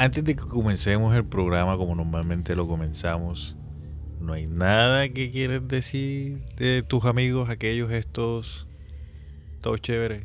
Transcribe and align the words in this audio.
Antes 0.00 0.24
de 0.24 0.34
que 0.34 0.46
comencemos 0.46 1.14
el 1.14 1.26
programa 1.26 1.76
como 1.76 1.94
normalmente 1.94 2.56
lo 2.56 2.66
comenzamos, 2.66 3.54
¿no 4.18 4.32
hay 4.32 4.46
nada 4.46 5.06
que 5.10 5.30
quieres 5.30 5.68
decir 5.68 6.38
de 6.56 6.82
tus 6.82 7.04
amigos, 7.04 7.50
aquellos 7.50 7.92
estos, 7.92 8.66
todos 9.60 9.82
chéveres? 9.82 10.22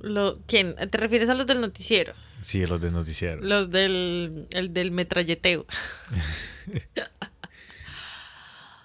Lo, 0.00 0.38
¿Quién? 0.46 0.74
¿Te 0.74 0.96
refieres 0.96 1.28
a 1.28 1.34
los 1.34 1.46
del 1.46 1.60
noticiero? 1.60 2.14
Sí, 2.40 2.64
los 2.64 2.80
del 2.80 2.94
noticiero. 2.94 3.42
Los 3.42 3.70
del, 3.70 4.46
el 4.52 4.72
del 4.72 4.90
metralleteo. 4.90 5.66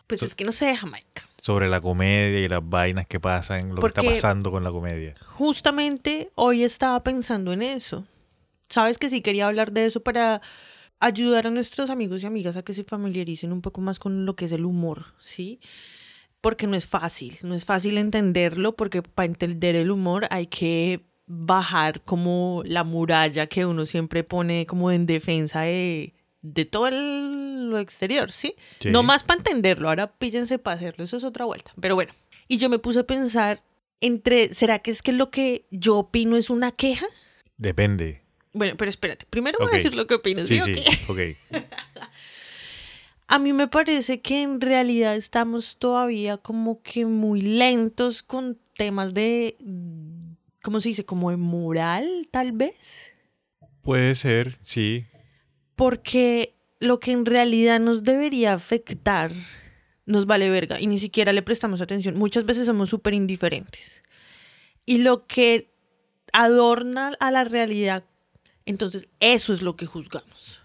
pues 0.07 0.21
es 0.21 0.35
que 0.35 0.43
no 0.43 0.51
sé, 0.51 0.75
Jamaica. 0.75 1.25
Sobre 1.37 1.69
la 1.69 1.79
comedia 1.79 2.41
y 2.41 2.49
las 2.49 2.59
vainas 2.61 3.07
que 3.07 3.21
pasan, 3.21 3.73
lo 3.73 3.79
que 3.79 3.87
está 3.87 4.03
pasando 4.03 4.51
con 4.51 4.65
la 4.65 4.71
comedia. 4.71 5.15
Justamente 5.27 6.29
hoy 6.35 6.63
estaba 6.63 7.01
pensando 7.03 7.53
en 7.53 7.61
eso. 7.61 8.05
Sabes 8.71 8.97
que 8.97 9.09
sí 9.09 9.21
quería 9.21 9.47
hablar 9.47 9.71
de 9.71 9.85
eso 9.85 10.01
para 10.01 10.41
ayudar 10.99 11.45
a 11.47 11.51
nuestros 11.51 11.89
amigos 11.89 12.23
y 12.23 12.25
amigas 12.25 12.55
a 12.57 12.63
que 12.63 12.73
se 12.73 12.83
familiaricen 12.83 13.51
un 13.51 13.61
poco 13.61 13.81
más 13.81 13.99
con 13.99 14.25
lo 14.25 14.35
que 14.35 14.45
es 14.45 14.51
el 14.51 14.65
humor, 14.65 15.05
¿sí? 15.19 15.59
Porque 16.41 16.65
no 16.67 16.75
es 16.75 16.87
fácil, 16.87 17.35
no 17.43 17.53
es 17.53 17.65
fácil 17.65 17.97
entenderlo 17.97 18.75
porque 18.75 19.01
para 19.03 19.25
entender 19.27 19.75
el 19.75 19.91
humor 19.91 20.25
hay 20.31 20.47
que 20.47 21.05
bajar 21.27 22.01
como 22.01 22.61
la 22.65 22.83
muralla 22.83 23.47
que 23.47 23.65
uno 23.65 23.85
siempre 23.85 24.23
pone 24.23 24.65
como 24.65 24.91
en 24.91 25.05
defensa 25.05 25.61
de, 25.61 26.13
de 26.41 26.65
todo 26.65 26.87
el- 26.87 27.69
lo 27.69 27.77
exterior, 27.79 28.31
¿sí? 28.31 28.55
Sí. 28.79 28.89
No 28.89 29.01
más 29.03 29.23
para 29.23 29.37
entenderlo, 29.39 29.87
ahora 29.89 30.11
píllense 30.17 30.59
para 30.59 30.75
hacerlo, 30.77 31.03
eso 31.05 31.17
es 31.17 31.23
otra 31.23 31.45
vuelta. 31.45 31.71
Pero 31.79 31.95
bueno, 31.95 32.11
y 32.47 32.57
yo 32.57 32.69
me 32.69 32.79
puse 32.79 32.99
a 32.99 33.03
pensar 33.07 33.63
entre, 34.01 34.53
¿será 34.53 34.79
que 34.79 34.91
es 34.91 35.01
que 35.01 35.13
lo 35.13 35.29
que 35.31 35.65
yo 35.71 35.97
opino 35.97 36.35
es 36.37 36.49
una 36.49 36.71
queja? 36.71 37.05
Depende. 37.57 38.20
Bueno, 38.53 38.75
pero 38.77 38.89
espérate, 38.89 39.25
primero 39.29 39.57
voy 39.59 39.69
a 39.71 39.75
decir 39.75 39.95
lo 39.95 40.07
que 40.07 40.15
opino, 40.15 40.45
Sí, 40.45 40.59
¿sí. 40.59 41.37
A 43.27 43.39
mí 43.39 43.53
me 43.53 43.69
parece 43.69 44.19
que 44.19 44.41
en 44.41 44.59
realidad 44.59 45.15
estamos 45.15 45.77
todavía 45.77 46.37
como 46.37 46.81
que 46.81 47.05
muy 47.05 47.39
lentos 47.39 48.23
con 48.23 48.59
temas 48.75 49.13
de, 49.13 49.55
¿cómo 50.61 50.81
se 50.81 50.89
dice? 50.89 51.05
Como 51.05 51.31
de 51.31 51.37
moral, 51.37 52.27
tal 52.29 52.51
vez. 52.51 53.13
Puede 53.83 54.15
ser, 54.15 54.57
sí. 54.61 55.05
Porque 55.77 56.55
lo 56.79 56.99
que 56.99 57.13
en 57.13 57.25
realidad 57.25 57.79
nos 57.79 58.03
debería 58.03 58.53
afectar 58.53 59.31
nos 60.05 60.25
vale 60.25 60.49
verga 60.49 60.79
y 60.79 60.87
ni 60.87 60.99
siquiera 60.99 61.33
le 61.33 61.41
prestamos 61.41 61.81
atención. 61.81 62.17
Muchas 62.17 62.45
veces 62.45 62.65
somos 62.65 62.89
súper 62.89 63.13
indiferentes. 63.13 64.03
Y 64.85 64.99
lo 64.99 65.25
que 65.25 65.71
adorna 66.33 67.13
a 67.19 67.31
la 67.31 67.43
realidad, 67.43 68.03
entonces 68.71 69.07
eso 69.19 69.53
es 69.53 69.61
lo 69.61 69.75
que 69.75 69.85
juzgamos. 69.85 70.61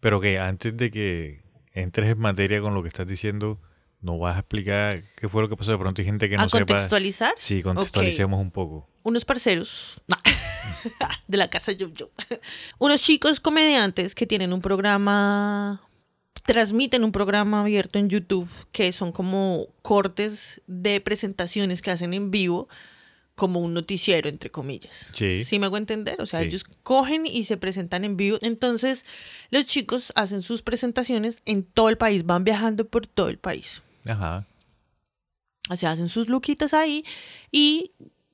Pero 0.00 0.20
que 0.20 0.38
antes 0.38 0.76
de 0.76 0.90
que 0.90 1.40
entres 1.72 2.10
en 2.10 2.18
materia 2.18 2.60
con 2.60 2.74
lo 2.74 2.82
que 2.82 2.88
estás 2.88 3.06
diciendo, 3.08 3.58
¿no 4.02 4.18
vas 4.18 4.36
a 4.36 4.40
explicar 4.40 5.02
qué 5.16 5.28
fue 5.30 5.40
lo 5.40 5.48
que 5.48 5.56
pasó? 5.56 5.72
De 5.72 5.78
pronto 5.78 6.02
hay 6.02 6.04
gente 6.04 6.28
que 6.28 6.36
no 6.36 6.42
¿A 6.42 6.48
sepa. 6.48 6.58
contextualizar? 6.58 7.32
Sí, 7.38 7.62
contextualicemos 7.62 8.38
un 8.38 8.50
poco. 8.50 8.86
unos 9.02 9.24
parceros 9.24 10.02
de 11.28 11.36
la 11.38 11.48
casa 11.48 11.72
Yo 11.72 11.88
Yo. 11.88 12.10
Unos 12.78 13.02
chicos 13.02 13.40
comediantes 13.40 14.14
que 14.14 14.26
tienen 14.26 14.52
un 14.52 14.60
programa, 14.60 15.80
transmiten 16.42 17.04
un 17.04 17.12
programa 17.12 17.62
abierto 17.62 17.98
en 17.98 18.10
YouTube 18.10 18.48
que 18.72 18.92
son 18.92 19.10
como 19.12 19.68
cortes 19.82 20.60
de 20.66 21.00
presentaciones 21.00 21.80
que 21.80 21.90
hacen 21.90 22.12
en 22.12 22.30
vivo, 22.30 22.68
como 23.34 23.60
un 23.60 23.74
noticiero, 23.74 24.28
entre 24.28 24.50
comillas. 24.50 25.10
Sí. 25.12 25.42
¿Sí 25.44 25.58
me 25.58 25.66
hago 25.66 25.76
entender? 25.76 26.20
O 26.20 26.26
sea, 26.26 26.40
Sí. 26.40 26.46
ellos 26.46 26.64
cogen 26.82 27.26
y 27.26 27.44
se 27.44 27.56
presentan 27.56 28.04
en 28.04 28.16
vivo. 28.16 28.38
Entonces, 28.42 29.04
los 29.50 29.66
chicos 29.66 30.12
hacen 30.14 30.42
sus 30.42 30.62
presentaciones 30.62 31.42
en 31.44 31.64
todo 31.64 31.88
el 31.88 31.96
país, 31.98 32.24
van 32.24 32.44
viajando 32.44 32.86
por 32.86 33.06
todo 33.06 33.28
el 33.28 33.38
país. 33.38 33.82
Ajá. 34.06 34.46
Se 35.74 35.86
hacen 35.86 36.08
sus 36.08 36.28
luquitas 36.28 36.74
ahí 36.74 37.04
y 37.50 37.90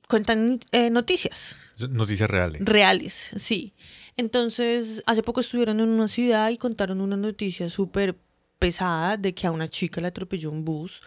cuentan 0.07 0.59
eh, 0.71 0.89
noticias 0.89 1.55
Noticias 1.89 2.29
reales. 2.29 2.61
reales, 2.63 3.31
sí. 3.37 3.73
Entonces, 4.17 5.01
hace 5.07 5.23
poco 5.23 5.41
estuvieron 5.41 5.79
en 5.79 5.89
una 5.89 6.07
ciudad 6.07 6.49
y 6.51 6.57
contaron 6.57 7.01
una 7.01 7.17
noticia 7.17 7.69
súper 7.71 8.15
pesada 8.59 9.17
de 9.17 9.33
que 9.33 9.47
a 9.47 9.51
una 9.51 9.67
chica 9.67 9.99
le 9.99 10.07
atropelló 10.09 10.51
un 10.51 10.63
bus 10.63 11.01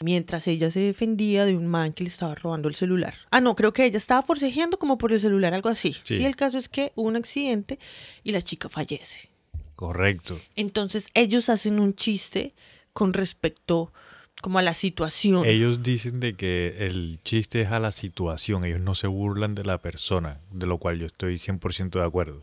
mientras 0.00 0.46
ella 0.46 0.70
se 0.70 0.80
defendía 0.80 1.44
de 1.44 1.56
un 1.56 1.66
man 1.66 1.92
que 1.92 2.04
le 2.04 2.10
estaba 2.10 2.34
robando 2.34 2.68
el 2.68 2.74
celular. 2.74 3.14
Ah, 3.30 3.40
no, 3.40 3.54
creo 3.54 3.72
que 3.72 3.84
ella 3.84 3.98
estaba 3.98 4.22
forcejeando 4.22 4.78
como 4.78 4.98
por 4.98 5.12
el 5.12 5.20
celular, 5.20 5.54
algo 5.54 5.68
así. 5.68 5.94
Sí. 6.02 6.16
Sí, 6.16 6.24
el 6.24 6.36
caso 6.36 6.58
es 6.58 6.68
que 6.68 6.92
hubo 6.94 7.08
un 7.08 7.16
accidente 7.16 7.78
y 8.22 8.32
la 8.32 8.42
chica 8.42 8.68
fallece. 8.68 9.30
Correcto. 9.76 10.40
Entonces, 10.56 11.10
ellos 11.14 11.48
hacen 11.48 11.80
un 11.80 11.94
chiste 11.94 12.54
con 12.92 13.12
respecto 13.12 13.92
como 14.40 14.58
a 14.58 14.62
la 14.62 14.74
situación. 14.74 15.46
Ellos 15.46 15.82
dicen 15.82 16.20
de 16.20 16.34
que 16.34 16.76
el 16.78 17.18
chiste 17.24 17.62
es 17.62 17.70
a 17.70 17.80
la 17.80 17.92
situación, 17.92 18.64
ellos 18.64 18.80
no 18.80 18.94
se 18.94 19.06
burlan 19.06 19.54
de 19.54 19.64
la 19.64 19.78
persona, 19.78 20.38
de 20.52 20.66
lo 20.66 20.78
cual 20.78 20.98
yo 20.98 21.06
estoy 21.06 21.36
100% 21.36 21.98
de 21.98 22.04
acuerdo. 22.04 22.42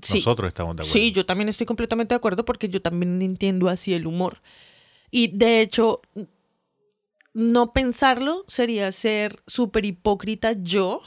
Sí. 0.00 0.18
Nosotros 0.18 0.48
estamos 0.48 0.76
de 0.76 0.82
acuerdo. 0.82 0.92
Sí, 0.92 1.10
yo 1.12 1.26
también 1.26 1.48
estoy 1.48 1.66
completamente 1.66 2.14
de 2.14 2.16
acuerdo 2.16 2.44
porque 2.44 2.68
yo 2.68 2.80
también 2.80 3.20
entiendo 3.20 3.68
así 3.68 3.92
el 3.94 4.06
humor. 4.06 4.40
Y 5.10 5.36
de 5.36 5.60
hecho, 5.60 6.00
no 7.32 7.72
pensarlo 7.72 8.44
sería 8.48 8.90
ser 8.92 9.40
súper 9.46 9.84
hipócrita 9.84 10.52
yo 10.60 11.02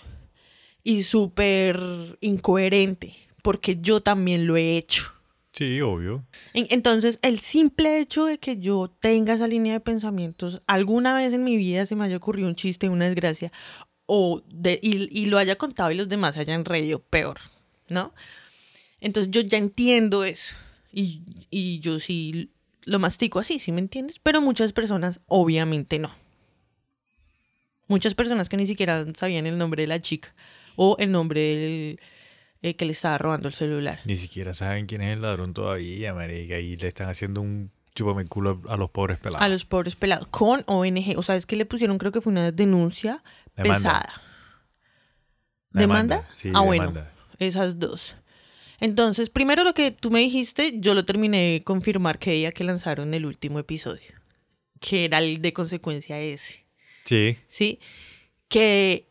y 0.84 1.04
súper 1.04 1.80
incoherente, 2.22 3.16
porque 3.42 3.78
yo 3.82 4.02
también 4.02 4.48
lo 4.48 4.58
he 4.58 4.78
hecho. 4.78 5.12
Sí, 5.52 5.80
obvio. 5.82 6.26
En- 6.54 6.68
Entonces, 6.72 7.20
el 7.22 7.40
simple 7.40 8.00
hecho 8.00 8.26
de 8.26 8.40
que 8.40 8.58
yo 8.58 8.92
tenga 9.00 9.34
esa 9.36 9.48
línea 9.48 9.74
de 9.74 9.80
pensamientos, 9.80 10.62
alguna 10.66 11.16
vez 11.16 11.32
en 11.34 11.44
mi 11.44 11.58
vida 11.58 11.86
se 11.86 11.96
me 11.96 12.06
haya 12.06 12.18
ocurrido 12.18 12.48
un 12.48 12.56
chiste, 12.56 12.90
una 12.90 13.06
desgracia, 13.06 13.52
o 14.06 14.42
de, 14.50 14.80
y, 14.82 15.08
y 15.18 15.26
lo 15.28 15.38
haya 15.38 15.56
contado 15.58 15.92
y 15.92 15.96
los 15.96 16.10
demás 16.10 16.38
hayan 16.38 16.66
reído, 16.66 17.00
peor, 17.00 17.40
¿no? 17.88 18.14
Entonces 19.00 19.32
yo 19.32 19.42
ya 19.42 19.58
entiendo 19.58 20.24
eso. 20.24 20.54
Y, 20.92 21.22
y 21.50 21.80
yo 21.80 22.00
sí 22.00 22.52
lo 22.86 23.00
mastico 23.00 23.40
así, 23.40 23.60
¿sí 23.60 23.72
me 23.72 23.80
entiendes? 23.80 24.20
Pero 24.20 24.42
muchas 24.42 24.74
personas 24.74 25.22
obviamente 25.28 26.00
no. 26.00 26.12
Muchas 27.88 28.16
personas 28.16 28.50
que 28.50 28.58
ni 28.58 28.66
siquiera 28.66 29.06
sabían 29.16 29.46
el 29.46 29.58
nombre 29.58 29.84
de 29.84 29.88
la 29.88 30.00
chica 30.00 30.34
o 30.76 30.96
el 31.00 31.12
nombre 31.12 31.42
del 31.42 32.00
eh, 32.62 32.76
que 32.76 32.86
le 32.86 32.94
estaba 32.94 33.18
robando 33.18 33.50
el 33.50 33.54
celular. 33.54 34.00
Ni 34.06 34.16
siquiera 34.16 34.54
saben 34.54 34.86
quién 34.86 35.02
es 35.02 35.14
el 35.14 35.22
ladrón 35.22 35.54
todavía, 35.54 36.14
marica, 36.14 36.60
y 36.60 36.78
le 36.78 36.88
están 36.88 37.10
haciendo 37.10 37.42
un 37.42 37.72
chupame 37.94 38.26
culo 38.26 38.62
a 38.70 38.78
los 38.78 38.90
pobres 38.90 39.20
pelados. 39.20 39.46
A 39.46 39.50
los 39.50 39.66
pobres 39.66 39.96
pelados. 39.96 40.28
Con 40.28 40.64
ONG. 40.66 41.18
O 41.18 41.24
sea, 41.24 41.36
es 41.36 41.46
que 41.46 41.56
le 41.56 41.66
pusieron, 41.66 41.98
creo 41.98 42.12
que 42.12 42.22
fue 42.22 42.32
una 42.32 42.52
denuncia 42.52 43.24
Demanda. 43.56 43.74
pesada. 43.76 44.22
La 45.72 45.82
¿Demanda? 45.82 46.30
Sí, 46.34 46.52
ah, 46.54 46.62
bueno. 46.62 46.88
demanda. 46.88 47.12
Esas 47.40 47.80
dos. 47.80 48.16
Entonces, 48.84 49.30
primero 49.30 49.64
lo 49.64 49.74
que 49.74 49.92
tú 49.92 50.12
me 50.12 50.20
dijiste, 50.20 50.74
yo 50.76 50.94
lo 50.94 51.06
terminé 51.06 51.38
de 51.54 51.64
confirmar 51.64 52.20
que 52.20 52.34
ella 52.34 52.52
que 52.52 52.66
lanzaron 52.66 53.14
el 53.14 53.26
último 53.26 53.58
episodio. 53.60 54.12
Que 54.82 55.06
era 55.06 55.20
el 55.20 55.42
de 55.42 55.54
consecuencia 55.54 56.20
ese. 56.20 56.66
Sí, 57.06 57.38
¿Sí? 57.48 57.80
Que 58.50 59.08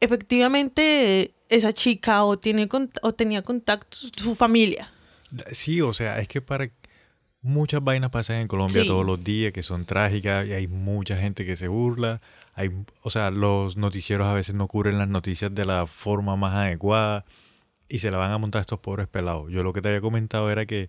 efectivamente 0.00 1.32
esa 1.48 1.72
chica 1.72 2.24
o, 2.24 2.38
tiene, 2.38 2.68
o 3.00 3.14
tenía 3.14 3.40
contactos, 3.40 4.12
su 4.14 4.34
familia. 4.34 4.92
sí, 5.50 5.80
o 5.80 5.94
sea, 5.94 6.18
es 6.20 6.28
que 6.28 6.42
para 6.42 6.70
muchas 7.40 7.82
vainas 7.82 8.10
pasan 8.10 8.40
en 8.40 8.48
Colombia 8.48 8.82
Sí. 8.82 8.88
todos 8.88 9.06
los 9.06 9.24
días 9.24 9.52
que 9.54 9.62
son 9.62 9.86
trágicas 9.86 10.46
y 10.46 10.52
hay 10.52 10.66
mucha 10.66 11.16
gente 11.16 11.46
que 11.46 11.56
se 11.56 11.68
burla. 11.68 12.20
Hay, 12.52 12.70
o 13.00 13.08
sea, 13.08 13.30
los 13.30 13.78
noticieros 13.78 14.26
a 14.26 14.34
veces 14.34 14.54
no 14.54 14.68
cubren 14.68 14.98
las 14.98 15.08
noticias 15.08 15.54
de 15.54 15.64
la 15.64 15.86
forma 15.86 16.36
más 16.36 16.54
adecuada 16.54 17.24
y 17.88 17.98
se 17.98 18.10
la 18.10 18.18
van 18.18 18.32
a 18.32 18.38
montar 18.38 18.60
a 18.60 18.62
estos 18.62 18.80
pobres 18.80 19.08
pelados. 19.08 19.50
Yo 19.50 19.62
lo 19.62 19.72
que 19.72 19.80
te 19.82 19.88
había 19.88 20.00
comentado 20.00 20.50
era 20.50 20.66
que 20.66 20.88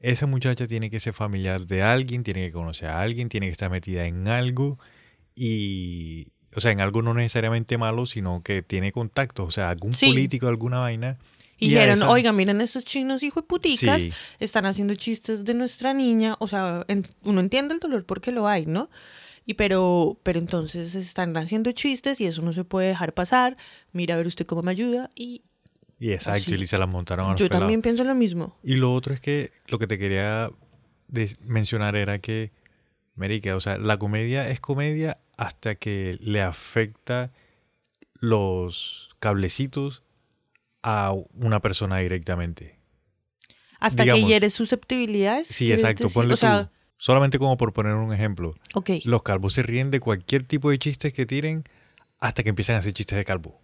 esa 0.00 0.26
muchacha 0.26 0.66
tiene 0.66 0.90
que 0.90 1.00
ser 1.00 1.12
familiar 1.14 1.66
de 1.66 1.82
alguien, 1.82 2.22
tiene 2.22 2.46
que 2.46 2.52
conocer 2.52 2.88
a 2.88 3.00
alguien, 3.00 3.28
tiene 3.28 3.46
que 3.46 3.52
estar 3.52 3.70
metida 3.70 4.06
en 4.06 4.28
algo 4.28 4.78
y, 5.34 6.28
o 6.54 6.60
sea, 6.60 6.72
en 6.72 6.80
algo 6.80 7.02
no 7.02 7.14
necesariamente 7.14 7.78
malo, 7.78 8.06
sino 8.06 8.42
que 8.42 8.62
tiene 8.62 8.92
contactos, 8.92 9.48
o 9.48 9.50
sea, 9.50 9.70
algún 9.70 9.92
Sí. 9.94 10.08
político, 10.08 10.48
alguna 10.48 10.80
vaina. 10.80 11.18
Y 11.58 11.66
a 11.66 11.68
dijeron, 11.68 11.94
esa- 11.98 12.10
oiga, 12.10 12.32
miren 12.32 12.60
estos 12.60 12.84
chinos 12.84 13.22
hijo 13.22 13.40
de 13.40 13.46
puticas, 13.46 14.02
Sí. 14.02 14.12
están 14.40 14.66
haciendo 14.66 14.94
chistes 14.94 15.44
de 15.44 15.54
nuestra 15.54 15.94
niña. 15.94 16.36
O 16.38 16.48
sea, 16.48 16.84
en- 16.88 17.06
uno 17.24 17.40
entiende 17.40 17.74
el 17.74 17.80
dolor 17.80 18.04
porque 18.04 18.30
lo 18.32 18.46
hay, 18.48 18.66
¿no? 18.66 18.90
Y 19.46 19.54
pero, 19.54 20.18
pero 20.22 20.38
entonces 20.38 20.94
están 20.94 21.34
haciendo 21.36 21.72
chistes 21.72 22.20
y 22.20 22.26
eso 22.26 22.42
no 22.42 22.52
se 22.52 22.64
puede 22.64 22.88
dejar 22.88 23.14
pasar. 23.14 23.56
Mira 23.92 24.14
a 24.14 24.16
ver 24.18 24.26
usted 24.26 24.44
cómo 24.44 24.62
me 24.62 24.72
ayuda. 24.72 25.10
Y 25.14 25.42
Y 25.98 26.12
exacto, 26.12 26.50
Así. 26.52 26.54
y 26.54 26.66
se 26.66 26.76
las 26.78 26.88
montaron 26.88 27.26
a 27.26 27.30
los 27.32 27.40
yo 27.40 27.46
pelados. 27.46 27.62
también 27.62 27.82
pienso 27.82 28.04
lo 28.04 28.14
mismo. 28.14 28.58
Y 28.62 28.74
lo 28.76 28.92
otro 28.92 29.14
es 29.14 29.20
que 29.20 29.50
lo 29.66 29.78
que 29.78 29.86
te 29.86 29.98
quería 29.98 30.50
mencionar 31.40 31.96
era 31.96 32.18
que, 32.18 32.52
Mérica, 33.14 33.56
o 33.56 33.60
sea, 33.60 33.78
la 33.78 33.98
comedia 33.98 34.48
es 34.50 34.60
comedia 34.60 35.18
hasta 35.38 35.74
que 35.76 36.18
le 36.20 36.42
afecta 36.42 37.32
los 38.14 39.16
cablecitos 39.20 40.02
a 40.82 41.12
una 41.34 41.60
persona 41.60 41.98
directamente. 41.98 42.78
Hasta 43.80 44.04
Digamos. 44.04 44.22
que 44.22 44.28
hieres 44.28 44.54
susceptibilidades. 44.54 45.48
Sí, 45.48 45.66
¿quieres 45.66 45.80
exacto. 45.82 46.04
decir? 46.04 46.14
Ponle 46.14 46.34
O 46.34 46.36
sea, 46.36 46.64
tú. 46.64 46.70
Solamente 46.98 47.38
como 47.38 47.56
por 47.58 47.72
poner 47.74 47.94
un 47.94 48.12
ejemplo. 48.12 48.54
ok. 48.74 48.90
Los 49.04 49.22
calvos 49.22 49.52
se 49.52 49.62
ríen 49.62 49.90
de 49.90 50.00
cualquier 50.00 50.44
tipo 50.44 50.70
de 50.70 50.78
chistes 50.78 51.12
que 51.12 51.26
tiren 51.26 51.64
hasta 52.18 52.42
que 52.42 52.48
empiezan 52.48 52.76
a 52.76 52.78
hacer 52.78 52.92
chistes 52.94 53.18
de 53.18 53.24
calvo. 53.24 53.60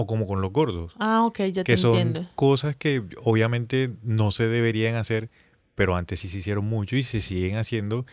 O 0.00 0.06
como 0.06 0.28
con 0.28 0.40
los 0.40 0.52
gordos. 0.52 0.92
Ah, 1.00 1.24
ok, 1.24 1.38
ya 1.52 1.64
te 1.64 1.64
que 1.64 1.76
son 1.76 1.96
entiendo. 1.96 2.30
cosas 2.36 2.76
que 2.76 3.02
obviamente 3.24 3.90
no 4.04 4.30
se 4.30 4.46
deberían 4.46 4.94
hacer, 4.94 5.28
pero 5.74 5.96
antes 5.96 6.20
sí 6.20 6.28
se 6.28 6.38
hicieron 6.38 6.66
mucho 6.66 6.94
y 6.94 7.02
se 7.02 7.20
siguen 7.20 7.56
haciendo. 7.56 8.06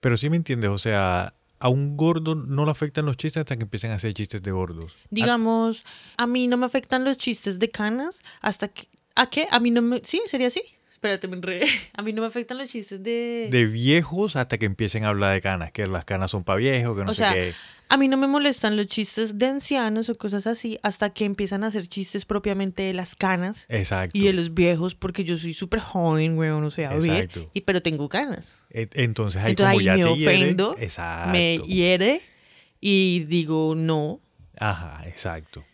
Pero 0.00 0.18
sí 0.18 0.28
me 0.28 0.36
entiendes, 0.36 0.68
o 0.68 0.76
sea, 0.76 1.32
a 1.58 1.68
un 1.70 1.96
gordo 1.96 2.34
no 2.34 2.66
le 2.66 2.70
afectan 2.70 3.06
los 3.06 3.16
chistes 3.16 3.40
hasta 3.40 3.56
que 3.56 3.62
empiezan 3.62 3.92
a 3.92 3.94
hacer 3.94 4.12
chistes 4.12 4.42
de 4.42 4.50
gordos. 4.50 4.94
Digamos, 5.08 5.84
a 6.18 6.26
mí 6.26 6.48
no 6.48 6.58
me 6.58 6.66
afectan 6.66 7.02
los 7.04 7.16
chistes 7.16 7.58
de 7.58 7.70
canas 7.70 8.20
hasta 8.42 8.68
que... 8.68 8.88
¿A 9.14 9.30
qué? 9.30 9.48
A 9.50 9.58
mí 9.58 9.70
no 9.70 9.80
me... 9.80 10.02
Sí, 10.04 10.20
sería 10.26 10.48
así. 10.48 10.62
Espérate, 11.02 11.26
me 11.26 11.34
enredé. 11.34 11.66
A 11.94 12.02
mí 12.02 12.12
no 12.12 12.22
me 12.22 12.28
afectan 12.28 12.58
los 12.58 12.70
chistes 12.70 13.02
de... 13.02 13.48
De 13.50 13.66
viejos 13.66 14.36
hasta 14.36 14.56
que 14.56 14.66
empiecen 14.66 15.04
a 15.04 15.08
hablar 15.08 15.34
de 15.34 15.40
canas, 15.40 15.72
que 15.72 15.84
las 15.88 16.04
canas 16.04 16.30
son 16.30 16.44
para 16.44 16.58
viejos, 16.58 16.96
que 16.96 17.02
no 17.04 17.10
O 17.10 17.14
sé 17.14 17.24
sea, 17.24 17.32
qué. 17.34 17.54
A 17.88 17.96
mí 17.96 18.06
no 18.06 18.16
me 18.16 18.28
molestan 18.28 18.76
los 18.76 18.86
chistes 18.86 19.36
de 19.36 19.46
ancianos 19.46 20.08
o 20.08 20.16
cosas 20.16 20.46
así 20.46 20.78
hasta 20.84 21.10
que 21.10 21.24
empiezan 21.24 21.64
a 21.64 21.66
hacer 21.66 21.88
chistes 21.88 22.24
propiamente 22.24 22.84
de 22.84 22.94
las 22.94 23.16
canas 23.16 23.66
Exacto. 23.68 24.16
y 24.16 24.22
de 24.22 24.32
los 24.32 24.54
viejos 24.54 24.94
porque 24.94 25.24
yo 25.24 25.36
soy 25.38 25.54
súper 25.54 25.80
joven, 25.80 26.38
weón, 26.38 26.62
o 26.62 26.70
sea, 26.70 26.90
bien, 26.96 27.16
Exacto. 27.16 27.50
y 27.52 27.62
pero 27.62 27.82
tengo 27.82 28.08
canas. 28.08 28.64
E- 28.70 28.88
Entonces 28.92 29.42
ahí 29.42 29.50
Entonces 29.50 29.72
como 29.74 29.80
ahí 29.80 29.84
ya 29.86 29.96
me 29.96 30.04
te 30.04 30.16
hiere, 30.20 30.36
ofendo, 30.36 30.76
exacto. 30.78 31.30
Me 31.32 31.58
hiere 31.66 32.22
y 32.80 33.24
digo 33.24 33.74
no. 33.76 34.20
Ajá, 34.56 35.02
exacto. 35.08 35.64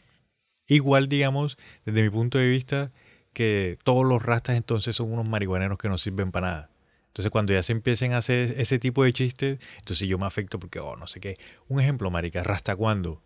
Igual, 0.66 1.10
digamos, 1.10 1.58
desde 1.84 2.02
mi 2.02 2.08
punto 2.10 2.38
de 2.38 2.48
vista, 2.48 2.92
que 3.32 3.78
todos 3.84 4.04
los 4.04 4.22
rastas 4.22 4.56
entonces 4.56 4.96
son 4.96 5.12
unos 5.12 5.28
marihuaneros 5.28 5.78
que 5.78 5.88
no 5.88 5.98
sirven 5.98 6.30
para 6.32 6.50
nada. 6.50 6.70
Entonces, 7.08 7.30
cuando 7.32 7.52
ya 7.52 7.62
se 7.62 7.72
empiecen 7.72 8.12
a 8.12 8.18
hacer 8.18 8.54
ese 8.60 8.78
tipo 8.78 9.02
de 9.02 9.12
chistes, 9.12 9.58
entonces 9.78 10.06
yo 10.06 10.18
me 10.18 10.26
afecto 10.26 10.60
porque, 10.60 10.78
oh, 10.78 10.96
no 10.96 11.06
sé 11.08 11.18
qué. 11.20 11.36
Un 11.66 11.80
ejemplo, 11.80 12.10
marica, 12.10 12.44
Rasta 12.44 12.76
cuando. 12.76 13.22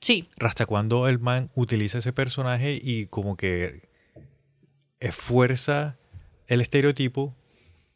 Sí, 0.00 0.24
Rasta 0.36 0.66
cuando 0.66 1.06
el 1.06 1.18
man 1.20 1.50
utiliza 1.54 1.98
ese 1.98 2.12
personaje 2.12 2.78
y 2.82 3.06
como 3.06 3.36
que 3.36 3.88
esfuerza 5.00 5.96
el 6.48 6.60
estereotipo. 6.60 7.34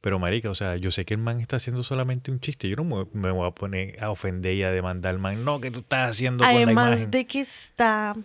Pero, 0.01 0.19
marica, 0.19 0.49
o 0.51 0.55
sea, 0.55 0.77
yo 0.77 0.91
sé 0.91 1.05
que 1.05 1.15
el 1.15 1.21
man 1.21 1.41
está 1.41 1.57
haciendo 1.57 1.83
solamente 1.83 2.31
un 2.31 2.41
chiste. 2.41 2.69
Yo 2.69 2.77
no 2.77 2.85
me, 2.85 3.07
me 3.13 3.31
voy 3.31 3.47
a 3.47 3.51
poner 3.51 4.03
a 4.03 4.11
ofender 4.11 4.55
y 4.55 4.63
a 4.63 4.71
demandar 4.71 5.11
al 5.15 5.19
man. 5.19 5.45
No, 5.45 5.61
que 5.61 5.71
tú 5.71 5.81
estás 5.81 6.11
haciendo 6.11 6.45
con 6.45 6.55
la 6.55 6.63
además 6.63 6.89
imagen. 6.93 7.11
de 7.11 7.27
que 7.27 7.41
está 7.41 8.17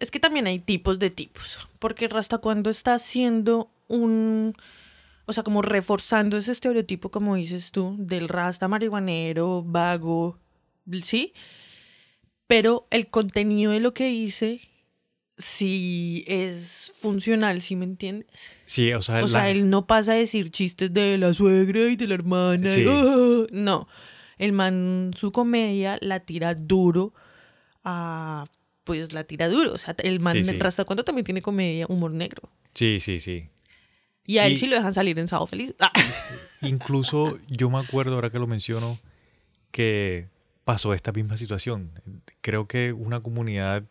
es 0.00 0.10
que 0.10 0.20
también 0.20 0.46
hay 0.46 0.58
tipos 0.58 0.98
de 0.98 1.10
tipos, 1.10 1.58
porque 1.78 2.08
Rasta 2.08 2.38
cuando 2.38 2.70
está 2.70 2.94
haciendo 2.94 3.70
un 3.88 4.54
o 5.26 5.32
sea, 5.32 5.44
como 5.44 5.62
reforzando 5.62 6.36
ese 6.36 6.50
estereotipo 6.52 7.10
como 7.10 7.36
dices 7.36 7.70
tú 7.70 7.94
del 7.98 8.28
rasta 8.28 8.66
marihuanero, 8.68 9.62
vago, 9.64 10.36
¿sí? 11.04 11.32
Pero 12.46 12.86
el 12.90 13.06
contenido 13.08 13.72
de 13.72 13.80
lo 13.80 13.94
que 13.94 14.06
dice 14.08 14.60
sí 15.38 16.24
es 16.26 16.92
funcional, 17.00 17.62
¿sí 17.62 17.76
me 17.76 17.84
entiendes? 17.84 18.50
Sí, 18.66 18.92
o 18.92 19.00
sea, 19.00 19.16
O 19.18 19.20
la- 19.22 19.28
sea, 19.28 19.50
él 19.50 19.70
no 19.70 19.86
pasa 19.86 20.12
a 20.12 20.16
decir 20.16 20.50
chistes 20.50 20.92
de 20.92 21.16
la 21.18 21.32
suegra 21.34 21.80
y 21.88 21.96
de 21.96 22.06
la 22.08 22.14
hermana. 22.14 22.68
y, 22.68 22.74
Sí. 22.74 22.84
"Ah". 22.88 23.46
No. 23.52 23.88
El 24.38 24.52
man, 24.52 25.12
su 25.16 25.30
comedia 25.32 25.98
la 26.00 26.20
tira 26.20 26.54
duro 26.54 27.14
a. 27.84 28.46
Pues 28.84 29.12
la 29.12 29.24
tira 29.24 29.48
duro. 29.48 29.72
O 29.72 29.78
sea, 29.78 29.94
el 29.98 30.20
man 30.20 30.34
Sí, 30.36 30.44
sí. 30.44 30.58
Rasta 30.58 30.84
cuando 30.84 31.04
también 31.04 31.24
tiene 31.24 31.42
comedia, 31.42 31.86
humor 31.88 32.10
negro. 32.12 32.48
Sí, 32.74 32.98
sí, 33.00 33.20
sí. 33.20 33.48
Y 34.26 34.38
a 34.38 34.46
él 34.46 34.52
Y- 34.54 34.56
sí 34.56 34.66
lo 34.66 34.76
dejan 34.76 34.94
salir 34.94 35.18
en 35.18 35.28
Sábado 35.28 35.46
Feliz. 35.46 35.74
Ah. 35.80 35.92
Incluso 36.62 37.38
yo 37.48 37.70
me 37.70 37.78
acuerdo, 37.78 38.14
ahora 38.14 38.30
que 38.30 38.38
lo 38.38 38.46
menciono, 38.46 38.98
que 39.70 40.28
pasó 40.64 40.94
esta 40.94 41.12
misma 41.12 41.36
situación. 41.36 41.90
Creo 42.40 42.66
que 42.68 42.92
una 42.92 43.20
comunidad 43.20 43.84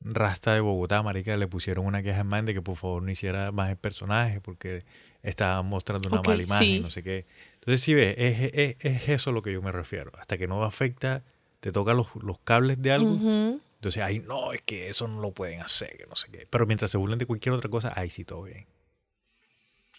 rasta 0.00 0.52
de 0.54 0.60
Bogotá, 0.60 1.02
marica, 1.02 1.36
le 1.36 1.48
pusieron 1.48 1.86
una 1.86 2.02
queja 2.02 2.20
en 2.20 2.26
man 2.26 2.44
de 2.44 2.52
que 2.54 2.60
por 2.62 2.76
favor 2.76 3.02
no 3.02 3.10
hiciera 3.10 3.50
más 3.50 3.70
el 3.70 3.76
personaje 3.76 4.40
porque 4.40 4.84
estaba 5.22 5.62
mostrando 5.62 6.08
una 6.08 6.20
Ok, 6.20 6.26
mala 6.28 6.42
imagen, 6.42 6.66
sí. 6.66 6.80
no 6.80 6.90
sé 6.90 7.02
qué. 7.02 7.24
Entonces, 7.54 7.80
sí 7.80 7.94
ves, 7.94 8.14
es, 8.18 8.50
es, 8.54 8.76
es 8.80 9.08
eso 9.08 9.30
a 9.30 9.32
lo 9.32 9.42
que 9.42 9.52
yo 9.52 9.62
me 9.62 9.72
refiero. 9.72 10.12
Hasta 10.18 10.36
que 10.38 10.46
no 10.46 10.62
afecta, 10.64 11.22
te 11.60 11.72
toca 11.72 11.94
los, 11.94 12.08
los 12.22 12.38
cables 12.40 12.80
de 12.82 12.92
algo, 12.92 13.12
Ujú. 13.14 13.60
Entonces 13.76 14.02
ahí 14.02 14.18
no, 14.18 14.52
es 14.52 14.62
que 14.62 14.88
eso 14.88 15.06
no 15.08 15.20
lo 15.20 15.32
pueden 15.32 15.60
hacer, 15.60 15.96
que 15.96 16.06
no 16.06 16.16
sé 16.16 16.30
qué. 16.30 16.46
Pero 16.50 16.66
mientras 16.66 16.90
se 16.90 16.98
burlen 16.98 17.18
de 17.18 17.26
cualquier 17.26 17.54
otra 17.54 17.70
cosa, 17.70 17.92
ahí 17.94 18.10
sí 18.10 18.24
todo 18.24 18.42
bien. 18.42 18.66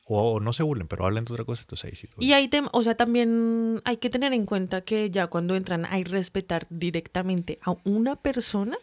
O, 0.06 0.34
o 0.34 0.40
no 0.40 0.54
se 0.54 0.64
burlen, 0.64 0.88
pero 0.88 1.06
hablen 1.06 1.26
de 1.26 1.34
otra 1.34 1.46
cosa, 1.46 1.64
entonces 1.64 1.86
ahí 1.86 1.96
sí 1.96 2.08
todo 2.08 2.18
Y 2.22 2.28
bien. 2.28 2.38
hay 2.38 2.48
tem- 2.50 2.70
o 2.72 2.82
sea, 2.82 2.96
también 2.96 3.82
hay 3.84 3.98
que 3.98 4.10
tener 4.10 4.34
en 4.34 4.46
cuenta 4.46 4.82
que 4.82 5.10
ya 5.10 5.28
cuando 5.28 5.56
entran 5.56 5.86
a 5.86 5.98
respetar 6.04 6.66
directamente 6.70 7.60
a 7.62 7.76
una 7.84 8.16
persona, 8.16 8.78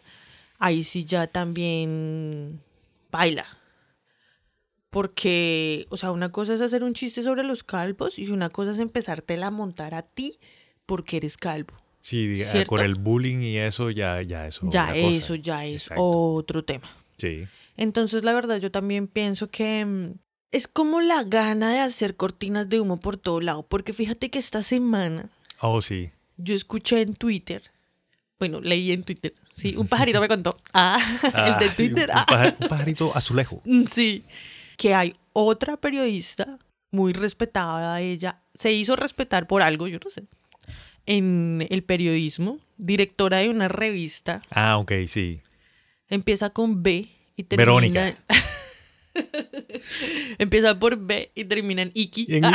ahí 0.59 0.83
sí 0.83 1.05
ya 1.05 1.27
también 1.27 2.61
baila. 3.11 3.45
Porque, 4.89 5.87
o 5.89 5.97
sea, 5.97 6.11
una 6.11 6.31
cosa 6.31 6.53
es 6.53 6.61
hacer 6.61 6.83
un 6.83 6.93
chiste 6.93 7.21
sobre 7.23 7.43
los 7.43 7.63
calvos 7.63 8.17
y 8.17 8.29
una 8.29 8.49
cosa 8.49 8.71
es 8.71 8.79
empezártela 8.79 9.47
a 9.47 9.51
montar 9.51 9.93
a 9.93 10.03
ti 10.03 10.39
porque 10.85 11.17
eres 11.17 11.35
calvo. 11.37 11.73
Sí, 12.05 12.27
diga, 12.27 12.51
¿Cierto? 12.51 12.69
con 12.69 12.81
el 12.81 12.93
bullying 12.93 13.39
y 13.39 13.57
eso, 13.57 13.89
ya, 13.89 14.21
ya 14.21 14.45
eso. 14.45 14.67
es 14.67 14.73
ya 14.73 14.85
cosa. 14.89 14.95
eso 14.95 15.33
ya 15.35 15.65
es 15.65 15.81
Exacto. 15.83 16.03
otro 16.03 16.63
tema. 16.63 16.87
Sí. 17.17 17.47
Entonces, 17.77 18.23
la 18.23 18.31
verdad, 18.33 18.57
yo 18.59 18.69
también 18.69 19.07
pienso 19.07 19.49
que 19.49 19.83
mm, 19.83 20.13
es 20.51 20.67
como 20.67 21.01
la 21.01 21.23
gana 21.23 21.71
de 21.71 21.79
hacer 21.79 22.15
cortinas 22.15 22.69
de 22.69 22.79
humo 22.79 22.99
por 22.99 23.17
todo 23.17 23.41
lado. 23.41 23.65
Porque 23.67 23.91
fíjate 23.91 24.29
que 24.29 24.37
esta 24.37 24.61
semana 24.61 25.31
Oh, 25.61 25.81
sí. 25.81 26.11
yo 26.37 26.53
escuché 26.53 27.01
en 27.01 27.15
Twitter, 27.15 27.63
bueno, 28.37 28.61
leí 28.61 28.91
en 28.91 29.03
Twitter, 29.03 29.33
sí, 29.53 29.75
un 29.75 29.87
pajarito 29.87 30.21
me 30.21 30.27
contó, 30.27 30.55
ah, 30.73 30.99
el 31.23 31.31
de 31.59 31.65
Ah, 31.71 31.75
Twitter, 31.75 32.09
un, 32.09 32.15
ah, 32.15 32.53
un 32.61 32.67
pajarito 32.69 33.17
azulejo. 33.17 33.63
mm, 33.65 33.85
sí, 33.85 34.25
que 34.77 34.93
hay 34.93 35.15
otra 35.33 35.75
periodista 35.77 36.59
muy 36.91 37.13
respetada, 37.13 37.99
ella 37.99 38.41
se 38.53 38.71
hizo 38.73 38.95
respetar 38.95 39.47
por 39.47 39.63
algo, 39.63 39.87
yo 39.87 39.97
no 40.03 40.09
sé, 40.11 40.25
en 41.05 41.67
el 41.69 41.83
periodismo, 41.83 42.59
directora 42.77 43.37
de 43.39 43.49
una 43.49 43.67
revista, 43.67 44.41
Ah, 44.49 44.77
ok, 44.77 44.91
sí. 45.07 45.39
empieza 46.09 46.49
con 46.49 46.83
B 46.83 47.09
y 47.35 47.43
termina... 47.43 47.65
Verónica. 47.65 48.17
empieza 50.37 50.77
por 50.79 50.97
B 50.97 51.31
y 51.35 51.45
termina 51.45 51.81
en 51.83 51.91
Iki. 51.93 52.27
En- 52.29 52.45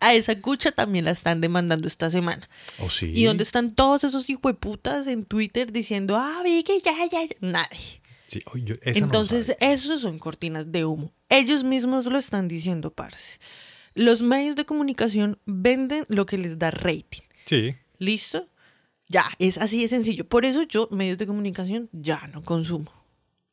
A 0.00 0.14
esa 0.14 0.40
cucha 0.40 0.72
también 0.72 1.04
la 1.04 1.12
están 1.12 1.40
demandando 1.40 1.86
esta 1.86 2.10
semana. 2.10 2.48
oh, 2.80 2.90
sí. 2.90 3.12
¿Y 3.14 3.24
dónde 3.24 3.44
están 3.44 3.74
todos 3.76 4.02
esos 4.02 4.28
hijueputas 4.28 5.06
en 5.06 5.24
Twitter 5.24 5.70
diciendo, 5.70 6.16
ah, 6.16 6.42
Vicky, 6.44 6.82
ya, 6.84 6.92
ya, 7.10 7.22
ya"? 7.22 7.28
Nadie. 7.40 8.00
Sí, 8.26 8.40
oh, 8.46 8.56
yo- 8.56 8.74
esa 8.82 8.98
no 8.98 9.00
lo 9.00 9.04
Entonces, 9.06 9.46
sabía. 9.46 9.72
esos 9.74 10.00
son 10.00 10.18
cortinas 10.18 10.72
de 10.72 10.84
humo. 10.84 11.12
Ellos 11.28 11.62
mismos 11.62 12.06
lo 12.06 12.18
están 12.18 12.48
diciendo, 12.48 12.90
parce. 12.92 13.38
Los 13.94 14.22
medios 14.22 14.56
de 14.56 14.64
comunicación 14.64 15.38
venden 15.44 16.04
lo 16.08 16.26
que 16.26 16.38
les 16.38 16.58
da 16.58 16.70
rating. 16.70 17.22
Sí. 17.44 17.74
¿Listo? 17.98 18.48
Ya, 19.08 19.24
es 19.38 19.58
así 19.58 19.82
de 19.82 19.88
sencillo. 19.88 20.26
Por 20.26 20.44
eso 20.44 20.62
yo, 20.62 20.88
medios 20.90 21.18
de 21.18 21.26
comunicación, 21.26 21.88
ya 21.92 22.26
no 22.32 22.42
consumo. 22.42 22.90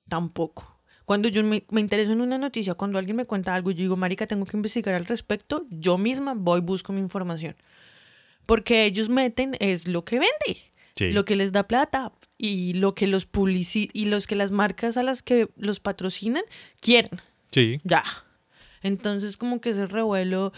Tampoco. 0.07 0.79
Cuando 1.05 1.27
yo 1.27 1.43
me, 1.43 1.63
me 1.69 1.81
intereso 1.81 2.11
en 2.11 2.21
una 2.21 2.37
noticia, 2.37 2.75
cuando 2.75 2.97
alguien 2.99 3.17
me 3.17 3.25
cuenta 3.25 3.53
algo 3.55 3.71
y 3.71 3.73
yo 3.75 3.81
digo, 3.81 3.97
Marica, 3.97 4.27
tengo 4.27 4.45
que 4.45 4.55
investigar 4.55 4.95
al 4.95 5.05
respecto, 5.05 5.65
yo 5.69 5.97
misma 5.97 6.33
voy, 6.35 6.61
busco 6.61 6.93
mi 6.93 6.99
información. 7.01 7.55
Porque 8.45 8.85
ellos 8.85 9.09
meten 9.09 9.55
es 9.59 9.87
lo 9.87 10.05
que 10.05 10.15
vende, 10.19 10.61
Sí. 10.95 11.11
lo 11.11 11.25
que 11.25 11.35
les 11.35 11.51
da 11.51 11.63
plata 11.67 12.11
y 12.37 12.73
lo 12.73 12.93
que 12.95 13.07
los 13.07 13.25
publici 13.25 13.89
y 13.93 14.05
los 14.05 14.27
que 14.27 14.35
las 14.35 14.51
marcas 14.51 14.97
a 14.97 15.03
las 15.03 15.21
que 15.23 15.49
los 15.55 15.79
patrocinan 15.79 16.43
quieren. 16.79 17.21
Sí. 17.51 17.81
Ya. 17.83 18.03
Entonces, 18.81 19.37
como 19.37 19.61
que 19.61 19.71
ese 19.71 19.87
revuelo, 19.87 20.53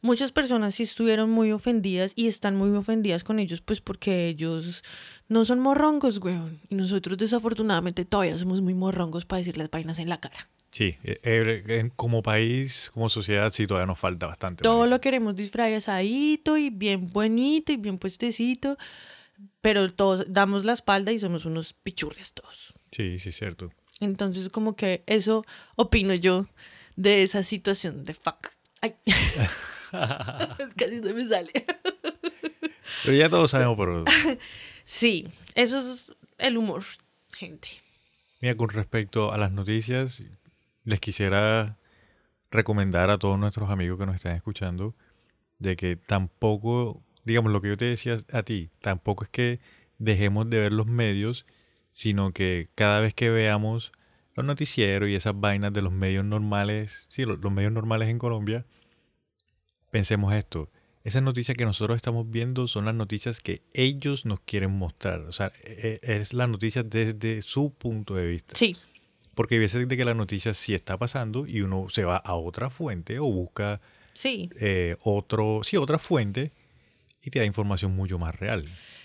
muchas 0.00 0.32
personas 0.32 0.74
sí 0.74 0.82
estuvieron 0.82 1.30
muy 1.30 1.52
ofendidas 1.52 2.12
y 2.14 2.28
están 2.28 2.56
muy 2.56 2.70
ofendidas 2.76 3.24
con 3.24 3.38
ellos, 3.38 3.60
pues 3.60 3.80
porque 3.80 4.28
ellos 4.28 4.84
no 5.28 5.44
son 5.44 5.60
morrongos, 5.60 6.18
weón. 6.18 6.60
Y 6.68 6.74
nosotros 6.74 7.18
desafortunadamente 7.18 8.04
todavía 8.04 8.38
somos 8.38 8.60
muy 8.60 8.74
morrongos 8.74 9.24
para 9.24 9.38
decir 9.38 9.56
las 9.56 9.70
vainas 9.70 9.98
en 9.98 10.08
la 10.08 10.20
cara. 10.20 10.48
Sí. 10.74 10.96
Eh, 11.04 11.20
eh, 11.22 11.90
como 11.94 12.20
país, 12.22 12.90
como 12.92 13.08
sociedad, 13.08 13.50
sí, 13.50 13.66
todavía 13.66 13.86
nos 13.86 13.98
falta 13.98 14.26
bastante. 14.26 14.62
Todo 14.62 14.86
lo 14.86 15.00
queremos 15.00 15.36
disfrazadito 15.36 16.56
y 16.56 16.70
bien 16.70 17.12
bonito 17.12 17.72
y 17.72 17.76
bien 17.76 17.98
puestecito, 17.98 18.76
pero 19.60 19.92
todos 19.92 20.26
damos 20.28 20.64
la 20.64 20.72
espalda 20.72 21.12
y 21.12 21.20
somos 21.20 21.44
unos 21.44 21.74
pichurrias 21.74 22.32
todos. 22.32 22.74
Sí, 22.90 23.20
sí, 23.20 23.28
es 23.28 23.36
cierto. 23.36 23.70
Entonces, 24.00 24.48
como 24.48 24.74
que 24.74 25.04
eso 25.06 25.44
opino 25.76 26.12
yo 26.14 26.46
de 26.96 27.22
esa 27.22 27.42
situación 27.42 28.04
de 28.04 28.14
fuck. 28.14 28.50
Ay. 28.80 28.94
Casi 30.76 31.00
se 31.00 31.14
me 31.14 31.28
sale. 31.28 31.50
Pero 33.04 33.16
ya 33.16 33.28
todos 33.30 33.50
sabemos 33.50 33.76
por... 33.76 34.04
Sí, 34.84 35.28
eso 35.54 35.78
es 35.78 36.14
el 36.36 36.58
humor, 36.58 36.84
gente. 37.32 37.68
Mira, 38.40 38.54
con 38.56 38.68
respecto 38.68 39.32
a 39.32 39.38
las 39.38 39.50
noticias, 39.50 40.22
les 40.84 41.00
quisiera 41.00 41.78
recomendar 42.50 43.08
a 43.08 43.18
todos 43.18 43.38
nuestros 43.38 43.70
amigos 43.70 43.98
que 43.98 44.06
nos 44.06 44.14
están 44.14 44.36
escuchando 44.36 44.94
de 45.58 45.76
que 45.76 45.96
tampoco, 45.96 47.02
digamos 47.24 47.50
lo 47.50 47.62
que 47.62 47.68
yo 47.68 47.76
te 47.76 47.86
decía 47.86 48.18
a 48.32 48.42
ti, 48.42 48.70
tampoco 48.80 49.24
es 49.24 49.30
que 49.30 49.60
dejemos 49.98 50.50
de 50.50 50.58
ver 50.58 50.72
los 50.72 50.86
medios, 50.86 51.46
sino 51.92 52.32
que 52.32 52.68
cada 52.74 53.00
vez 53.00 53.14
que 53.14 53.30
veamos 53.30 53.92
los 54.34 54.44
noticieros 54.44 55.08
y 55.08 55.14
esas 55.14 55.38
vainas 55.38 55.72
de 55.72 55.82
los 55.82 55.92
medios 55.92 56.24
normales, 56.24 57.06
sí, 57.08 57.24
los, 57.24 57.38
los 57.40 57.52
medios 57.52 57.72
normales 57.72 58.08
en 58.08 58.18
Colombia, 58.18 58.64
pensemos 59.90 60.34
esto, 60.34 60.70
esas 61.04 61.22
noticias 61.22 61.56
que 61.56 61.64
nosotros 61.64 61.96
estamos 61.96 62.30
viendo 62.30 62.66
son 62.66 62.86
las 62.86 62.94
noticias 62.94 63.40
que 63.40 63.62
ellos 63.74 64.24
nos 64.24 64.40
quieren 64.40 64.70
mostrar. 64.70 65.20
O 65.20 65.32
sea, 65.32 65.52
e- 65.62 66.00
e- 66.02 66.16
es 66.16 66.32
la 66.32 66.46
noticia 66.46 66.82
desde 66.82 67.42
su 67.42 67.72
punto 67.74 68.14
de 68.14 68.26
vista. 68.26 68.56
Sí, 68.56 68.74
Porque 69.34 69.56
hay 69.56 69.60
veces 69.60 69.86
de 69.88 69.96
que 69.96 70.04
la 70.04 70.14
noticia 70.14 70.54
sí 70.54 70.74
está 70.74 70.96
pasando 70.96 71.46
y 71.46 71.60
uno 71.60 71.88
se 71.90 72.04
va 72.04 72.16
a 72.16 72.34
otra 72.34 72.70
fuente 72.70 73.18
o 73.18 73.24
busca 73.24 73.80
sí. 74.14 74.48
eh, 74.58 74.96
otro, 75.02 75.60
sí, 75.62 75.76
otra 75.76 75.98
fuente 75.98 76.52
y 77.22 77.30
te 77.30 77.40
da 77.40 77.44
información 77.44 77.94
mucho 77.94 78.18
más 78.18 78.34
real. 78.34 78.64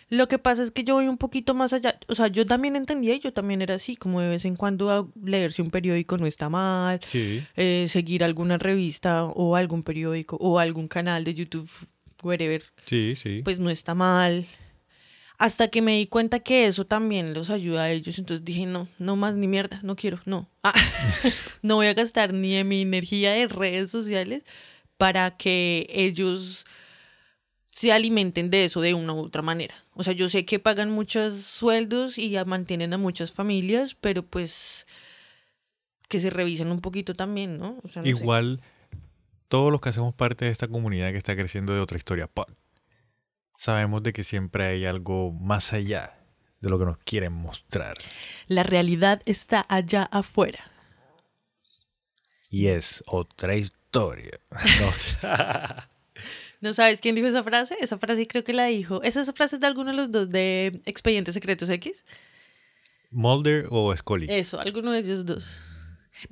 Lo 0.10 0.28
que 0.28 0.40
pasa 0.40 0.64
es 0.64 0.72
que 0.72 0.84
yo 0.84 0.96
voy 0.96 1.08
un 1.08 1.18
poquito 1.18 1.54
más 1.54 1.72
allá. 1.72 2.00
O 2.08 2.16
sea, 2.16 2.28
yo 2.28 2.46
también 2.46 2.76
entendía 2.76 3.14
y 3.16 3.20
yo 3.20 3.32
también 3.32 3.62
era 3.62 3.76
así, 3.76 3.96
como 3.96 4.22
de 4.22 4.28
vez 4.30 4.44
en 4.46 4.56
cuando 4.56 5.12
leerse 5.24 5.62
un 5.62 5.70
periódico 5.70 6.18
no 6.18 6.26
está 6.26 6.50
mal, 6.50 7.00
Sí. 7.06 7.44
eh, 7.56 7.86
seguir 7.90 8.24
alguna 8.24 8.58
revista 8.58 9.24
o 9.26 9.56
algún 9.56 9.84
periódico 9.84 10.36
o 10.38 10.58
algún 10.60 10.88
canal 10.88 11.24
de 11.24 11.36
YouTube, 11.36 11.70
whatever, 12.24 12.64
Sí, 12.86 13.16
sí. 13.16 13.42
pues 13.44 13.60
no 13.60 13.70
está 13.70 13.94
mal. 13.94 14.46
Hasta 15.38 15.70
que 15.70 15.82
me 15.82 15.96
di 15.96 16.06
cuenta 16.08 16.40
que 16.40 16.66
eso 16.68 16.86
también 16.86 17.34
los 17.34 17.50
ayuda 17.50 17.84
a 17.84 17.92
ellos. 17.92 18.20
Entonces 18.20 18.44
dije, 18.44 18.66
no, 18.66 18.90
no 18.98 19.16
más 19.16 19.36
ni 19.36 19.48
mierda, 19.48 19.80
no 19.84 19.96
quiero, 19.96 20.20
no. 20.26 20.50
Ah, 20.64 20.74
no 21.62 21.76
voy 21.76 21.88
a 21.88 21.94
gastar 21.94 22.34
ni 22.34 22.56
de 22.56 22.64
mi 22.66 22.82
energía 22.82 23.32
de 23.34 23.48
redes 23.48 23.90
sociales 23.90 24.44
para 24.98 25.38
que 25.38 25.88
ellos 25.92 26.66
se 27.80 27.94
alimenten 27.94 28.50
de 28.50 28.66
eso 28.66 28.82
de 28.82 28.94
una 28.94 29.14
u 29.14 29.20
otra 29.20 29.42
manera. 29.42 29.74
O 29.94 30.04
sea, 30.04 30.12
yo 30.12 30.28
sé 30.28 30.44
que 30.44 30.60
pagan 30.60 30.92
muchos 30.92 31.44
sueldos 31.44 32.18
y 32.18 32.30
ya 32.30 32.44
mantienen 32.44 32.94
a 32.94 32.98
muchas 32.98 33.32
familias, 33.32 33.96
pero 33.96 34.22
pues 34.22 34.86
que 36.10 36.20
se 36.20 36.30
revisen 36.30 36.74
un 36.74 36.82
poquito 36.82 37.14
también, 37.14 37.58
¿no? 37.58 37.80
O 37.82 37.88
sea, 37.88 38.02
no 38.02 38.06
sé. 38.06 38.10
Igual, 38.10 38.62
todos 39.48 39.72
los 39.72 39.80
que 39.80 39.88
hacemos 39.88 40.14
parte 40.14 40.44
de 40.44 40.52
esta 40.52 40.68
comunidad 40.68 41.12
que 41.12 41.18
está 41.18 41.38
creciendo 41.38 41.74
de 41.74 41.80
otra 41.80 41.98
historia, 41.98 42.30
sabemos 43.56 44.04
de 44.04 44.12
que 44.12 44.26
siempre 44.26 44.66
hay 44.66 44.86
algo 44.86 45.32
más 45.32 45.72
allá 45.72 46.20
de 46.60 46.70
lo 46.70 46.80
que 46.80 46.86
nos 46.86 46.98
quieren 46.98 47.32
mostrar. 47.32 47.96
La 48.48 48.64
realidad 48.64 49.22
está 49.26 49.66
allá 49.70 50.04
afuera. 50.04 50.60
Y 52.50 52.68
es 52.68 53.06
otra 53.08 53.56
historia. 53.56 54.42
No 56.62 56.70
sé. 56.70 56.70
¿No 56.70 56.74
sabes 56.74 57.00
quién 57.00 57.16
dijo 57.16 57.28
esa 57.28 57.44
frase? 57.44 57.76
Esa 57.82 57.98
frase 57.98 58.28
creo 58.28 58.44
que 58.44 58.54
la 58.54 58.66
dijo. 58.66 59.02
¿Es 59.04 59.16
esa 59.16 59.34
frase 59.34 59.58
de 59.58 59.68
alguno 59.68 59.92
de 59.92 59.98
los 59.98 60.12
dos 60.12 60.30
de 60.30 60.82
Expedientes 60.86 61.34
Secretos 61.34 61.70
X? 61.70 62.04
¿Mulder 63.12 63.68
o 63.72 63.96
Scully? 63.96 64.28
Eso, 64.30 64.60
alguno 64.60 64.92
de 64.92 65.00
ellos 65.00 65.26
dos. 65.26 65.62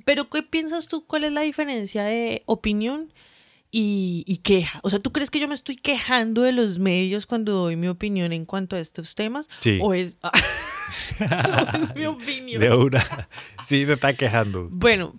Pero, 0.04 0.28
¿qué 0.28 0.42
piensas 0.42 0.86
tú? 0.86 1.06
¿Cuál 1.06 1.24
es 1.24 1.32
la 1.32 1.40
diferencia 1.40 2.04
de 2.04 2.42
opinión 2.46 3.12
y, 3.70 4.22
y 4.26 4.38
queja? 4.38 4.80
O 4.82 4.90
sea, 4.90 4.98
¿tú 4.98 5.12
crees 5.12 5.30
que 5.30 5.40
yo 5.40 5.48
me 5.48 5.54
estoy 5.54 5.76
quejando 5.76 6.42
de 6.42 6.52
los 6.52 6.78
medios 6.78 7.26
cuando 7.26 7.52
doy 7.52 7.76
mi 7.76 7.88
opinión 7.88 8.32
en 8.32 8.44
cuanto 8.44 8.76
a 8.76 8.80
estos 8.80 9.14
temas? 9.14 9.48
Sí. 9.60 9.78
¿O 9.80 9.94
es, 9.94 10.18
ah, 10.22 10.30
¿o 11.74 11.84
es 11.84 11.94
mi 11.96 12.06
opinión? 12.06 12.60
De 12.60 12.70
una. 12.70 13.28
Sí, 13.64 13.86
te 13.86 13.94
está 13.94 14.12
quejando. 14.12 14.68
Bueno, 14.70 15.18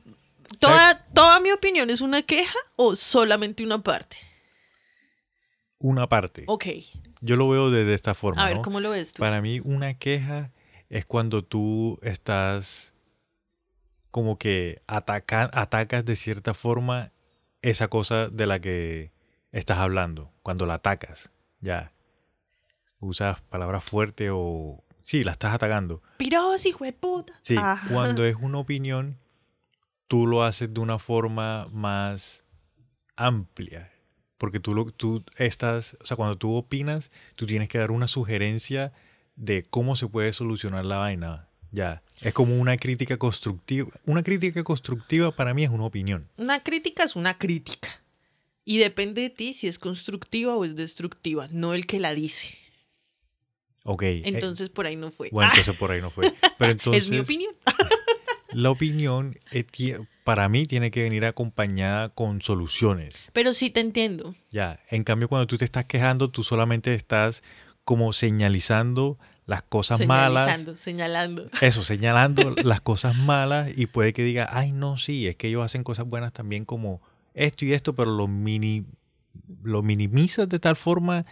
¿toda, 0.59 1.03
¿toda 1.13 1.39
mi 1.39 1.51
opinión 1.51 1.89
es 1.89 2.01
una 2.01 2.21
queja 2.21 2.57
o 2.77 2.95
solamente 2.95 3.63
una 3.63 3.81
parte? 3.81 4.17
Una 5.79 6.07
parte. 6.07 6.43
Ok, 6.47 6.65
Yo 7.21 7.35
lo 7.37 7.47
veo 7.49 7.71
desde 7.71 7.93
esta 7.93 8.13
forma. 8.13 8.41
a 8.43 8.45
ver, 8.47 8.57
¿no? 8.57 8.61
¿cómo 8.61 8.79
lo 8.81 8.89
ves 8.89 9.13
tú? 9.13 9.19
Para 9.21 9.41
mí, 9.41 9.59
una 9.61 9.93
queja 9.97 10.51
es 10.89 11.05
cuando 11.05 11.43
tú 11.43 11.99
estás 12.01 12.93
como 14.11 14.37
que 14.37 14.81
ataca- 14.87 15.49
atacas 15.53 16.03
de 16.03 16.15
cierta 16.15 16.53
forma 16.53 17.11
esa 17.61 17.87
cosa 17.87 18.27
de 18.27 18.45
la 18.47 18.59
que 18.59 19.11
estás 19.51 19.77
hablando. 19.77 20.31
Cuando 20.43 20.65
la 20.65 20.75
atacas, 20.75 21.31
ya. 21.61 21.93
Usas 22.99 23.41
palabras 23.41 23.83
fuertes 23.83 24.29
o... 24.33 24.83
Sí, 25.03 25.23
la 25.23 25.31
estás 25.31 25.53
atacando. 25.53 26.01
Piros, 26.17 26.65
hijo 26.65 26.83
de 26.83 26.93
puta. 26.93 27.33
Sí, 27.41 27.55
Ajá. 27.57 27.87
cuando 27.93 28.25
es 28.25 28.35
una 28.41 28.57
opinión, 28.59 29.17
tú 30.07 30.27
lo 30.27 30.43
haces 30.43 30.73
de 30.73 30.79
una 30.81 30.99
forma 30.99 31.67
más 31.71 32.43
amplia. 33.15 33.91
Porque 34.39 34.59
tú, 34.59 34.73
lo, 34.73 34.85
tú 34.85 35.23
estás, 35.37 35.95
o 36.01 36.05
sea, 36.07 36.17
cuando 36.17 36.37
tú 36.37 36.55
opinas, 36.55 37.11
tú 37.35 37.45
tienes 37.45 37.69
que 37.69 37.77
dar 37.77 37.91
una 37.91 38.07
sugerencia 38.07 38.91
de 39.35 39.65
cómo 39.69 39.95
se 39.95 40.07
puede 40.07 40.33
solucionar 40.33 40.85
la 40.85 40.97
vaina. 40.97 41.47
Ya, 41.71 42.01
es 42.21 42.33
como 42.33 42.59
una 42.59 42.77
crítica 42.77 43.17
constructiva. 43.17 43.91
Una 44.05 44.23
crítica 44.23 44.63
constructiva 44.63 45.29
para 45.31 45.53
mí 45.53 45.63
es 45.63 45.69
una 45.69 45.83
opinión. 45.85 46.27
Una 46.37 46.63
crítica 46.63 47.03
es 47.03 47.15
una 47.15 47.37
crítica. 47.37 47.89
Y 48.65 48.79
depende 48.79 49.21
de 49.21 49.29
ti 49.29 49.53
si 49.53 49.67
es 49.67 49.77
constructiva 49.77 50.55
o 50.55 50.65
es 50.65 50.75
destructiva, 50.75 51.47
no 51.51 51.73
el 51.75 51.85
que 51.85 51.99
la 51.99 52.15
dice. 52.15 52.57
Ok. 53.83 54.03
eh, 54.03 54.21
Entonces 54.25 54.69
por 54.69 54.85
ahí 54.87 54.95
no 54.95 55.11
fue. 55.11 55.29
bueno, 55.31 55.51
entonces 55.51 55.75
por 55.79 55.91
ahí 55.91 56.01
no 56.01 56.09
fue. 56.09 56.33
Pero 56.57 56.71
entonces, 56.71 57.03
es 57.03 57.09
mi 57.09 57.19
opinión. 57.19 57.53
La 58.51 58.71
opinión 58.71 59.37
eh, 59.51 59.65
para 60.23 60.49
mí 60.49 60.65
tiene 60.65 60.91
que 60.91 61.03
venir 61.03 61.25
acompañada 61.25 62.09
con 62.09 62.41
soluciones. 62.41 63.29
Pero 63.33 63.53
sí 63.53 63.69
te 63.69 63.79
entiendo. 63.79 64.35
Ya, 64.51 64.79
en 64.89 65.03
cambio 65.03 65.27
cuando 65.27 65.47
tú 65.47 65.57
te 65.57 65.65
estás 65.65 65.85
quejando, 65.85 66.29
tú 66.29 66.43
solamente 66.43 66.93
estás 66.93 67.43
como 67.83 68.13
señalizando 68.13 69.17
las 69.45 69.63
cosas 69.63 70.05
malas. 70.05 70.45
Señalizando, 70.45 70.77
señalando. 70.77 71.45
Eso, 71.61 71.83
señalando 71.83 72.53
las 72.63 72.81
cosas 72.81 73.15
malas 73.15 73.71
y 73.75 73.87
puede 73.87 74.13
que 74.13 74.23
diga, 74.23 74.47
ay 74.51 74.71
no, 74.71 74.97
sí, 74.97 75.27
es 75.27 75.35
que 75.35 75.47
ellos 75.47 75.65
hacen 75.65 75.83
cosas 75.83 76.05
buenas 76.05 76.33
también 76.33 76.65
como 76.65 77.01
esto 77.33 77.65
y 77.65 77.73
esto, 77.73 77.95
pero 77.95 78.11
lo, 78.11 78.27
mini, 78.27 78.85
lo 79.63 79.81
minimizas 79.81 80.47
de 80.49 80.59
tal 80.59 80.75
forma 80.75 81.25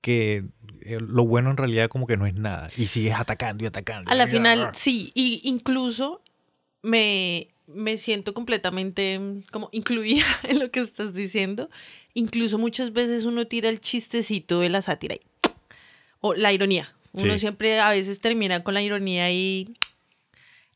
que 0.00 0.44
eh, 0.82 0.98
lo 1.00 1.26
bueno 1.26 1.50
en 1.50 1.56
realidad 1.56 1.88
como 1.88 2.06
que 2.06 2.16
no 2.16 2.26
es 2.26 2.34
nada. 2.34 2.68
Y 2.76 2.86
sigues 2.86 3.14
atacando 3.14 3.64
y 3.64 3.66
atacando. 3.66 4.10
A 4.10 4.14
la 4.14 4.26
final, 4.26 4.70
sí. 4.74 5.12
Y 5.14 5.40
incluso 5.44 6.22
me, 6.82 7.48
me 7.66 7.96
siento 7.98 8.34
completamente 8.34 9.18
mm, 9.18 9.42
como 9.50 9.68
incluida 9.72 10.24
en 10.48 10.58
lo 10.58 10.70
que 10.70 10.80
estás 10.80 11.14
diciendo. 11.14 11.68
Incluso 12.14 12.58
muchas 12.58 12.92
veces 12.92 13.24
uno 13.24 13.46
tira 13.46 13.68
el 13.68 13.80
chistecito 13.80 14.60
de 14.60 14.68
la 14.68 14.82
sátira 14.82 15.14
y- 15.16 15.20
o 16.20 16.34
la 16.34 16.52
ironía. 16.52 16.92
Uno 17.12 17.32
Sí. 17.34 17.40
siempre 17.40 17.80
a 17.80 17.90
veces 17.90 18.20
termina 18.20 18.62
con 18.62 18.74
la 18.74 18.82
ironía 18.82 19.30
y 19.32 19.74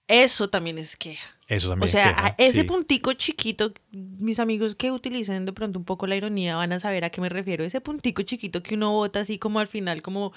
eso 0.09 0.51
también 0.51 0.79
es 0.79 0.97
queja. 0.97 1.27
Eso 1.49 1.69
O 1.69 1.71
también 1.71 1.91
sea, 1.93 2.11
es 2.11 2.15
queja, 2.17 2.27
a 2.27 2.35
ese 2.39 2.61
sí. 2.63 2.63
puntico 2.65 3.13
chiquito, 3.13 3.73
mis 3.93 4.39
amigos 4.39 4.75
que 4.75 4.91
utilicen 4.91 5.45
de 5.45 5.53
pronto 5.53 5.79
un 5.79 5.85
poco 5.85 6.07
la 6.07 6.17
ironía 6.17 6.57
van 6.57 6.73
a 6.73 6.81
saber 6.81 7.05
a 7.05 7.11
qué 7.11 7.21
me 7.21 7.29
refiero. 7.29 7.65
Ese 7.65 7.81
puntico 7.81 8.23
chiquito 8.23 8.63
que 8.63 8.75
uno 8.75 8.93
bota 8.93 9.21
así 9.21 9.39
como 9.39 9.61
al 9.61 9.69
final, 9.69 10.03
como 10.03 10.33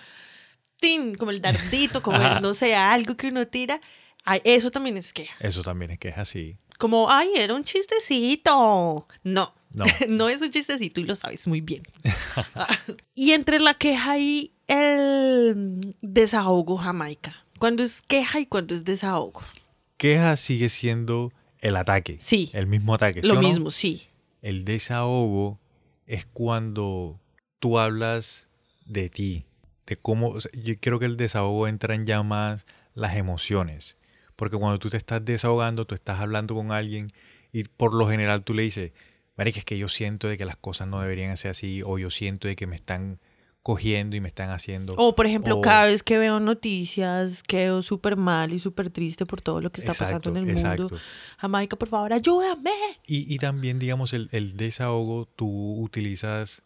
tin, 0.80 1.16
como 1.16 1.32
el 1.32 1.42
dardito, 1.42 2.02
como 2.04 2.22
el, 2.22 2.42
no 2.42 2.54
sé, 2.54 2.76
algo 2.76 3.18
que 3.18 3.28
uno 3.28 3.48
tira. 3.48 3.82
Ay, 4.30 4.42
eso 4.44 4.72
también 4.72 4.98
es 4.98 5.14
queja. 5.14 5.36
Eso 5.40 5.62
también 5.64 5.92
es 5.92 6.00
queja, 6.00 6.26
sí. 6.26 6.58
Como, 6.78 7.10
ay, 7.10 7.30
era 7.36 7.54
un 7.54 7.64
chistecito. 7.64 9.08
No, 9.24 9.54
No. 9.74 9.86
no 10.10 10.28
es 10.28 10.42
un 10.42 10.52
chistecito 10.52 11.00
y 11.00 11.06
lo 11.06 11.16
sabes 11.16 11.48
muy 11.48 11.62
bien. 11.62 11.84
y 13.16 13.32
entre 13.32 13.60
la 13.60 13.74
queja 13.76 14.18
y 14.18 14.52
el 14.68 15.96
desahogo 16.02 16.78
jamaica. 16.78 17.36
¿Cuándo 17.58 17.84
es 17.84 18.02
queja 18.02 18.40
y 18.42 18.46
cuándo 18.46 18.76
es 18.76 18.84
desahogo? 18.84 19.42
Queja 19.98 20.36
sigue 20.36 20.70
siendo 20.70 21.32
el 21.60 21.76
ataque. 21.78 22.18
Sí. 22.20 22.52
El 22.54 22.68
mismo 22.68 22.94
ataque. 22.94 23.22
¿sí 23.22 23.28
Lo 23.28 23.36
no? 23.36 23.42
mismo, 23.42 23.72
sí. 23.72 24.08
El 24.42 24.66
desahogo 24.66 25.60
es 26.06 26.26
cuando 26.26 27.20
tú 27.60 27.80
hablas 27.80 28.50
de 28.86 29.10
ti, 29.10 29.46
de 29.86 29.96
cómo, 29.98 30.30
o 30.32 30.42
sea, 30.42 30.52
yo 30.54 30.76
creo 30.80 31.00
que 31.00 31.06
el 31.06 31.18
desahogo 31.18 31.68
entra 31.68 31.96
en 31.96 32.06
ya 32.06 32.22
más 32.24 32.66
las 32.94 33.16
emociones, 33.16 33.97
porque 34.38 34.56
cuando 34.56 34.80
tú 34.80 34.90
te 34.90 34.96
estás 34.98 35.24
desahogando, 35.26 35.86
tú 35.86 35.94
estás 35.96 36.22
hablando 36.22 36.56
con 36.56 36.72
alguien 36.72 37.08
y 37.52 37.66
por 37.66 37.94
lo 37.94 38.08
general 38.08 38.44
tú 38.46 38.54
le 38.54 38.64
dices, 38.64 38.94
marica, 39.36 39.60
es 39.60 39.66
que 39.66 39.78
yo 39.78 39.90
siento 39.90 40.30
de 40.30 40.38
que 40.38 40.46
las 40.46 40.56
cosas 40.56 40.88
no 40.88 41.02
deberían 41.02 41.36
ser 41.36 41.52
así, 41.52 41.82
o 41.86 41.98
yo 41.98 42.10
siento 42.10 42.48
de 42.48 42.56
que 42.56 42.66
me 42.68 42.76
están 42.78 43.20
cogiendo 43.64 44.16
y 44.16 44.22
me 44.22 44.30
están 44.30 44.50
haciendo... 44.52 44.94
O, 44.98 45.14
por 45.14 45.26
ejemplo, 45.26 45.58
o- 45.58 45.62
cada 45.62 45.88
vez 45.88 46.02
que 46.02 46.18
veo 46.18 46.40
noticias, 46.40 47.44
quedo 47.44 47.82
súper 47.84 48.16
mal 48.16 48.54
y 48.54 48.60
súper 48.60 48.90
triste 48.90 49.26
por 49.26 49.42
todo 49.42 49.60
lo 49.60 49.72
que 49.74 49.82
está 49.82 49.92
Exacto, 49.92 50.14
pasando 50.14 50.30
en 50.40 50.48
el 50.48 50.52
exacto. 50.56 50.84
mundo. 50.84 50.98
Jamaica, 51.38 51.76
por 51.76 51.90
favor, 51.90 52.14
ayúdame. 52.14 52.72
Y, 53.06 53.34
y 53.34 53.38
también, 53.40 53.78
digamos, 53.78 54.14
el, 54.14 54.30
el 54.32 54.56
desahogo, 54.56 55.28
tú 55.36 55.82
utilizas 55.82 56.62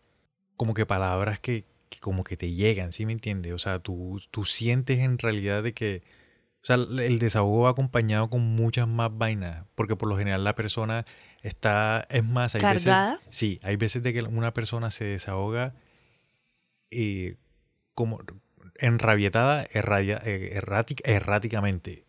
como 0.58 0.76
que 0.76 0.86
palabras 0.86 1.40
que, 1.40 1.66
que 1.90 2.00
como 2.00 2.24
que 2.24 2.38
te 2.38 2.52
llegan, 2.52 2.92
¿sí 2.92 3.08
me 3.08 3.14
entiendes? 3.14 3.54
O 3.54 3.58
sea, 3.58 3.80
tú, 3.80 4.22
tú 4.30 4.46
sientes 4.46 5.00
en 5.00 5.18
realidad 5.18 5.64
de 5.64 5.74
que 5.74 6.04
O 6.64 6.66
sea, 6.66 6.76
el 6.76 7.18
desahogo 7.18 7.62
va 7.62 7.72
acompañado 7.72 8.30
con 8.30 8.42
muchas 8.42 8.88
más 8.88 9.10
vainas, 9.18 9.66
porque 9.76 9.96
por 9.96 10.08
lo 10.10 10.18
general 10.18 10.44
la 10.44 10.54
persona 10.56 11.06
está, 11.42 12.06
es 12.10 12.24
más, 12.24 12.54
hay 12.54 12.62
¿Cargada? 12.62 13.14
veces, 13.16 13.28
sí, 13.32 13.60
hay 13.64 13.78
veces 13.78 14.04
de 14.04 14.14
que 14.14 14.22
una 14.22 14.54
persona 14.54 14.92
se 14.92 15.06
desahoga 15.06 15.74
eh, 16.92 17.38
como 17.96 18.20
enrabietada 18.78 19.66
erradia- 19.72 20.22
eh, 20.24 20.52
errática- 20.54 21.04
erráticamente, 21.10 22.06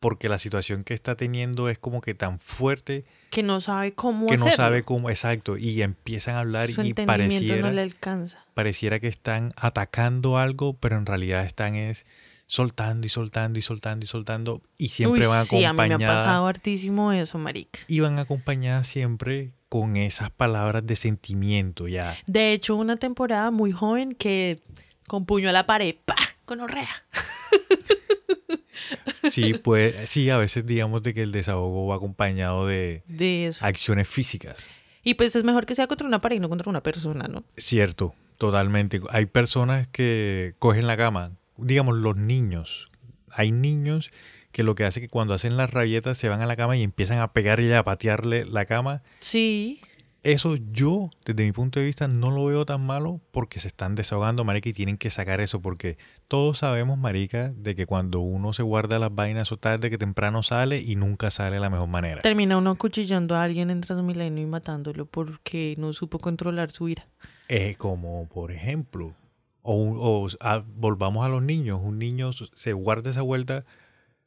porque 0.00 0.28
la 0.28 0.38
situación 0.38 0.84
que 0.84 0.94
está 0.94 1.16
teniendo 1.16 1.68
es 1.68 1.78
como 1.78 2.00
que 2.00 2.14
tan 2.14 2.38
fuerte 2.38 3.04
Que 3.30 3.42
no 3.42 3.60
sabe 3.60 3.92
cómo 3.94 4.26
que 4.28 4.36
no 4.38 4.48
sabe 4.50 4.84
cómo, 4.84 5.10
exacto, 5.10 5.56
y 5.58 5.82
empiezan 5.82 6.36
a 6.36 6.40
hablar 6.40 6.70
Su 6.70 6.82
y 6.82 6.94
pareciera, 6.94 7.62
no 7.68 7.72
le 7.72 7.82
alcanza. 7.82 8.44
pareciera 8.54 9.00
que 9.00 9.08
están 9.08 9.52
atacando 9.56 10.38
algo, 10.38 10.74
pero 10.74 10.96
en 10.96 11.06
realidad 11.06 11.44
están 11.44 11.74
es 11.74 12.06
soltando 12.50 13.06
y 13.06 13.10
soltando 13.10 13.60
y 13.60 13.62
soltando 13.62 14.04
y 14.04 14.08
soltando 14.08 14.60
y 14.76 14.88
siempre 14.88 15.20
Uy, 15.20 15.26
van 15.28 15.46
sí, 15.46 15.64
a 15.64 15.72
mí 15.72 15.76
me 15.76 15.82
ha 15.84 15.86
acompañadas 15.86 16.24
pasado 16.24 16.46
hartísimo 16.48 17.12
eso, 17.12 17.38
marica. 17.38 17.78
y 17.86 18.00
van 18.00 18.18
acompañadas 18.18 18.88
siempre 18.88 19.52
con 19.68 19.96
esas 19.96 20.32
palabras 20.32 20.84
de 20.84 20.96
sentimiento 20.96 21.86
ya. 21.86 22.16
De 22.26 22.52
hecho, 22.52 22.74
una 22.74 22.96
temporada 22.96 23.52
muy 23.52 23.70
joven 23.70 24.16
que 24.16 24.58
con 25.06 25.26
puño 25.26 25.48
a 25.48 25.52
la 25.52 25.64
pared, 25.64 25.94
¡pa! 26.04 26.16
Con 26.44 26.60
orrea. 26.60 26.88
Sí, 29.30 29.54
pues 29.54 30.10
sí, 30.10 30.28
a 30.30 30.38
veces 30.38 30.66
digamos 30.66 31.04
de 31.04 31.14
que 31.14 31.22
el 31.22 31.30
desahogo 31.30 31.86
va 31.86 31.96
acompañado 31.96 32.66
de 32.66 33.04
De 33.06 33.54
acciones 33.60 34.08
físicas. 34.08 34.66
Y 35.04 35.14
pues 35.14 35.36
es 35.36 35.44
mejor 35.44 35.66
que 35.66 35.76
sea 35.76 35.86
contra 35.86 36.08
una 36.08 36.20
pared 36.20 36.36
y 36.36 36.40
no 36.40 36.48
contra 36.48 36.68
una 36.68 36.82
persona, 36.82 37.28
¿no? 37.28 37.44
Cierto, 37.56 38.12
totalmente. 38.38 39.00
Hay 39.10 39.26
personas 39.26 39.86
que 39.86 40.54
cogen 40.58 40.88
la 40.88 40.96
cama, 40.96 41.32
digamos 41.62 41.96
los 41.96 42.16
niños. 42.16 42.90
Hay 43.30 43.52
niños 43.52 44.10
que 44.52 44.62
lo 44.62 44.74
que 44.74 44.84
hace 44.84 45.00
que 45.00 45.08
cuando 45.08 45.34
hacen 45.34 45.56
las 45.56 45.70
rabietas 45.70 46.18
se 46.18 46.28
van 46.28 46.40
a 46.40 46.46
la 46.46 46.56
cama 46.56 46.76
y 46.76 46.82
empiezan 46.82 47.20
a 47.20 47.32
pegarle, 47.32 47.76
a 47.76 47.84
patearle 47.84 48.44
la 48.44 48.64
cama. 48.64 49.02
Sí. 49.20 49.80
Eso 50.22 50.56
yo, 50.56 51.08
desde 51.24 51.44
mi 51.44 51.52
punto 51.52 51.80
de 51.80 51.86
vista, 51.86 52.06
no 52.06 52.30
lo 52.30 52.44
veo 52.44 52.66
tan 52.66 52.84
malo 52.84 53.22
porque 53.30 53.58
se 53.58 53.68
están 53.68 53.94
desahogando, 53.94 54.44
marica, 54.44 54.68
y 54.68 54.74
tienen 54.74 54.98
que 54.98 55.08
sacar 55.08 55.40
eso 55.40 55.62
porque 55.62 55.96
todos 56.28 56.58
sabemos, 56.58 56.98
marica, 56.98 57.54
de 57.56 57.74
que 57.74 57.86
cuando 57.86 58.20
uno 58.20 58.52
se 58.52 58.62
guarda 58.62 58.98
las 58.98 59.14
vainas, 59.14 59.48
eso 59.48 59.56
tarde 59.56 59.88
que 59.88 59.96
temprano 59.96 60.42
sale 60.42 60.78
y 60.78 60.94
nunca 60.94 61.30
sale 61.30 61.54
de 61.54 61.60
la 61.60 61.70
mejor 61.70 61.88
manera. 61.88 62.20
Termina 62.20 62.58
uno 62.58 62.76
cuchillando 62.76 63.34
a 63.34 63.44
alguien 63.44 63.70
en 63.70 63.80
Transmilenio 63.80 64.44
y 64.44 64.46
matándolo 64.46 65.06
porque 65.06 65.74
no 65.78 65.94
supo 65.94 66.18
controlar 66.18 66.70
su 66.70 66.90
ira. 66.90 67.06
Eh, 67.48 67.76
como 67.78 68.28
por 68.28 68.52
ejemplo, 68.52 69.14
o, 69.62 69.74
un- 69.74 69.96
o 70.00 70.26
a- 70.40 70.62
volvamos 70.76 71.24
a 71.24 71.28
los 71.28 71.42
niños, 71.42 71.80
un 71.82 71.98
niño 71.98 72.30
se 72.32 72.72
guarda 72.72 73.10
esa 73.10 73.22
vuelta, 73.22 73.64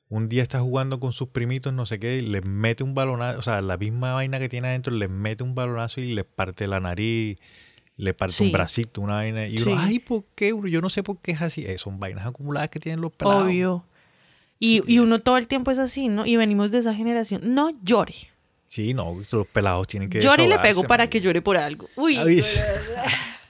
un 0.10 0.30
día 0.30 0.44
está 0.44 0.60
jugando 0.60 1.00
con 1.00 1.12
sus 1.14 1.30
primitos, 1.30 1.74
no 1.74 1.86
sé 1.86 2.00
qué, 2.00 2.18
y 2.18 2.22
le 2.22 2.42
mete 2.42 2.84
un 2.84 2.94
balonazo, 2.94 3.40
o 3.40 3.42
sea, 3.42 3.62
la 3.62 3.78
misma 3.78 4.14
vaina 4.14 4.38
que 4.40 4.50
tiene 4.50 4.68
adentro, 4.68 4.94
le 4.94 5.08
mete 5.08 5.44
un 5.44 5.56
balonazo 5.56 6.02
y 6.02 6.14
le 6.14 6.24
parte 6.24 6.68
la 6.68 6.80
nariz, 6.80 7.40
le 7.98 8.14
parte 8.14 8.36
Sí. 8.36 8.46
un 8.46 8.52
bracito, 8.52 9.02
una 9.02 9.16
vaina, 9.16 9.48
y 9.48 9.56
uno, 9.62 9.66
Sí. 9.66 9.74
ay, 9.78 10.00
¿por 10.00 10.24
qué? 10.36 10.54
Yo 10.70 10.82
no 10.82 10.90
sé 10.90 11.02
por 11.04 11.18
qué 11.20 11.32
es 11.32 11.42
así, 11.42 11.66
Eh, 11.66 11.78
son 11.78 12.00
vainas 12.00 12.26
acumuladas 12.28 12.70
que 12.70 12.80
tienen 12.80 13.02
los 13.02 13.12
pelados. 13.12 13.44
Obvio. 13.46 13.86
Y, 14.60 14.82
y 14.92 15.00
uno 15.00 15.20
todo 15.20 15.38
el 15.38 15.48
tiempo 15.48 15.72
es 15.72 15.80
así, 15.80 16.08
¿no? 16.10 16.26
Y 16.26 16.36
venimos 16.38 16.72
de 16.72 16.78
esa 16.80 16.94
generación. 16.94 17.54
No 17.54 17.72
llore. 17.84 18.14
Sí, 18.70 18.94
no, 18.94 19.16
los 19.32 19.48
pelados 19.48 19.88
tienen 19.88 20.10
que 20.10 20.20
Llore 20.22 20.46
y 20.46 20.48
le 20.48 20.58
pego 20.60 20.84
para 20.84 21.08
que 21.08 21.22
llore 21.22 21.42
por 21.42 21.58
algo. 21.58 21.88
Uy. 21.96 22.18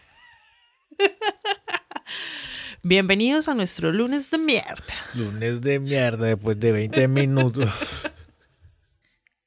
Bienvenidos 2.85 3.47
a 3.47 3.53
nuestro 3.53 3.91
lunes 3.91 4.29
de 4.29 4.37
mierda. 4.37 4.93
Lunes 5.13 5.61
de 5.61 5.79
mierda 5.79 6.27
después 6.27 6.59
de 6.59 6.71
20 6.73 7.07
minutos. 7.07 7.69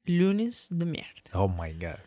Lunes 0.04 0.68
de 0.70 0.86
mierda. 0.86 1.12
Oh 1.32 1.48
my 1.48 1.72
God. 1.74 1.98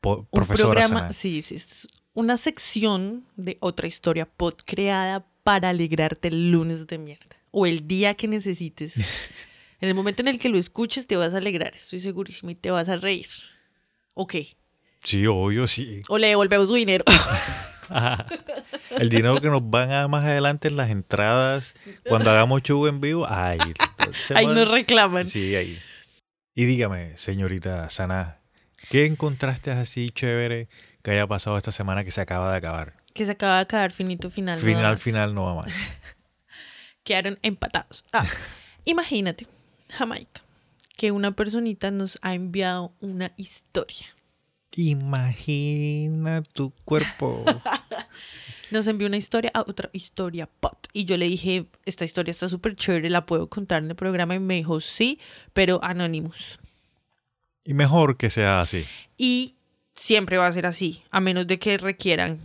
Po- 0.00 0.16
Un 0.20 0.26
profesora 0.30 0.80
programa, 0.80 1.00
Sana. 1.00 1.12
sí, 1.12 1.42
sí, 1.42 1.56
es 1.56 1.88
una 2.14 2.36
sección 2.38 3.26
de 3.36 3.58
otra 3.60 3.86
historia 3.86 4.24
pod 4.26 4.54
creada 4.64 5.26
para 5.42 5.68
alegrarte 5.70 6.28
el 6.28 6.50
lunes 6.52 6.86
de 6.86 6.98
mierda 6.98 7.36
o 7.50 7.66
el 7.66 7.86
día 7.86 8.14
que 8.14 8.26
necesites. 8.28 8.94
en 9.80 9.88
el 9.88 9.94
momento 9.94 10.22
en 10.22 10.28
el 10.28 10.38
que 10.38 10.48
lo 10.48 10.56
escuches 10.56 11.06
te 11.06 11.16
vas 11.16 11.34
a 11.34 11.38
alegrar, 11.38 11.74
estoy 11.74 12.00
segurísima, 12.00 12.52
y 12.52 12.54
te 12.54 12.70
vas 12.70 12.88
a 12.88 12.96
reír. 12.96 13.28
Ok. 14.14 14.36
Sí, 15.04 15.26
obvio, 15.26 15.66
sí. 15.66 16.00
O 16.08 16.16
le 16.16 16.28
devolvemos 16.28 16.68
su 16.68 16.74
dinero. 16.76 17.04
El 18.90 19.08
dinero 19.08 19.40
que 19.40 19.48
nos 19.48 19.68
van 19.68 19.90
a 19.90 20.00
dar 20.00 20.08
más 20.08 20.24
adelante 20.24 20.68
en 20.68 20.76
las 20.76 20.90
entradas, 20.90 21.74
cuando 22.08 22.30
hagamos 22.30 22.62
show 22.62 22.86
en 22.86 23.00
vivo, 23.00 23.26
ay. 23.28 23.58
Ahí 24.34 24.46
nos 24.46 24.70
reclaman. 24.70 25.26
Sí, 25.26 25.54
ahí. 25.54 25.78
Y 26.54 26.64
dígame, 26.64 27.16
señorita 27.16 27.88
Sana, 27.88 28.38
¿qué 28.90 29.06
encontraste 29.06 29.70
así 29.70 30.10
chévere 30.10 30.68
que 31.02 31.12
haya 31.12 31.26
pasado 31.26 31.56
esta 31.56 31.70
semana 31.70 32.02
que 32.02 32.10
se 32.10 32.20
acaba 32.20 32.50
de 32.50 32.58
acabar? 32.58 32.94
Que 33.14 33.24
se 33.24 33.32
acaba 33.32 33.56
de 33.56 33.62
acabar 33.62 33.92
finito 33.92 34.30
final. 34.30 34.58
Final, 34.58 34.92
más. 34.92 35.02
final, 35.02 35.34
no 35.34 35.44
va 35.44 35.62
más. 35.62 35.72
Quedaron 37.04 37.38
empatados. 37.42 38.04
Ah, 38.12 38.26
imagínate, 38.84 39.46
Jamaica, 39.90 40.42
que 40.96 41.12
una 41.12 41.32
personita 41.32 41.90
nos 41.90 42.18
ha 42.22 42.34
enviado 42.34 42.92
una 43.00 43.32
historia. 43.36 44.06
Imagina 44.78 46.40
tu 46.52 46.70
cuerpo. 46.84 47.44
Nos 48.70 48.86
envió 48.86 49.08
una 49.08 49.16
historia 49.16 49.50
a 49.52 49.62
otra 49.62 49.90
historia 49.92 50.48
pot. 50.60 50.88
Y 50.92 51.04
yo 51.04 51.16
le 51.16 51.26
dije, 51.26 51.66
esta 51.84 52.04
historia 52.04 52.30
está 52.30 52.48
súper 52.48 52.76
chévere, 52.76 53.10
la 53.10 53.26
puedo 53.26 53.48
contar 53.48 53.82
en 53.82 53.90
el 53.90 53.96
programa. 53.96 54.36
Y 54.36 54.38
me 54.38 54.54
dijo, 54.54 54.78
sí, 54.78 55.18
pero 55.52 55.80
Anonymous. 55.82 56.60
Y 57.64 57.74
mejor 57.74 58.16
que 58.16 58.30
sea 58.30 58.60
así. 58.60 58.84
Y 59.16 59.56
siempre 59.96 60.36
va 60.36 60.46
a 60.46 60.52
ser 60.52 60.64
así, 60.64 61.02
a 61.10 61.20
menos 61.20 61.48
de 61.48 61.58
que 61.58 61.76
requieran, 61.76 62.38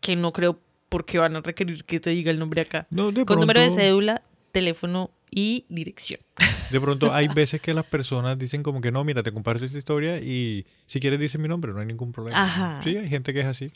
que 0.00 0.16
no 0.16 0.32
creo 0.32 0.58
porque 0.88 1.18
van 1.18 1.36
a 1.36 1.42
requerir 1.42 1.84
que 1.84 2.00
te 2.00 2.10
diga 2.10 2.32
el 2.32 2.40
nombre 2.40 2.62
acá. 2.62 2.88
No, 2.90 3.12
de 3.12 3.24
Con 3.24 3.38
número 3.38 3.60
de 3.60 3.70
cédula, 3.70 4.22
teléfono 4.50 5.12
y 5.30 5.64
dirección. 5.68 6.20
De 6.70 6.80
pronto 6.80 7.12
hay 7.12 7.28
veces 7.28 7.60
que 7.60 7.72
las 7.74 7.84
personas 7.86 8.38
dicen 8.38 8.62
como 8.62 8.80
que 8.80 8.92
no, 8.92 9.04
mira, 9.04 9.22
te 9.22 9.32
comparto 9.32 9.64
esta 9.64 9.78
historia 9.78 10.18
y 10.20 10.66
si 10.86 11.00
quieres 11.00 11.18
dice 11.20 11.38
mi 11.38 11.48
nombre, 11.48 11.72
no 11.72 11.80
hay 11.80 11.86
ningún 11.86 12.12
problema. 12.12 12.42
Ajá. 12.42 12.80
Sí, 12.84 12.96
hay 12.96 13.08
gente 13.08 13.32
que 13.32 13.40
es 13.40 13.46
así. 13.46 13.70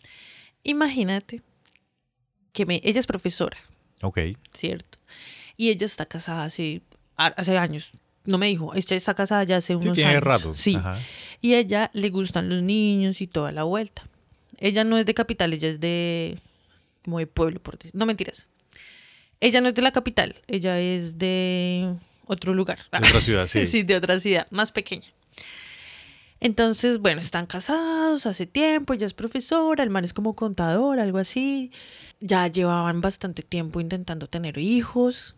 Imagínate 0.62 1.42
que 2.52 2.66
me, 2.66 2.80
ella 2.84 3.00
es 3.00 3.06
profesora. 3.06 3.56
Ok. 4.02 4.18
¿cierto? 4.52 4.98
Y 5.56 5.70
ella 5.70 5.86
está 5.86 6.06
casada 6.06 6.44
hace, 6.44 6.82
hace 7.16 7.56
años. 7.58 7.90
No 8.24 8.38
me 8.38 8.46
dijo, 8.46 8.74
ella 8.74 8.96
está 8.96 9.14
casada 9.14 9.42
ya 9.44 9.56
hace 9.56 9.68
Sí, 9.68 9.74
unos 9.74 9.94
tiene 9.96 10.10
años. 10.12 10.22
rato. 10.22 10.54
Sí. 10.54 10.76
Ajá. 10.76 10.98
Y 11.40 11.54
a 11.54 11.58
ella 11.58 11.90
le 11.92 12.10
gustan 12.10 12.48
los 12.48 12.62
niños 12.62 13.20
y 13.20 13.26
toda 13.26 13.50
la 13.52 13.64
vuelta. 13.64 14.06
Ella 14.58 14.84
no 14.84 14.96
es 14.98 15.06
de 15.06 15.14
capital, 15.14 15.52
ella 15.52 15.68
es 15.70 15.80
de 15.80 16.38
como 17.04 17.18
de 17.18 17.26
pueblo, 17.26 17.60
por 17.60 17.78
decir. 17.78 17.90
No 17.94 18.06
mentiras. 18.06 18.46
Ella 19.42 19.61
no 19.61 19.70
es 19.70 19.74
de 19.74 19.83
la 19.83 19.90
capital, 19.90 20.37
ella 20.46 20.78
es 20.78 21.18
de 21.18 21.96
otro 22.26 22.55
lugar. 22.55 22.78
De 22.92 23.09
otra 23.09 23.20
ciudad, 23.20 23.46
sí. 23.48 23.83
de 23.83 23.96
otra 23.96 24.20
ciudad, 24.20 24.46
más 24.50 24.70
pequeña. 24.70 25.09
Entonces, 26.38 27.00
bueno, 27.00 27.20
están 27.20 27.46
casados 27.46 28.24
hace 28.26 28.46
tiempo, 28.46 28.94
ella 28.94 29.09
es 29.09 29.14
profesora, 29.14 29.83
el 29.83 29.90
man 29.90 30.05
es 30.05 30.12
como 30.12 30.35
contador, 30.35 31.00
algo 31.00 31.18
así. 31.18 31.72
Ya 32.20 32.46
llevaban 32.46 33.00
bastante 33.00 33.42
tiempo 33.42 33.81
intentando 33.81 34.28
tener 34.28 34.59
hijos 34.59 35.35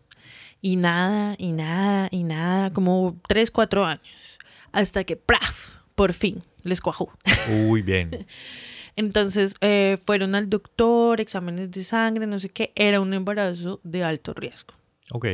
y 0.60 0.76
nada, 0.76 1.34
y 1.38 1.52
nada, 1.52 2.08
y 2.10 2.24
nada, 2.24 2.74
como 2.74 3.18
tres, 3.26 3.50
cuatro 3.50 3.86
años. 3.86 4.38
Hasta 4.72 5.04
que, 5.04 5.16
¡praf! 5.16 5.70
Por 5.94 6.12
fin, 6.12 6.42
les 6.62 6.82
cuajó. 6.82 7.10
Uy, 7.68 7.80
bien. 7.80 8.10
Entonces 8.96 9.54
eh, 9.60 9.98
fueron 10.04 10.34
al 10.34 10.48
doctor, 10.48 11.20
exámenes 11.20 11.70
de 11.70 11.84
sangre, 11.84 12.26
no 12.26 12.38
sé 12.38 12.48
qué. 12.48 12.72
Era 12.74 13.00
un 13.00 13.12
embarazo 13.14 13.80
de 13.82 14.04
alto 14.04 14.34
riesgo. 14.34 14.74
Ok. 15.12 15.26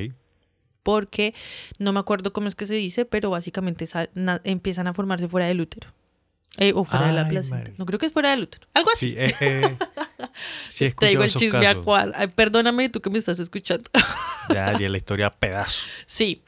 Porque 0.83 1.35
no 1.79 1.92
me 1.92 2.01
acuerdo 2.01 2.33
cómo 2.33 2.49
es 2.49 2.55
que 2.55 2.66
se 2.66 2.75
dice, 2.75 3.05
pero 3.05 3.31
básicamente 3.31 3.87
empiezan 4.44 4.87
a 4.87 4.94
formarse 4.94 5.29
fuera 5.29 5.46
del 5.46 5.61
útero. 5.61 5.88
Eh, 6.57 6.73
o 6.75 6.85
fuera 6.85 7.07
de 7.07 7.12
la 7.12 7.29
placenta. 7.29 7.59
madre. 7.59 7.75
No 7.79 7.87
creo 7.87 7.99
que 7.99 8.07
es 8.07 8.12
fuera 8.12 8.31
del 8.31 8.42
útero. 8.42 8.66
Algo 8.75 8.90
así. 8.92 9.11
Sí, 9.11 9.14
eh, 9.16 9.35
eh, 9.40 9.77
sí 10.68 10.90
Te 10.92 11.07
digo 11.07 11.23
el 11.23 11.33
chisme 11.33 11.66
a 11.66 11.77
cual. 11.77 12.12
Ay, 12.16 12.29
perdóname 12.29 12.88
tú 12.88 13.01
que 13.01 13.11
me 13.11 13.18
estás 13.18 13.38
escuchando. 13.38 13.88
Ya, 14.49 14.77
ya 14.77 14.88
la 14.88 14.96
historia 14.96 15.27
a 15.27 15.35
pedazo. 15.35 15.81
Sí. 16.07 16.42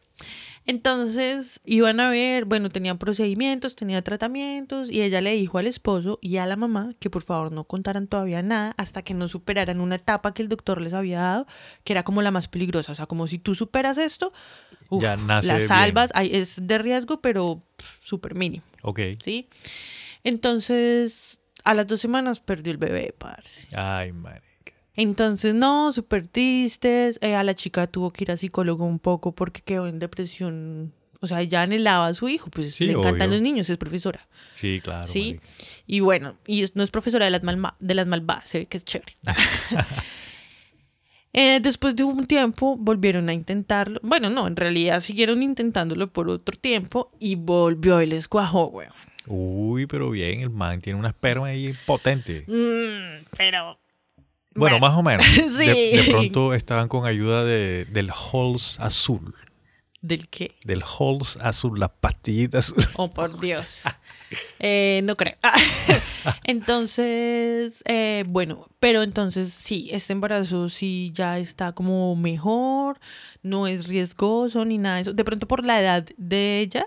Entonces 0.64 1.60
iban 1.64 1.98
a 1.98 2.08
ver, 2.08 2.44
bueno, 2.44 2.68
tenían 2.68 2.98
procedimientos, 2.98 3.74
tenía 3.74 4.02
tratamientos 4.02 4.88
y 4.90 5.02
ella 5.02 5.20
le 5.20 5.32
dijo 5.32 5.58
al 5.58 5.66
esposo 5.66 6.18
y 6.22 6.36
a 6.36 6.46
la 6.46 6.56
mamá 6.56 6.94
que 7.00 7.10
por 7.10 7.22
favor 7.24 7.50
no 7.50 7.64
contaran 7.64 8.06
todavía 8.06 8.42
nada 8.42 8.72
hasta 8.76 9.02
que 9.02 9.14
no 9.14 9.26
superaran 9.28 9.80
una 9.80 9.96
etapa 9.96 10.34
que 10.34 10.42
el 10.42 10.48
doctor 10.48 10.80
les 10.80 10.92
había 10.92 11.20
dado, 11.20 11.46
que 11.84 11.92
era 11.92 12.04
como 12.04 12.22
la 12.22 12.30
más 12.30 12.46
peligrosa. 12.48 12.92
O 12.92 12.94
sea, 12.94 13.06
como 13.06 13.26
si 13.26 13.38
tú 13.38 13.54
superas 13.54 13.98
esto, 13.98 14.32
uf, 14.88 15.02
Ya 15.02 15.16
nace 15.16 15.48
la 15.48 15.60
salvas, 15.60 16.12
es 16.20 16.54
de 16.64 16.78
riesgo, 16.78 17.20
pero 17.20 17.62
súper 18.00 18.34
mínimo, 18.34 18.64
Ok. 18.82 19.00
¿sí? 19.22 19.48
Entonces, 20.22 21.40
a 21.64 21.74
las 21.74 21.86
dos 21.88 22.00
semanas 22.00 22.38
perdió 22.40 22.70
el 22.70 22.78
bebé, 22.78 23.14
parce. 23.18 23.66
Ay, 23.76 24.12
marica. 24.12 24.51
Entonces, 24.94 25.54
no, 25.54 25.92
súper 25.92 26.26
tristes. 26.28 27.18
Eh, 27.22 27.34
a 27.34 27.42
la 27.42 27.54
chica 27.54 27.86
tuvo 27.86 28.12
que 28.12 28.24
ir 28.24 28.30
a 28.30 28.36
psicólogo 28.36 28.84
un 28.84 28.98
poco 28.98 29.32
porque 29.32 29.60
quedó 29.62 29.86
en 29.86 29.98
depresión. 29.98 30.92
O 31.20 31.26
sea, 31.28 31.40
ella 31.40 31.62
anhelaba 31.62 32.08
a 32.08 32.14
su 32.14 32.28
hijo, 32.28 32.50
pues 32.50 32.74
Sí, 32.74 32.86
le 32.86 32.92
encantan 32.94 33.28
obvio. 33.28 33.36
los 33.38 33.42
niños, 33.42 33.70
es 33.70 33.76
profesora. 33.76 34.26
Sí, 34.50 34.80
claro. 34.82 35.06
Sí. 35.06 35.34
marica. 35.34 35.46
Y 35.86 36.00
bueno, 36.00 36.36
y 36.46 36.64
no 36.74 36.82
es 36.82 36.90
profesora 36.90 37.24
de 37.26 37.30
las, 37.30 37.42
malma- 37.44 37.76
de 37.78 37.94
las 37.94 38.06
malvadas, 38.08 38.48
se 38.48 38.58
ve 38.58 38.66
que 38.66 38.76
es 38.78 38.84
chévere. 38.84 39.16
Eh, 41.34 41.60
después 41.62 41.96
de 41.96 42.04
un 42.04 42.26
tiempo 42.26 42.76
volvieron 42.76 43.30
a 43.30 43.32
intentarlo. 43.32 43.98
Bueno, 44.02 44.28
no, 44.28 44.46
en 44.46 44.54
realidad 44.54 45.00
siguieron 45.00 45.42
intentándolo 45.42 46.12
por 46.12 46.28
otro 46.28 46.58
tiempo 46.58 47.10
y 47.18 47.36
volvió 47.36 48.02
y 48.02 48.06
les 48.06 48.28
cuajó, 48.28 48.66
weón. 48.66 48.92
Uy, 49.28 49.86
pero 49.86 50.10
bien, 50.10 50.40
el 50.40 50.50
man 50.50 50.82
tiene 50.82 50.98
una 50.98 51.08
esperma 51.08 51.46
ahí 51.46 51.72
potente. 51.86 52.44
Mm, 52.48 53.24
pero. 53.34 53.78
Bueno, 54.54 54.78
Bueno. 54.78 54.78
más 54.80 54.98
o 54.98 55.02
menos. 55.02 55.26
Sí. 55.26 55.66
De, 55.66 56.02
de 56.02 56.10
pronto 56.10 56.54
estaban 56.54 56.88
con 56.88 57.06
ayuda 57.06 57.44
de, 57.44 57.86
del 57.90 58.10
Halls 58.10 58.78
azul. 58.80 59.34
¿Del 60.00 60.28
qué? 60.28 60.56
Del 60.64 60.82
Halls 60.82 61.38
azul, 61.40 61.78
las 61.78 61.90
pastillitas 62.00 62.70
azul. 62.70 62.84
Oh, 62.96 63.10
por 63.12 63.38
Dios. 63.38 63.84
Eh, 64.58 65.00
no 65.04 65.16
creo. 65.16 65.36
entonces, 66.44 67.82
eh, 67.86 68.24
bueno, 68.26 68.66
pero 68.80 69.02
entonces 69.02 69.52
sí, 69.52 69.88
este 69.92 70.12
embarazo 70.12 70.68
sí 70.68 71.12
ya 71.14 71.38
está 71.38 71.72
como 71.72 72.16
mejor, 72.16 72.98
no 73.42 73.66
es 73.66 73.86
riesgoso 73.86 74.64
ni 74.64 74.78
nada 74.78 74.96
de 74.96 75.02
eso. 75.02 75.12
De 75.12 75.24
pronto 75.24 75.46
por 75.46 75.64
la 75.64 75.80
edad 75.80 76.04
de 76.16 76.60
ella 76.60 76.86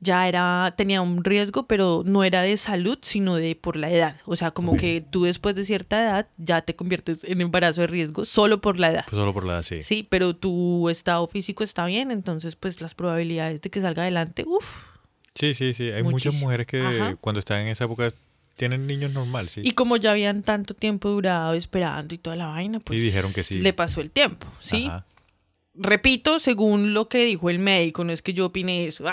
ya 0.00 0.28
era, 0.28 0.74
tenía 0.76 1.00
un 1.00 1.22
riesgo, 1.22 1.66
pero 1.66 2.02
no 2.04 2.24
era 2.24 2.42
de 2.42 2.56
salud, 2.56 2.98
sino 3.02 3.36
de 3.36 3.54
por 3.54 3.76
la 3.76 3.90
edad. 3.90 4.16
O 4.24 4.36
sea, 4.36 4.50
como 4.50 4.76
que 4.76 5.00
tú 5.00 5.24
después 5.24 5.54
de 5.54 5.64
cierta 5.64 6.02
edad 6.02 6.28
ya 6.36 6.62
te 6.62 6.74
conviertes 6.74 7.22
en 7.24 7.40
embarazo 7.40 7.82
de 7.82 7.86
riesgo 7.86 8.24
solo 8.24 8.60
por 8.60 8.78
la 8.80 8.90
edad. 8.90 9.04
Pues 9.08 9.18
solo 9.18 9.32
por 9.32 9.44
la 9.44 9.62
sí. 9.62 9.82
Sí, 9.82 10.06
pero 10.08 10.34
tu 10.34 10.88
estado 10.88 11.26
físico 11.28 11.62
está 11.62 11.86
bien, 11.86 12.10
entonces 12.10 12.56
pues 12.56 12.80
las 12.80 12.94
probabilidades 12.94 13.60
de 13.60 13.70
que 13.70 13.80
salga 13.80 14.02
adelante, 14.02 14.44
uff, 14.46 14.96
Sí, 15.36 15.54
sí, 15.54 15.74
sí. 15.74 15.90
Hay 15.90 16.02
muchas 16.02 16.34
mujeres 16.34 16.66
que 16.66 16.80
Ajá. 16.80 17.16
cuando 17.20 17.40
están 17.40 17.60
en 17.60 17.68
esa 17.68 17.84
época 17.84 18.10
tienen 18.56 18.86
niños 18.86 19.12
normal, 19.12 19.50
sí. 19.50 19.60
Y 19.62 19.72
como 19.72 19.98
ya 19.98 20.12
habían 20.12 20.42
tanto 20.42 20.72
tiempo 20.72 21.10
durado 21.10 21.52
esperando 21.52 22.14
y 22.14 22.18
toda 22.18 22.36
la 22.36 22.46
vaina, 22.46 22.80
pues 22.80 22.98
dijeron 22.98 23.32
que 23.34 23.42
sí. 23.42 23.60
le 23.60 23.74
pasó 23.74 24.00
el 24.00 24.10
tiempo, 24.10 24.46
¿sí? 24.60 24.86
Ajá. 24.86 25.04
Repito, 25.78 26.40
según 26.40 26.94
lo 26.94 27.08
que 27.08 27.24
dijo 27.24 27.50
el 27.50 27.58
médico, 27.58 28.04
no 28.04 28.12
es 28.12 28.22
que 28.22 28.32
yo 28.32 28.46
opine 28.46 28.86
eso. 28.86 29.04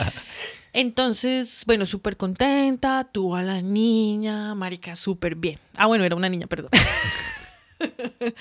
Entonces, 0.72 1.64
bueno, 1.66 1.84
súper 1.84 2.16
contenta, 2.16 3.08
tuvo 3.12 3.36
a 3.36 3.42
la 3.42 3.60
niña, 3.60 4.54
marica, 4.54 4.96
súper 4.96 5.34
bien. 5.34 5.58
Ah, 5.74 5.86
bueno, 5.86 6.04
era 6.04 6.16
una 6.16 6.28
niña, 6.28 6.46
perdón. 6.46 6.70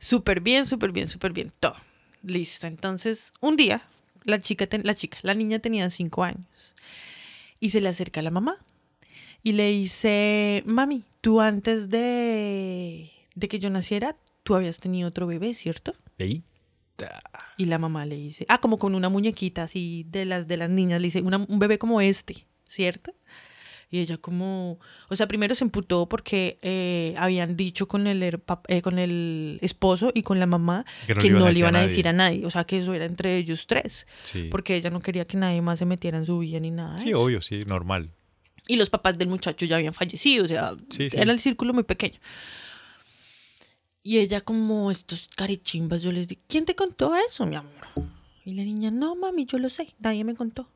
súper 0.00 0.40
bien, 0.40 0.66
súper 0.66 0.90
bien, 0.90 1.08
súper 1.08 1.32
bien, 1.32 1.52
todo. 1.60 1.76
Listo. 2.22 2.66
Entonces, 2.66 3.32
un 3.40 3.56
día, 3.56 3.82
la 4.24 4.40
chica, 4.40 4.68
la 4.82 4.94
chica, 4.94 5.18
la 5.22 5.34
niña 5.34 5.60
tenía 5.60 5.88
cinco 5.90 6.24
años 6.24 6.74
y 7.60 7.70
se 7.70 7.80
le 7.80 7.88
acerca 7.88 8.20
a 8.20 8.24
la 8.24 8.30
mamá 8.30 8.56
y 9.42 9.52
le 9.52 9.70
dice, 9.70 10.62
mami, 10.66 11.04
tú 11.20 11.40
antes 11.40 11.88
de, 11.88 13.10
de 13.34 13.48
que 13.48 13.58
yo 13.58 13.70
naciera, 13.70 14.16
tú 14.42 14.54
habías 14.54 14.80
tenido 14.80 15.08
otro 15.08 15.26
bebé, 15.26 15.54
¿cierto? 15.54 15.94
Ahí. 16.18 16.42
Y 17.56 17.66
la 17.66 17.78
mamá 17.78 18.06
le 18.06 18.16
dice, 18.16 18.46
ah, 18.48 18.58
como 18.60 18.78
con 18.78 18.94
una 18.94 19.08
muñequita 19.08 19.64
así 19.64 20.06
de 20.08 20.24
las 20.24 20.46
de 20.48 20.56
las 20.56 20.70
niñas, 20.70 21.00
le 21.00 21.06
dice, 21.08 21.20
"Una- 21.22 21.44
un 21.48 21.58
bebé 21.58 21.78
como 21.78 22.00
este, 22.00 22.46
¿cierto? 22.68 23.12
Y 23.92 23.98
ella 23.98 24.18
como, 24.18 24.78
o 25.08 25.16
sea, 25.16 25.26
primero 25.26 25.54
se 25.56 25.64
emputó 25.64 26.08
porque 26.08 26.58
eh, 26.62 27.12
habían 27.18 27.56
dicho 27.56 27.88
con 27.88 28.06
el, 28.06 28.22
eh, 28.22 28.82
con 28.82 28.98
el 29.00 29.58
esposo 29.62 30.12
y 30.14 30.22
con 30.22 30.38
la 30.38 30.46
mamá 30.46 30.84
Que 31.08 31.14
que 31.16 31.30
no 31.30 31.50
le 31.50 31.58
iban 31.58 31.74
a 31.74 31.80
decir 31.82 32.06
a 32.06 32.12
nadie, 32.12 32.46
o 32.46 32.50
sea, 32.50 32.62
que 32.62 32.78
eso 32.78 32.94
era 32.94 33.04
entre 33.04 33.36
ellos 33.36 33.66
tres, 33.66 34.06
Sí. 34.22 34.46
porque 34.48 34.76
ella 34.76 34.90
no 34.90 35.00
quería 35.00 35.24
que 35.26 35.36
nadie 35.36 35.60
más 35.60 35.80
se 35.80 35.86
metiera 35.86 36.18
en 36.18 36.24
su 36.26 36.38
vida 36.38 36.60
ni 36.60 36.70
nada. 36.70 36.98
Sí, 36.98 37.08
eso. 37.10 37.20
obvio, 37.20 37.40
sí, 37.42 37.64
normal. 37.66 38.10
Y 38.68 38.76
los 38.76 38.90
papás 38.90 39.18
del 39.18 39.26
muchacho 39.26 39.66
ya 39.66 39.74
habían 39.76 39.92
fallecido, 39.92 40.44
o 40.44 40.48
sea, 40.48 40.74
Sí, 40.90 41.10
sí. 41.10 41.16
era 41.18 41.32
el 41.32 41.40
círculo 41.40 41.74
muy 41.74 41.82
pequeño. 41.82 42.20
Y 44.02 44.18
ella 44.18 44.40
como 44.40 44.90
estos 44.90 45.28
carichimbas, 45.36 46.02
yo 46.02 46.12
les 46.12 46.26
dije, 46.26 46.40
¿quién 46.48 46.64
te 46.64 46.74
contó 46.74 47.14
eso, 47.16 47.46
mi 47.46 47.56
amor? 47.56 47.86
Y 48.44 48.54
la 48.54 48.64
niña, 48.64 48.90
no, 48.90 49.14
mami, 49.14 49.44
yo 49.44 49.58
lo 49.58 49.68
sé, 49.68 49.94
nadie 49.98 50.24
me 50.24 50.34
contó. 50.34 50.70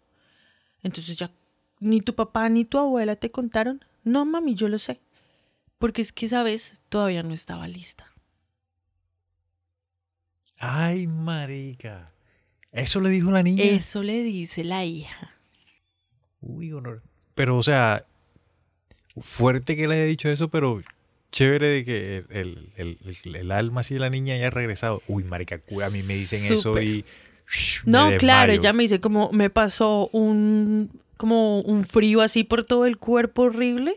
Entonces 0.82 1.16
ya, 1.16 1.30
ni 1.80 2.00
tu 2.00 2.14
papá 2.14 2.48
ni 2.48 2.64
tu 2.64 2.78
abuela 2.78 3.16
te 3.16 3.30
contaron. 3.30 3.84
No, 4.02 4.26
mami, 4.26 4.54
yo 4.54 4.68
lo 4.68 4.78
sé. 4.78 5.00
Porque 5.78 6.02
es 6.02 6.12
que 6.12 6.26
esa 6.26 6.42
vez 6.42 6.82
todavía 6.88 7.22
no 7.22 7.32
estaba 7.32 7.66
lista. 7.66 8.12
Ay, 10.58 11.06
marica. 11.06 12.12
Eso 12.72 13.00
le 13.00 13.08
dijo 13.08 13.30
la 13.30 13.42
niña. 13.42 13.64
Eso 13.64 14.02
le 14.02 14.22
dice 14.22 14.64
la 14.64 14.84
hija. 14.84 15.30
Uy, 16.40 16.72
honor. 16.72 17.02
Pero, 17.34 17.56
o 17.56 17.62
sea, 17.62 18.06
fuerte 19.20 19.76
que 19.76 19.88
le 19.88 19.94
haya 19.94 20.04
dicho 20.04 20.28
eso, 20.28 20.48
pero 20.48 20.82
chévere 21.34 21.66
de 21.66 21.84
que 21.84 22.16
el, 22.30 22.70
el- 22.76 22.98
el- 23.04 23.34
el- 23.36 23.50
alma 23.52 23.80
así 23.82 23.94
de 23.94 24.00
la 24.00 24.08
niña 24.10 24.34
haya 24.34 24.50
regresado. 24.50 25.02
Uy, 25.08 25.24
marica, 25.24 25.56
a 25.56 25.90
mí 25.90 25.98
me 26.06 26.14
dicen 26.14 26.52
eso 26.52 26.80
y... 26.80 27.04
me 27.84 27.92
No, 27.92 28.16
claro, 28.18 28.52
ella 28.52 28.72
me 28.72 28.84
dice 28.84 29.00
como 29.00 29.30
me 29.32 29.50
pasó 29.50 30.08
un 30.12 30.90
como 31.16 31.60
un 31.60 31.84
frío 31.84 32.20
así 32.22 32.44
por 32.44 32.64
todo 32.64 32.86
el 32.86 32.98
cuerpo 32.98 33.42
horrible, 33.42 33.94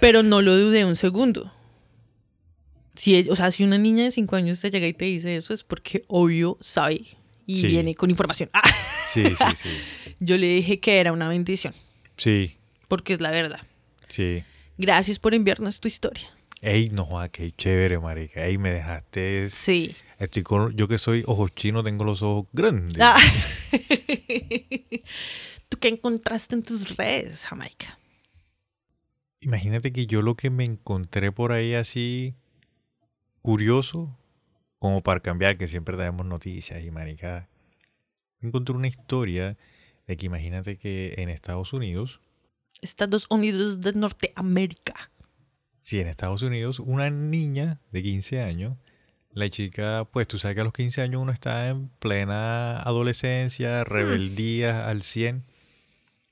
pero 0.00 0.22
no 0.22 0.42
lo 0.42 0.56
dudé 0.56 0.84
un 0.84 0.96
segundo. 0.96 1.52
Si, 2.94 3.28
o 3.28 3.34
sea, 3.36 3.50
si 3.50 3.62
una 3.64 3.78
niña 3.78 4.04
de 4.04 4.10
5 4.10 4.36
años 4.36 4.60
te 4.60 4.70
llega 4.70 4.86
y 4.86 4.92
te 4.94 5.04
dice 5.04 5.36
eso 5.36 5.52
es 5.52 5.64
porque 5.64 6.04
obvio 6.08 6.56
sabe 6.60 7.02
y 7.46 7.56
Sí. 7.60 7.66
viene 7.68 7.94
con 7.94 8.10
información. 8.10 8.48
Ah, 8.52 8.62
Sí, 9.12 9.24
sí, 9.24 9.44
sí. 9.56 10.14
yo 10.20 10.36
le 10.36 10.46
dije 10.48 10.78
que 10.80 10.98
era 11.00 11.12
una 11.12 11.28
bendición, 11.28 11.74
Sí, 12.16 12.56
porque 12.88 13.14
es 13.14 13.20
la 13.20 13.30
verdad. 13.30 13.60
sí. 14.08 14.42
Gracias 14.78 15.18
por 15.18 15.32
enviarnos 15.32 15.80
tu 15.80 15.88
historia. 15.88 16.28
Ey, 16.66 16.90
no, 16.90 17.08
qué 17.30 17.52
chévere, 17.52 18.00
marica. 18.00 18.44
Ey, 18.44 18.58
me 18.58 18.72
dejaste... 18.72 19.48
Sí. 19.50 19.94
Estoy 20.18 20.42
con... 20.42 20.76
Yo 20.76 20.88
que 20.88 20.98
soy 20.98 21.22
ojos 21.24 21.54
chinos, 21.54 21.84
tengo 21.84 22.02
los 22.02 22.22
ojos 22.22 22.48
grandes. 22.52 23.00
Ah. 23.00 23.20
¿Tú 25.68 25.78
qué 25.78 25.86
encontraste 25.86 26.56
en 26.56 26.64
tus 26.64 26.96
redes, 26.96 27.44
Jamaica? 27.44 28.00
Imagínate 29.38 29.92
que 29.92 30.06
yo 30.06 30.22
lo 30.22 30.34
que 30.34 30.50
me 30.50 30.64
encontré 30.64 31.30
por 31.30 31.52
ahí 31.52 31.74
así 31.74 32.34
curioso, 33.42 34.18
como 34.80 35.04
para 35.04 35.20
cambiar, 35.20 35.58
que 35.58 35.68
siempre 35.68 35.94
traemos 35.94 36.26
noticias 36.26 36.82
y 36.82 36.90
marica, 36.90 37.48
encontré 38.40 38.74
una 38.74 38.88
historia 38.88 39.56
de 40.08 40.16
que 40.16 40.26
imagínate 40.26 40.78
que 40.78 41.14
en 41.18 41.28
Estados 41.28 41.72
Unidos, 41.72 42.20
Estados 42.82 43.26
Unidos 43.30 43.80
de 43.80 43.92
Norteamérica. 43.92 45.12
Si 45.86 46.00
en 46.00 46.08
Estados 46.08 46.42
Unidos 46.42 46.80
una 46.80 47.10
niña 47.10 47.78
de 47.92 48.02
15 48.02 48.42
años, 48.42 48.76
la 49.30 49.48
chica, 49.50 50.04
pues 50.10 50.26
tú 50.26 50.36
sabes 50.36 50.56
que 50.56 50.62
a 50.62 50.64
los 50.64 50.72
15 50.72 51.00
años 51.00 51.22
uno 51.22 51.30
está 51.30 51.68
en 51.68 51.90
plena 52.00 52.82
adolescencia, 52.82 53.84
rebeldía 53.84 54.88
al 54.88 55.04
100. 55.04 55.44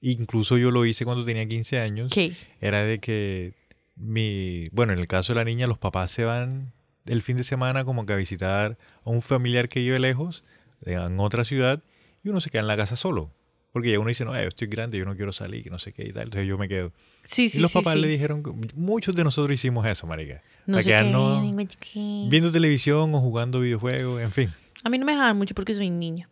Incluso 0.00 0.58
yo 0.58 0.72
lo 0.72 0.84
hice 0.84 1.04
cuando 1.04 1.24
tenía 1.24 1.46
15 1.46 1.78
años. 1.78 2.10
¿Qué? 2.12 2.34
era 2.60 2.82
de 2.82 2.98
que 2.98 3.54
mi, 3.94 4.70
bueno, 4.72 4.92
en 4.92 4.98
el 4.98 5.06
caso 5.06 5.32
de 5.32 5.36
la 5.36 5.44
niña, 5.44 5.68
los 5.68 5.78
papás 5.78 6.10
se 6.10 6.24
van 6.24 6.72
el 7.06 7.22
fin 7.22 7.36
de 7.36 7.44
semana 7.44 7.84
como 7.84 8.06
que 8.06 8.12
a 8.12 8.16
visitar 8.16 8.76
a 9.04 9.10
un 9.10 9.22
familiar 9.22 9.68
que 9.68 9.78
vive 9.78 10.00
lejos, 10.00 10.42
en 10.84 11.20
otra 11.20 11.44
ciudad, 11.44 11.80
y 12.24 12.28
uno 12.28 12.40
se 12.40 12.50
queda 12.50 12.62
en 12.62 12.66
la 12.66 12.76
casa 12.76 12.96
solo. 12.96 13.30
Porque 13.74 13.90
ya 13.90 13.98
uno 13.98 14.08
dice, 14.08 14.24
no, 14.24 14.32
yo 14.40 14.46
estoy 14.48 14.68
grande, 14.68 14.96
yo 14.98 15.04
no 15.04 15.16
quiero 15.16 15.32
salir, 15.32 15.62
que 15.64 15.68
no 15.68 15.78
sé 15.80 15.92
qué 15.92 16.04
y 16.04 16.12
tal. 16.12 16.22
Entonces 16.22 16.46
yo 16.48 16.56
me 16.56 16.68
quedo. 16.68 16.92
Sí, 17.24 17.48
sí, 17.50 17.58
y 17.58 17.60
los 17.60 17.72
sí, 17.72 17.78
papás 17.78 17.96
le 17.98 18.06
dijeron, 18.06 18.42
muchos 18.74 19.16
de 19.16 19.24
nosotros 19.24 19.52
hicimos 19.52 19.84
eso, 19.86 20.06
marica. 20.06 20.42
No 20.66 20.80
sé 20.80 20.84
quedarnos 20.90 21.42
qué. 21.80 22.26
viendo 22.30 22.52
televisión 22.52 23.12
o 23.14 23.20
jugando 23.20 23.58
videojuegos, 23.60 24.22
en 24.22 24.30
fin. 24.32 24.50
A 24.84 24.88
mí 24.90 24.96
no 24.98 25.04
me 25.04 25.12
dejaban 25.12 25.36
mucho 25.36 25.54
porque 25.56 25.74
soy 25.74 25.90
niña. 25.90 26.30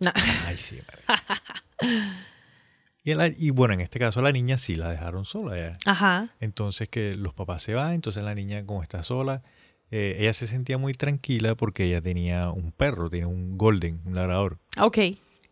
No. 0.00 0.10
Ay, 0.46 0.56
sí, 0.56 0.78
marica. 0.86 1.42
y, 3.04 3.14
la- 3.14 3.28
y 3.28 3.50
bueno, 3.50 3.74
en 3.74 3.80
este 3.80 3.98
caso 3.98 4.20
la 4.22 4.32
niña 4.32 4.58
sí 4.58 4.74
la 4.76 4.90
dejaron 4.90 5.24
sola 5.24 5.56
ya. 5.56 5.78
Ajá. 5.90 6.34
Entonces 6.40 6.88
que 6.88 7.14
los 7.14 7.32
papás 7.34 7.62
se 7.62 7.74
van, 7.74 7.92
entonces 7.94 8.22
la 8.24 8.34
niña 8.34 8.64
como 8.66 8.82
está 8.82 9.02
sola, 9.02 9.42
eh, 9.90 10.16
ella 10.20 10.32
se 10.32 10.46
sentía 10.46 10.76
muy 10.78 10.94
tranquila 10.94 11.54
porque 11.54 11.84
ella 11.84 12.00
tenía 12.00 12.50
un 12.50 12.72
perro, 12.72 13.08
tenía 13.10 13.26
un 13.26 13.56
golden, 13.56 14.00
un 14.04 14.14
labrador. 14.14 14.58
Ok. 14.78 14.98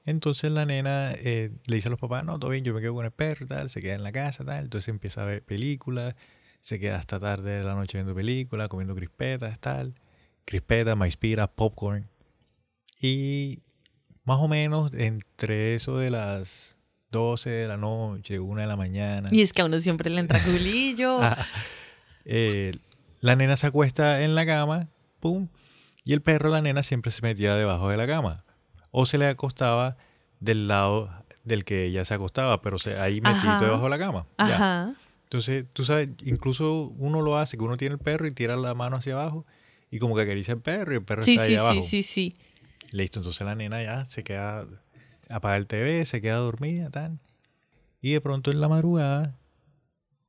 Entonces 0.08 0.50
la 0.50 0.64
nena 0.64 1.12
eh, 1.12 1.50
le 1.66 1.76
dice 1.76 1.88
a 1.88 1.90
los 1.90 2.00
papás, 2.00 2.24
no, 2.24 2.38
todo 2.38 2.50
bien, 2.50 2.64
yo 2.64 2.72
me 2.72 2.80
quedo 2.80 2.94
con 2.94 3.04
el 3.04 3.10
perro 3.10 3.44
y 3.44 3.48
tal, 3.48 3.68
se 3.68 3.82
queda 3.82 3.92
en 3.92 4.02
la 4.02 4.10
casa 4.10 4.42
tal, 4.42 4.64
entonces 4.64 4.88
empieza 4.88 5.22
a 5.22 5.26
ver 5.26 5.42
películas, 5.42 6.14
se 6.62 6.80
queda 6.80 6.96
hasta 6.96 7.20
tarde 7.20 7.58
de 7.58 7.62
la 7.62 7.74
noche 7.74 7.98
viendo 7.98 8.14
películas, 8.14 8.68
comiendo 8.68 8.94
crispetas, 8.94 9.60
tal, 9.60 9.94
crispetas, 10.46 10.96
maispira, 10.96 11.46
popcorn. 11.46 12.08
Y 12.98 13.60
más 14.24 14.38
o 14.40 14.48
menos 14.48 14.92
entre 14.94 15.74
eso 15.74 15.98
de 15.98 16.08
las 16.08 16.78
12 17.10 17.50
de 17.50 17.68
la 17.68 17.76
noche, 17.76 18.40
1 18.40 18.62
de 18.62 18.66
la 18.66 18.76
mañana. 18.76 19.28
Y 19.30 19.42
es 19.42 19.52
que 19.52 19.60
a 19.60 19.66
uno 19.66 19.78
siempre 19.78 20.08
le 20.08 20.20
entra 20.20 20.40
culillo. 20.42 21.20
Ah, 21.20 21.46
eh, 22.24 22.72
la 23.20 23.36
nena 23.36 23.56
se 23.56 23.66
acuesta 23.66 24.22
en 24.22 24.34
la 24.34 24.46
cama, 24.46 24.88
pum, 25.20 25.48
y 26.02 26.14
el 26.14 26.22
perro, 26.22 26.48
la 26.48 26.62
nena, 26.62 26.82
siempre 26.82 27.10
se 27.10 27.20
metía 27.20 27.56
debajo 27.56 27.90
de 27.90 27.98
la 27.98 28.06
cama. 28.06 28.46
O 28.90 29.06
se 29.06 29.18
le 29.18 29.26
acostaba 29.26 29.96
del 30.40 30.68
lado 30.68 31.10
del 31.44 31.64
que 31.64 31.84
ella 31.86 32.04
se 32.04 32.14
acostaba, 32.14 32.60
pero 32.62 32.78
se, 32.78 32.98
ahí 32.98 33.20
metido 33.20 33.52
Ajá. 33.52 33.64
debajo 33.64 33.84
de 33.84 33.90
la 33.90 33.98
cama. 33.98 34.26
ya. 34.38 34.94
Entonces, 35.24 35.66
tú 35.74 35.84
sabes, 35.84 36.08
incluso 36.24 36.84
uno 36.96 37.20
lo 37.20 37.36
hace, 37.36 37.58
que 37.58 37.64
uno 37.64 37.76
tiene 37.76 37.94
el 37.94 37.98
perro 38.00 38.26
y 38.26 38.30
tira 38.32 38.56
la 38.56 38.74
mano 38.74 38.96
hacia 38.96 39.12
abajo 39.12 39.44
y 39.90 39.98
como 39.98 40.16
que 40.16 40.22
acaricia 40.22 40.54
el 40.54 40.60
perro 40.60 40.92
y 40.92 40.96
el 40.96 41.04
perro 41.04 41.22
Sí, 41.24 41.32
está 41.32 41.42
ahí 41.42 41.50
sí, 41.50 41.56
abajo. 41.56 41.82
sí, 41.82 42.02
sí, 42.02 42.02
sí. 42.02 42.36
Listo, 42.92 43.18
entonces 43.18 43.46
la 43.46 43.54
nena 43.54 43.82
ya 43.82 44.06
se 44.06 44.24
queda, 44.24 44.66
apaga 45.28 45.56
el 45.56 45.66
TV, 45.66 46.04
se 46.06 46.22
queda 46.22 46.36
dormida, 46.36 46.88
tal. 46.90 47.18
Y 48.00 48.12
de 48.12 48.20
pronto 48.22 48.50
en 48.50 48.60
la 48.62 48.68
madrugada, 48.68 49.34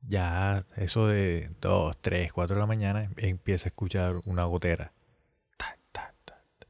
ya 0.06 0.64
eso 0.76 1.06
de 1.06 1.50
2, 1.62 1.96
3, 2.00 2.32
4 2.32 2.56
de 2.56 2.60
la 2.60 2.66
mañana, 2.66 3.10
empieza 3.16 3.66
a 3.66 3.70
escuchar 3.70 4.16
una 4.26 4.44
gotera. 4.44 4.92
Ta, 5.56 5.78
ta, 5.92 6.12
ta, 6.26 6.42
ta. 6.58 6.66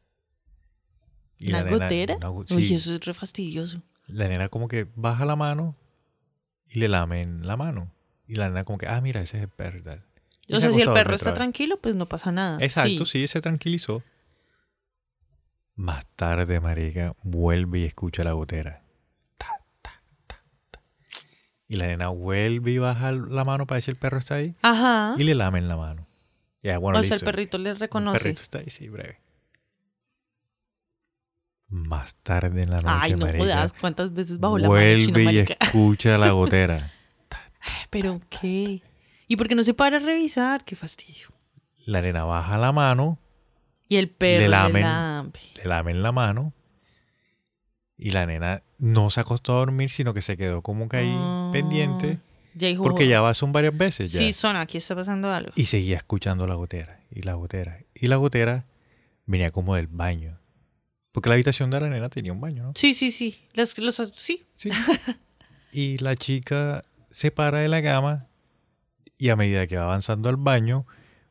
Y 1.40 1.48
¿Una 1.48 1.62
la 1.62 1.70
nena- 1.70 1.85
gotera? 1.85 2.16
una 2.16 2.31
Uy, 2.31 2.74
eso 2.74 2.94
es 2.94 3.05
re 3.05 3.14
fastidioso. 3.14 3.83
la 4.07 4.29
nena 4.29 4.48
como 4.48 4.68
que 4.68 4.87
baja 4.94 5.24
la 5.24 5.35
mano 5.37 5.74
y 6.68 6.79
le 6.79 6.88
lamen 6.88 7.46
la 7.46 7.57
mano. 7.57 7.90
Y 8.29 8.35
la 8.37 8.48
nena 8.48 8.62
como 8.64 8.79
que, 8.79 8.87
ah, 8.87 9.00
mira, 9.00 9.20
ese 9.22 9.38
es 9.38 9.42
el 9.44 9.48
perro 9.48 9.83
tal. 9.83 10.05
O 10.50 10.55
se 10.57 10.61
sea, 10.61 10.72
si 10.72 10.81
el 10.83 10.92
perro 10.92 11.14
está 11.16 11.31
vez. 11.31 11.35
tranquilo, 11.37 11.79
pues 11.81 11.94
no 11.96 12.07
pasa 12.09 12.31
nada. 12.31 12.59
Exacto, 12.61 13.07
Sí. 13.07 13.20
sí, 13.22 13.29
se 13.29 13.40
tranquilizó. 13.40 14.03
Más 15.76 16.07
tarde, 16.14 16.61
marica, 16.61 17.14
vuelve 17.22 17.81
y 17.81 17.85
escucha 17.87 18.22
la 18.22 18.33
gotera. 18.33 18.83
Ta, 19.38 19.48
ta, 19.81 20.03
ta, 20.26 20.42
ta. 20.70 20.81
Y 21.68 21.76
la 21.76 21.87
nena 21.87 22.09
vuelve 22.09 22.72
y 22.72 22.79
baja 22.79 23.12
la 23.12 23.44
mano 23.44 23.66
para 23.66 23.76
ver 23.76 23.83
si 23.83 23.90
el 23.90 23.96
perro 23.96 24.18
está 24.18 24.35
ahí. 24.35 24.55
Ajá. 24.62 25.14
Y 25.16 25.24
le 25.24 25.35
lamen 25.35 25.68
la 25.68 25.76
mano. 25.76 26.07
Ya, 26.62 26.76
bueno, 26.79 26.98
o 27.00 27.05
sea, 27.05 27.16
el 27.16 27.22
perrito 27.22 27.57
le 27.57 27.70
El 27.70 27.79
reconoce. 27.79 28.18
perrito 28.18 28.42
está 28.42 28.59
ahí, 28.59 28.68
sí, 28.68 28.88
breve. 28.90 29.18
Más 31.70 32.16
tarde 32.16 32.62
en 32.64 32.70
la 32.70 32.76
noche, 32.80 32.88
Ay, 33.00 33.12
no 33.12 33.18
marica, 33.26 33.38
jodas, 33.44 33.72
¿cuántas 33.80 34.12
veces 34.12 34.38
bajo 34.40 34.59
la 34.59 34.66
vuelve 34.68 35.22
y 35.33 35.38
escucha 35.38 36.18
la 36.18 36.30
gotera. 36.33 36.90
¿Pero 37.90 38.20
qué? 38.28 38.83
¿Y 39.28 39.37
por 39.37 39.46
qué 39.46 39.54
no 39.54 39.62
se 39.62 39.74
para 39.74 39.98
a 39.98 40.00
revisar? 40.00 40.64
Qué 40.64 40.74
fastidio. 40.74 41.28
La 41.87 42.02
nena 42.02 42.24
baja 42.24 42.59
la 42.59 42.72
mano, 42.72 43.18
Y 43.88 43.96
el 43.96 44.09
perro 44.09 44.40
le 44.42 44.48
lamen. 44.48 44.83
lambe. 44.83 45.40
le 45.56 45.64
lamen 45.64 46.02
la 46.02 46.11
mano. 46.12 46.52
Y 47.96 48.11
la 48.11 48.26
nena 48.26 48.62
no 48.78 49.11
se 49.11 49.20
acostó 49.20 49.52
a 49.52 49.59
dormir, 49.59 49.90
sino 49.90 50.14
que 50.14 50.22
se 50.22 50.37
quedó 50.37 50.62
como 50.62 50.88
que 50.88 50.96
ahí 50.96 51.14
Ah, 51.16 51.50
pendiente. 51.52 52.18
Ya 52.54 52.68
Porque 52.76 53.06
ya 53.06 53.20
va, 53.20 53.33
son 53.35 53.52
varias 53.52 53.76
veces 53.76 54.11
ya. 54.11 54.18
Sí, 54.18 54.33
son, 54.33 54.56
aquí 54.56 54.78
está 54.78 54.96
pasando 54.96 55.33
algo. 55.33 55.52
Y 55.54 55.66
seguía 55.66 55.98
escuchando 55.98 56.46
la 56.48 56.54
gotera, 56.54 57.00
y 57.11 57.22
la 57.22 57.35
gotera. 57.35 57.78
Y 57.94 58.09
la 58.09 58.16
gotera 58.16 58.64
venía 59.26 59.50
como 59.52 59.76
del 59.76 59.87
baño. 59.87 60.39
Porque 61.20 61.28
la 61.28 61.35
habitación 61.35 61.68
de 61.68 61.78
la 61.78 61.90
nena 61.90 62.09
tenía 62.09 62.33
un 62.33 62.40
baño, 62.40 62.62
¿no? 62.62 62.72
Sí, 62.74 62.94
sí, 62.94 63.12
sí. 63.12 63.38
Las, 63.52 63.76
los, 63.76 63.96
sí. 64.14 64.46
Sí. 64.54 64.70
y 65.70 65.98
la 65.98 66.16
chica 66.16 66.83
se 67.11 67.30
para 67.30 67.59
de 67.59 67.68
la 67.68 67.83
cama 67.83 68.28
y 69.18 69.28
a 69.28 69.37
medida 69.37 69.66
que 69.66 69.76
va 69.76 69.83
avanzando 69.83 70.30
al 70.30 70.38
baño, 70.38 70.87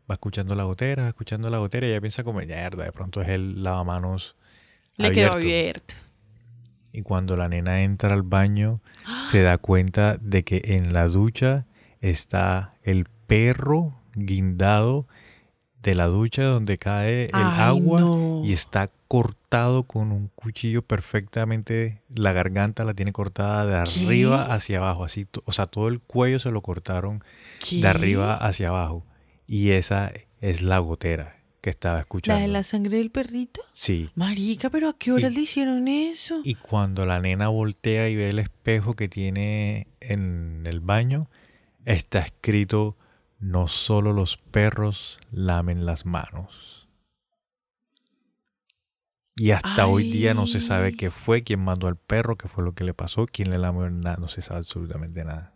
va 0.07 0.13
escuchando 0.13 0.53
la 0.53 0.65
gotera, 0.65 1.07
escuchando 1.07 1.49
la 1.49 1.57
gotera 1.57 1.87
y 1.87 1.89
ella 1.89 2.01
piensa 2.01 2.23
como, 2.23 2.37
mierda, 2.37 2.83
de 2.83 2.91
pronto 2.91 3.23
es 3.23 3.29
el 3.29 3.63
lavamanos 3.63 4.35
Le 4.97 5.11
quedó 5.11 5.31
abierto". 5.31 5.95
abierto. 5.95 5.95
Y 6.93 7.01
cuando 7.01 7.35
la 7.35 7.49
nena 7.49 7.81
entra 7.81 8.13
al 8.13 8.21
baño, 8.21 8.81
se 9.25 9.41
da 9.41 9.57
cuenta 9.57 10.17
de 10.21 10.43
que 10.43 10.61
en 10.65 10.93
la 10.93 11.07
ducha 11.07 11.65
está 11.99 12.75
el 12.83 13.07
perro 13.25 13.99
guindado 14.13 15.07
de 15.81 15.95
la 15.95 16.07
ducha 16.07 16.43
donde 16.43 16.77
cae 16.77 17.25
el 17.25 17.31
Ay, 17.33 17.61
agua 17.61 17.99
no. 18.01 18.41
y 18.45 18.51
está 18.53 18.89
cortado 19.07 19.83
con 19.83 20.11
un 20.11 20.29
cuchillo 20.35 20.81
perfectamente. 20.81 22.01
La 22.13 22.33
garganta 22.33 22.83
la 22.83 22.93
tiene 22.93 23.13
cortada 23.13 23.65
de 23.65 23.89
¿Qué? 23.91 24.01
arriba 24.05 24.53
hacia 24.53 24.77
abajo. 24.79 25.03
Así, 25.05 25.27
o 25.45 25.51
sea, 25.51 25.67
todo 25.67 25.87
el 25.87 25.99
cuello 26.01 26.39
se 26.39 26.51
lo 26.51 26.61
cortaron 26.61 27.23
¿Qué? 27.67 27.77
de 27.81 27.87
arriba 27.87 28.35
hacia 28.35 28.69
abajo. 28.69 29.05
Y 29.47 29.71
esa 29.71 30.11
es 30.41 30.61
la 30.61 30.79
gotera 30.79 31.37
que 31.61 31.69
estaba 31.69 31.95
¿La 31.95 32.01
escuchando. 32.01 32.41
de 32.41 32.47
la 32.47 32.63
sangre 32.63 32.97
del 32.97 33.09
perrito? 33.11 33.61
Sí. 33.73 34.09
Marica, 34.15 34.69
pero 34.69 34.89
¿a 34.89 34.97
qué 34.97 35.11
horas 35.11 35.31
Y- 35.31 35.35
le 35.35 35.41
hicieron 35.41 35.87
eso? 35.87 36.41
Y 36.43 36.55
cuando 36.55 37.05
la 37.05 37.19
nena 37.19 37.47
voltea 37.47 38.09
y 38.09 38.15
ve 38.15 38.29
el 38.29 38.39
espejo 38.39 38.95
que 38.95 39.09
tiene 39.09 39.87
en 40.01 40.63
el 40.65 40.79
baño, 40.81 41.29
está 41.85 42.19
escrito, 42.19 42.95
no 43.39 43.67
solo 43.67 44.13
los 44.13 44.37
perros 44.37 45.19
lamen 45.31 45.85
las 45.85 46.05
manos. 46.05 46.87
Y 49.35 49.51
hasta 49.51 49.87
hoy 49.87 50.11
día 50.11 50.33
no 50.33 50.47
se 50.47 50.59
sabe 50.59 50.93
qué 50.93 51.11
fue, 51.11 51.43
quién 51.43 51.61
mandó 51.61 51.87
al 51.87 51.95
perro, 51.95 52.37
qué 52.37 52.49
fue 52.49 52.63
lo 52.63 52.73
que 52.73 52.83
le 52.83 52.93
pasó, 52.93 53.25
quién 53.25 53.49
le 53.49 53.57
lamió 53.57 53.89
nada, 53.89 54.17
no 54.17 54.27
se 54.27 54.41
sabe 54.41 54.59
absolutamente 54.59 55.23
nada. 55.23 55.53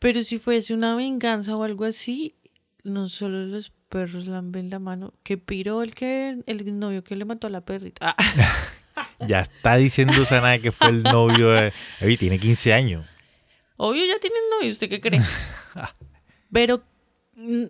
Pero 0.00 0.24
si 0.24 0.38
fuese 0.38 0.74
una 0.74 0.96
venganza 0.96 1.56
o 1.56 1.62
algo 1.62 1.84
así, 1.84 2.34
no 2.82 3.08
solo 3.08 3.46
los 3.46 3.70
perros 3.88 4.26
lamben 4.26 4.68
la 4.68 4.80
mano. 4.80 5.14
Que 5.22 5.38
piro 5.38 5.82
el 5.82 5.94
que 5.94 6.42
el 6.44 6.78
novio 6.78 7.04
que 7.04 7.14
le 7.14 7.24
mató 7.24 7.46
a 7.46 7.50
la 7.50 7.60
perrita. 7.60 8.16
Ah, 8.16 8.16
Ya 9.20 9.40
está 9.40 9.76
diciendo 9.76 10.24
Sana 10.24 10.58
que 10.58 10.72
fue 10.72 10.88
el 10.88 11.02
novio 11.02 11.50
de... 11.50 11.72
Tiene 12.18 12.38
15 12.38 12.72
años. 12.72 13.06
Obvio 13.76 14.04
ya 14.06 14.18
tienen 14.18 14.42
novio, 14.50 14.72
¿usted 14.72 14.88
qué 14.88 15.00
cree? 15.00 15.20
Pero 16.52 16.82
mm, 17.36 17.64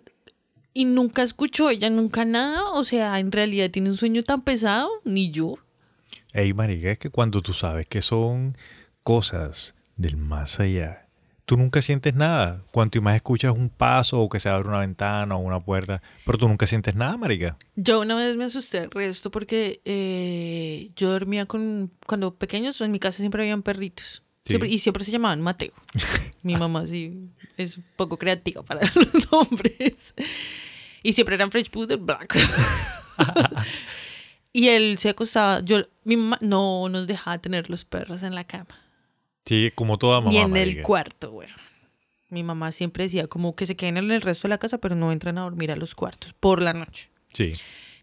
y 0.73 0.85
nunca 0.85 1.23
escuchó 1.23 1.69
ella 1.69 1.89
nunca 1.89 2.25
nada, 2.25 2.71
o 2.71 2.83
sea, 2.83 3.19
en 3.19 3.31
realidad 3.31 3.71
tiene 3.71 3.89
un 3.89 3.97
sueño 3.97 4.23
tan 4.23 4.43
pesado, 4.43 4.89
ni 5.05 5.31
yo. 5.31 5.55
Ey, 6.33 6.53
marica, 6.53 6.91
es 6.91 6.99
que 6.99 7.09
cuando 7.09 7.41
tú 7.41 7.53
sabes 7.53 7.87
que 7.87 8.01
son 8.01 8.57
cosas 9.03 9.73
del 9.95 10.17
más 10.17 10.59
allá, 10.59 11.07
tú 11.45 11.55
nunca 11.55 11.81
sientes 11.81 12.13
nada. 12.13 12.63
Cuanto 12.71 13.01
más 13.01 13.15
escuchas 13.15 13.53
un 13.53 13.69
paso 13.69 14.19
o 14.19 14.27
que 14.27 14.39
se 14.39 14.49
abre 14.49 14.67
una 14.67 14.79
ventana 14.79 15.37
o 15.37 15.39
una 15.39 15.61
puerta, 15.61 16.01
pero 16.25 16.37
tú 16.37 16.49
nunca 16.49 16.67
sientes 16.67 16.93
nada, 16.93 17.15
marica. 17.15 17.57
Yo 17.77 18.01
una 18.01 18.15
vez 18.15 18.35
me 18.35 18.43
asusté 18.43 18.79
al 18.79 18.91
resto 18.91 19.31
porque 19.31 19.81
eh, 19.85 20.91
yo 20.97 21.11
dormía 21.11 21.45
con, 21.45 21.91
cuando 22.05 22.35
pequeños, 22.35 22.81
en 22.81 22.91
mi 22.91 22.99
casa 22.99 23.19
siempre 23.19 23.43
habían 23.43 23.63
perritos. 23.63 24.24
Siempre- 24.45 24.69
y 24.69 24.79
siempre 24.79 25.03
se 25.03 25.11
llamaban 25.11 25.41
Mateo. 25.41 25.73
Mi 26.43 26.55
mamá 26.55 26.85
sí 26.85 27.29
es 27.57 27.77
un 27.77 27.85
poco 27.95 28.17
creativa 28.17 28.61
para 28.63 28.81
los 28.95 29.31
nombres. 29.31 30.13
Y 31.01 31.13
siempre 31.13 31.35
eran 31.35 31.51
French 31.51 31.69
Poodle 31.69 31.97
Black. 31.97 32.35
y 34.53 34.67
él 34.69 34.97
se 34.99 35.09
acostaba, 35.09 35.61
yo, 35.61 35.83
mi 36.03 36.17
mamá 36.17 36.37
no 36.41 36.87
nos 36.89 37.07
dejaba 37.07 37.37
tener 37.39 37.69
los 37.69 37.85
perros 37.85 38.23
en 38.23 38.35
la 38.35 38.43
cama. 38.45 38.79
Sí, 39.45 39.71
como 39.75 39.97
toda 39.97 40.21
mamá, 40.21 40.31
ni 40.31 40.37
en 40.37 40.55
el 40.57 40.81
cuarto, 40.81 41.31
güey. 41.31 41.49
Mi 42.29 42.43
mamá 42.43 42.71
siempre 42.71 43.03
decía 43.03 43.27
como 43.27 43.55
que 43.55 43.65
se 43.65 43.75
queden 43.75 43.97
en 43.97 44.11
el 44.11 44.21
resto 44.21 44.47
de 44.47 44.49
la 44.49 44.57
casa, 44.57 44.79
pero 44.79 44.95
no 44.95 45.11
entran 45.11 45.37
a 45.37 45.41
dormir 45.41 45.71
a 45.71 45.75
los 45.75 45.93
cuartos 45.93 46.33
por 46.39 46.61
la 46.61 46.73
noche. 46.73 47.09
Sí. 47.29 47.53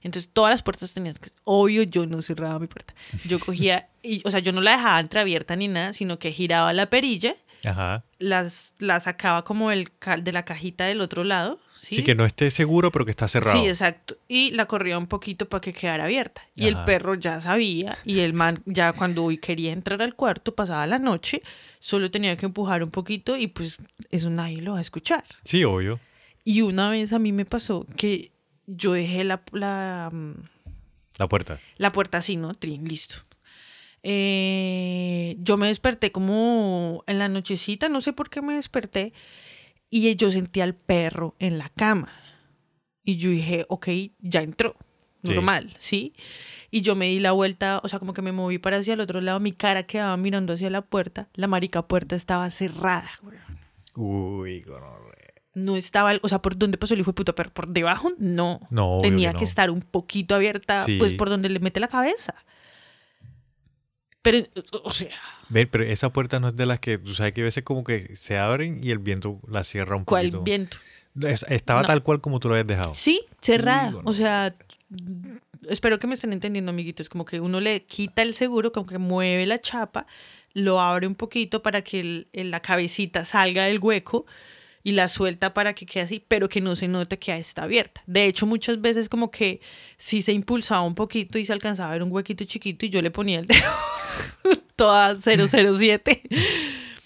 Entonces 0.03 0.31
todas 0.33 0.51
las 0.53 0.63
puertas 0.63 0.93
tenías 0.95 1.19
que... 1.19 1.31
Obvio, 1.45 1.83
yo 1.85 2.07
no 2.07 2.23
cerraba 2.23 2.59
mi 2.59 2.67
puerta. 2.67 2.95
Yo 3.27 3.39
cogía, 3.45 3.89
y, 4.03 4.23
o 4.27 4.31
sea, 4.31 4.41
yo 4.41 4.53
no 4.53 4.61
la 4.61 4.73
dejaba 4.73 5.01
entreabierta 5.01 5.57
ni 5.57 5.69
nada, 5.69 5.93
sino 5.95 6.19
que 6.19 6.33
giraba 6.33 6.73
la 6.73 6.91
perilla, 6.91 7.37
Ajá. 7.65 8.05
las, 8.19 8.73
la 8.79 9.01
sacaba 9.01 9.45
como 9.45 9.71
el, 9.71 9.91
ca- 9.99 10.17
de 10.17 10.33
la 10.33 10.45
cajita 10.45 10.85
del 10.87 11.01
otro 11.01 11.25
lado. 11.25 11.61
Sí, 11.81 11.97
Sí, 11.97 12.05
que 12.05 12.15
no 12.15 12.25
esté 12.25 12.51
seguro, 12.53 12.93
pero 12.93 13.05
que 13.05 13.11
está 13.11 13.27
cerrado. 13.27 13.61
Sí, 13.61 13.69
exacto. 13.69 14.17
Y 14.29 14.53
la 14.53 14.67
corría 14.67 14.97
un 14.99 15.09
poquito 15.09 15.49
para 15.49 15.61
que 15.61 15.73
quedara 15.73 16.05
abierta. 16.05 16.41
Y 16.55 16.67
el 16.69 16.77
perro 16.85 17.15
ya 17.17 17.41
sabía, 17.41 17.99
y 18.05 18.21
el 18.21 18.35
man 18.35 18.63
ya 18.67 18.93
cuando 18.93 19.29
quería 19.41 19.73
entrar 19.73 20.01
al 20.01 20.15
cuarto, 20.15 20.55
pasaba 20.55 20.87
la 20.87 21.01
noche, 21.01 21.43
solo 21.81 22.09
tenía 22.13 22.37
que 22.37 22.47
empujar 22.47 22.85
un 22.85 22.91
poquito 22.91 23.37
y 23.37 23.49
pues 23.49 23.79
eso 24.13 24.31
nadie 24.31 24.63
lo 24.63 24.75
va 24.75 24.79
a 24.79 24.83
escuchar. 24.83 25.25
Sí, 25.43 25.65
obvio. 25.65 25.99
Y 26.45 26.61
una 26.63 26.89
vez 26.89 27.13
a 27.13 27.19
mí 27.19 27.33
me 27.33 27.45
pasó 27.47 27.85
que 27.97 28.31
yo 28.67 28.93
dejé 28.93 29.25
la, 29.25 29.43
la, 29.53 30.11
mm, 30.13 30.35
La 31.19 31.29
puerta. 31.29 31.59
la 31.77 31.93
puerta 31.93 32.19
así, 32.19 32.37
¿no? 32.37 32.55
Trin, 32.55 32.87
listo. 32.87 33.17
Eh, 34.03 35.37
yo 35.39 35.57
me 35.57 35.69
desperté 35.69 36.11
como 36.11 37.05
en 37.07 37.19
la 37.19 37.29
nochecita, 37.29 37.89
no 37.89 38.01
sé 38.01 38.13
por 38.13 38.31
qué 38.31 38.43
me 38.43 38.55
desperté, 38.55 39.13
y 39.91 40.15
yo 40.17 40.31
sentí 40.31 40.61
al 40.61 40.75
perro 40.75 41.37
en 41.39 41.59
la 41.59 41.69
cama. 41.69 42.13
Y 43.05 43.17
yo 43.17 43.31
dije, 43.31 43.65
ok, 43.69 43.89
ya 44.19 44.41
entró, 44.43 44.77
normal, 45.23 45.75
¿sí? 45.79 46.15
Y 46.71 46.81
yo 46.83 46.97
me 46.97 47.07
di 47.07 47.21
la 47.21 47.33
vuelta, 47.33 47.81
o 47.83 47.89
sea, 47.89 47.99
como 47.99 48.15
que 48.15 48.23
me 48.23 48.33
moví 48.33 48.59
para 48.59 48.79
hacia 48.79 48.95
el 48.95 49.01
otro 49.01 49.21
lado, 49.21 49.39
mi 49.41 49.53
cara 49.53 49.85
quedaba 49.85 50.17
mirando 50.17 50.55
hacia 50.55 50.71
la 50.71 50.83
puerta, 50.83 51.29
la 51.35 51.47
marica 51.47 51.87
puerta 51.87 52.17
estaba 52.17 52.49
cerrada. 52.51 53.11
Uy, 53.95 54.63
gonorrea. 54.63 55.32
No 55.55 55.77
estaba, 55.77 56.13
o 56.23 56.29
sea, 56.29 56.41
por 56.41 56.57
donde 56.57 56.79
pasó 56.79 56.95
el 56.95 57.01
hijo 57.01 57.11
de 57.11 57.15
puta 57.17 57.35
perro, 57.35 57.51
por 57.53 57.69
debajo, 57.69 58.11
no. 58.19 58.61
No, 58.71 59.01
Tenía 59.03 59.33
que 59.35 59.45
estar 59.45 59.71
un 59.71 59.83
poquito 59.83 60.35
abierta, 60.35 60.85
Sí. 60.87 60.97
pues 60.99 61.13
por 61.13 61.29
donde 61.29 61.49
le 61.51 61.61
mete 61.61 61.79
la 61.81 61.89
cabeza. 61.89 62.35
Pero, 64.23 64.39
o 64.85 64.93
sea, 64.93 65.09
pero 65.71 65.83
esa 65.83 66.13
puerta 66.13 66.39
no 66.39 66.49
es 66.49 66.57
de 66.57 66.65
las 66.65 66.79
que 66.79 66.97
tú 66.99 67.13
sabes 67.13 67.33
que 67.33 67.41
a 67.41 67.45
veces 67.45 67.65
como 67.65 67.83
que 67.83 68.15
se 68.15 68.39
abren 68.39 68.83
y 68.83 68.91
el 68.91 68.99
viento 68.99 69.41
la 69.49 69.65
cierra 69.65 69.97
un 69.97 70.05
¿cuál 70.05 70.27
poquito. 70.27 70.43
viento? 70.45 70.77
Es- 71.21 71.45
estaba 71.49 71.81
No. 71.83 71.87
tal 71.89 72.03
cual 72.05 72.21
como 72.21 72.39
tú 72.39 72.49
lo 72.49 72.55
habías 72.55 72.69
dejado. 72.69 72.95
Sí, 72.95 73.21
cerrada. 73.41 73.93
O 74.05 74.15
sea, 74.15 74.55
espero 75.69 75.99
que 75.99 76.07
me 76.07 76.15
estén 76.15 76.33
entendiendo, 76.33 76.71
amiguitos. 76.71 77.09
Como 77.09 77.25
que 77.25 77.41
uno 77.41 77.61
le 77.61 77.83
quita 77.85 78.23
el 78.23 78.35
seguro, 78.35 78.71
como 78.71 78.87
que 78.87 78.99
mueve 78.99 79.45
la 79.45 79.61
chapa, 79.61 80.07
lo 80.55 80.81
abre 80.81 81.09
un 81.09 81.17
poquito 81.17 81.61
para 81.61 81.83
que 81.83 81.99
el- 82.01 82.29
el- 82.33 82.51
la 82.53 82.61
cabecita 82.61 83.25
salga 83.25 83.65
del 83.65 83.81
hueco 83.81 84.25
y 84.85 84.93
la 84.93 85.09
suelta 85.09 85.55
para 85.55 85.75
que 85.75 85.87
quede 85.87 86.03
así, 86.05 86.25
pero 86.27 86.49
que 86.49 86.61
no 86.61 86.75
se 86.77 86.89
note 86.89 87.19
que 87.19 87.37
está 87.37 87.63
abierta. 87.65 88.03
De 88.07 88.27
hecho, 88.27 88.47
muchas 88.47 88.81
veces 88.81 89.09
como 89.09 89.31
que 89.31 89.61
sí 89.99 90.23
se 90.23 90.33
impulsaba 90.33 90.83
un 90.83 90.95
poquito 90.95 91.39
y 91.39 91.45
se 91.47 91.53
alcanzaba 91.53 91.91
a 91.91 91.93
ver 91.93 92.03
un 92.03 92.11
huequito 92.13 92.45
chiquito 92.45 92.85
y 92.87 92.91
yo 92.91 93.01
le 93.03 93.11
ponía 93.11 93.39
el 93.41 93.47
dedo 93.47 93.63
toda 94.77 95.17
007. 95.17 96.23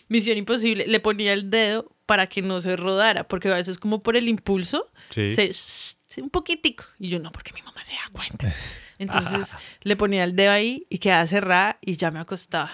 Misión 0.08 0.38
imposible. 0.38 0.86
Le 0.86 1.00
ponía 1.00 1.32
el 1.32 1.50
dedo 1.50 1.90
para 2.06 2.28
que 2.28 2.40
no 2.40 2.60
se 2.60 2.76
rodara, 2.76 3.26
porque 3.26 3.48
a 3.48 3.54
veces 3.54 3.78
como 3.78 4.02
por 4.02 4.16
el 4.16 4.28
impulso 4.28 4.88
Sí. 5.10 5.28
se, 5.34 5.52
se- 5.52 6.22
un 6.22 6.30
poquitico. 6.30 6.84
Y 6.98 7.08
yo 7.10 7.18
no, 7.18 7.30
porque 7.30 7.52
mi 7.52 7.60
mamá 7.62 7.84
se 7.84 7.92
da 7.92 8.08
cuenta. 8.12 8.54
Entonces 8.98 9.54
le 9.82 9.96
ponía 9.96 10.24
el 10.24 10.34
dedo 10.34 10.52
ahí 10.52 10.86
y 10.88 10.98
quedaba 10.98 11.26
cerrada 11.26 11.78
y 11.82 11.96
ya 11.98 12.10
me 12.10 12.20
acostaba. 12.20 12.70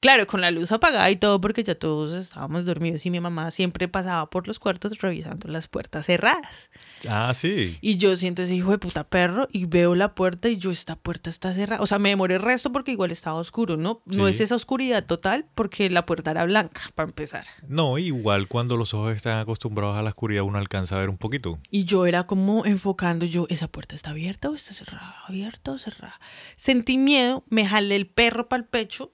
Claro, 0.00 0.26
con 0.26 0.40
la 0.40 0.50
luz 0.50 0.72
apagada 0.72 1.10
y 1.10 1.16
todo, 1.16 1.42
porque 1.42 1.62
ya 1.62 1.74
todos 1.74 2.14
estábamos 2.14 2.64
dormidos 2.64 3.04
y 3.04 3.10
mi 3.10 3.20
mamá 3.20 3.50
siempre 3.50 3.86
pasaba 3.86 4.30
por 4.30 4.48
los 4.48 4.58
cuartos 4.58 4.98
revisando 4.98 5.46
las 5.46 5.68
puertas 5.68 6.06
cerradas. 6.06 6.70
Ah, 7.06 7.34
sí. 7.34 7.76
Y 7.82 7.98
yo 7.98 8.16
siento 8.16 8.42
ese 8.42 8.54
hijo 8.54 8.70
de 8.70 8.78
puta 8.78 9.04
perro 9.04 9.46
y 9.52 9.66
veo 9.66 9.94
la 9.94 10.14
puerta 10.14 10.48
y 10.48 10.56
yo, 10.56 10.70
esta 10.70 10.96
puerta 10.96 11.28
está 11.28 11.52
cerrada. 11.52 11.82
O 11.82 11.86
sea, 11.86 11.98
me 11.98 12.08
demoré 12.08 12.36
el 12.36 12.42
resto 12.42 12.72
porque 12.72 12.92
igual 12.92 13.10
estaba 13.10 13.38
oscuro, 13.38 13.76
¿no? 13.76 14.00
No 14.06 14.26
es 14.26 14.40
esa 14.40 14.54
oscuridad 14.54 15.04
total 15.04 15.44
porque 15.54 15.90
la 15.90 16.06
puerta 16.06 16.30
era 16.30 16.46
blanca, 16.46 16.80
para 16.94 17.10
empezar. 17.10 17.44
No, 17.68 17.98
igual 17.98 18.48
cuando 18.48 18.78
los 18.78 18.94
ojos 18.94 19.14
están 19.14 19.38
acostumbrados 19.38 19.98
a 19.98 20.02
la 20.02 20.10
oscuridad 20.10 20.44
uno 20.44 20.56
alcanza 20.56 20.96
a 20.96 21.00
ver 21.00 21.10
un 21.10 21.18
poquito. 21.18 21.58
Y 21.70 21.84
yo 21.84 22.06
era 22.06 22.24
como 22.24 22.64
enfocando 22.64 23.26
yo, 23.26 23.44
¿esa 23.50 23.68
puerta 23.68 23.94
está 23.94 24.10
abierta 24.10 24.48
o 24.48 24.54
está 24.54 24.72
cerrada? 24.72 25.16
¿Abierta 25.26 25.72
o 25.72 25.78
cerrada? 25.78 26.18
Sentí 26.56 26.96
miedo, 26.96 27.44
me 27.50 27.66
jalé 27.66 27.96
el 27.96 28.06
perro 28.06 28.48
para 28.48 28.62
el 28.62 28.66
pecho. 28.66 29.12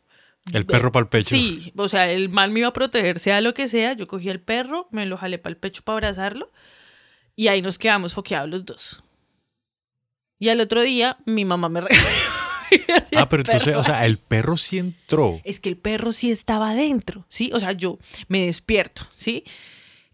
El 0.53 0.65
perro 0.67 0.93
pa'l 0.93 1.09
pecho. 1.09 1.31
Sí, 1.35 1.73
o 1.77 1.89
sea, 1.89 2.11
el 2.11 2.29
mal 2.29 2.51
me 2.51 2.61
iba 2.61 2.69
a 2.69 2.73
proteger, 2.73 3.19
sea 3.19 3.41
lo 3.41 3.53
que 3.55 3.69
sea. 3.69 3.95
Yo 3.95 4.07
cogí 4.07 4.29
el 4.29 4.41
perro, 4.41 4.89
me 4.93 5.05
lo 5.07 5.17
jalé 5.19 5.39
para 5.39 5.51
el 5.53 5.57
pecho 5.57 5.83
para 5.83 5.95
abrazarlo 5.97 6.53
y 7.35 7.49
ahí 7.49 7.63
nos 7.63 7.79
quedamos 7.79 8.15
foqueados 8.15 8.49
los 8.49 8.65
dos. 8.65 9.03
Y 10.39 10.49
al 10.51 10.61
otro 10.61 10.83
día 10.83 11.19
mi 11.27 11.45
mamá 11.45 11.69
me 11.69 11.81
regañó. 11.83 12.07
Ah, 13.17 13.29
pero 13.29 13.43
El 13.43 13.49
entonces, 13.49 13.65
perro. 13.65 13.81
o 13.81 13.85
sea, 13.85 14.07
el 14.07 14.19
perro 14.19 14.57
sí 14.57 14.79
entró. 14.79 15.41
Es 15.45 15.61
que 15.61 15.69
el 15.69 15.77
perro 15.77 16.13
sí 16.13 16.31
estaba 16.31 16.71
adentro, 16.71 17.25
¿sí? 17.29 17.51
O 17.55 17.61
sea, 17.61 17.73
yo 17.73 17.99
me 18.29 18.47
despierto, 18.47 19.07
¿sí? 19.17 19.45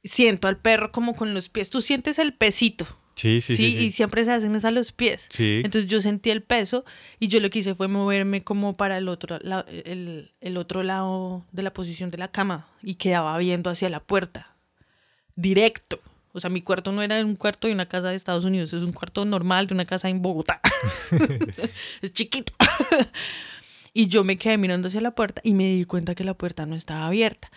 Siento 0.04 0.48
al 0.48 0.58
perro 0.58 0.92
como 0.92 1.14
con 1.14 1.34
los 1.34 1.48
pies. 1.48 1.70
Tú 1.70 1.80
sientes 1.82 2.18
el 2.18 2.34
pesito, 2.34 2.86
Sí, 3.14 3.40
sí, 3.40 3.56
¿sí? 3.56 3.72
sí. 3.72 3.78
Y 3.84 3.92
siempre 3.92 4.24
se 4.24 4.32
hacen 4.32 4.54
es 4.56 4.64
a 4.64 4.70
los 4.70 4.92
pies. 4.92 5.26
Sí. 5.28 5.60
Entonces 5.64 5.88
yo 5.90 6.00
sentí 6.00 6.30
el 6.30 6.42
peso 6.42 6.84
y 7.20 7.28
yo 7.28 7.40
lo 7.40 7.50
que 7.50 7.58
hice 7.60 7.74
fue 7.74 7.86
moverme 7.88 8.42
como 8.42 8.76
para 8.76 8.96
el 8.98 9.08
otro, 9.08 9.38
la- 9.42 9.66
el, 9.68 10.30
el 10.40 10.56
otro 10.56 10.82
lado 10.82 11.44
de 11.52 11.62
la 11.62 11.72
posición 11.72 12.10
de 12.10 12.18
la 12.18 12.28
cama 12.28 12.66
y 12.82 12.94
quedaba 12.94 13.36
viendo 13.38 13.70
hacia 13.70 13.88
la 13.90 14.00
puerta, 14.00 14.54
directo. 15.36 16.00
O 16.34 16.40
sea, 16.40 16.48
mi 16.48 16.62
cuarto 16.62 16.92
no 16.92 17.02
era 17.02 17.22
un 17.24 17.36
cuarto 17.36 17.66
de 17.66 17.74
una 17.74 17.86
casa 17.86 18.08
de 18.08 18.14
Estados 18.16 18.44
Unidos, 18.46 18.72
es 18.72 18.82
un 18.82 18.92
cuarto 18.92 19.24
normal 19.26 19.66
de 19.66 19.74
una 19.74 19.84
casa 19.84 20.08
en 20.08 20.22
Bogotá. 20.22 20.60
es 22.02 22.12
chiquito. 22.12 22.54
y 23.92 24.08
yo 24.08 24.24
me 24.24 24.38
quedé 24.38 24.56
mirando 24.56 24.88
hacia 24.88 25.00
la 25.02 25.10
puerta 25.10 25.40
y 25.44 25.52
me 25.52 25.64
di 25.68 25.84
cuenta 25.84 26.14
que 26.14 26.24
la 26.24 26.34
puerta 26.34 26.64
no 26.66 26.74
estaba 26.74 27.06
abierta. 27.06 27.50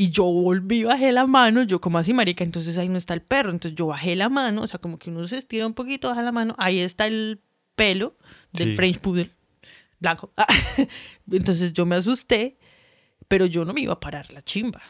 Y 0.00 0.10
yo 0.10 0.22
volví, 0.26 0.84
bajé 0.84 1.10
la 1.10 1.26
mano, 1.26 1.64
yo 1.64 1.80
como 1.80 1.98
así, 1.98 2.12
marica, 2.12 2.44
entonces 2.44 2.78
ahí 2.78 2.88
no 2.88 2.98
está 2.98 3.14
el 3.14 3.20
perro. 3.20 3.50
Entonces 3.50 3.76
yo 3.76 3.88
bajé 3.88 4.14
la 4.14 4.28
mano, 4.28 4.62
o 4.62 4.66
sea, 4.68 4.78
como 4.78 4.96
que 4.96 5.10
uno 5.10 5.26
se 5.26 5.36
estira 5.38 5.66
un 5.66 5.74
poquito, 5.74 6.08
baja 6.08 6.22
la 6.22 6.30
mano, 6.30 6.54
ahí 6.56 6.78
está 6.78 7.08
el 7.08 7.40
pelo 7.74 8.16
del 8.52 8.68
Sí. 8.68 8.76
French 8.76 9.00
Poodle 9.00 9.32
blanco. 9.98 10.32
entonces 11.32 11.72
yo 11.72 11.84
me 11.84 11.96
asusté, 11.96 12.58
pero 13.26 13.46
yo 13.46 13.64
no 13.64 13.72
me 13.72 13.80
iba 13.80 13.94
a 13.94 13.98
parar 13.98 14.32
la 14.32 14.40
chimba. 14.40 14.80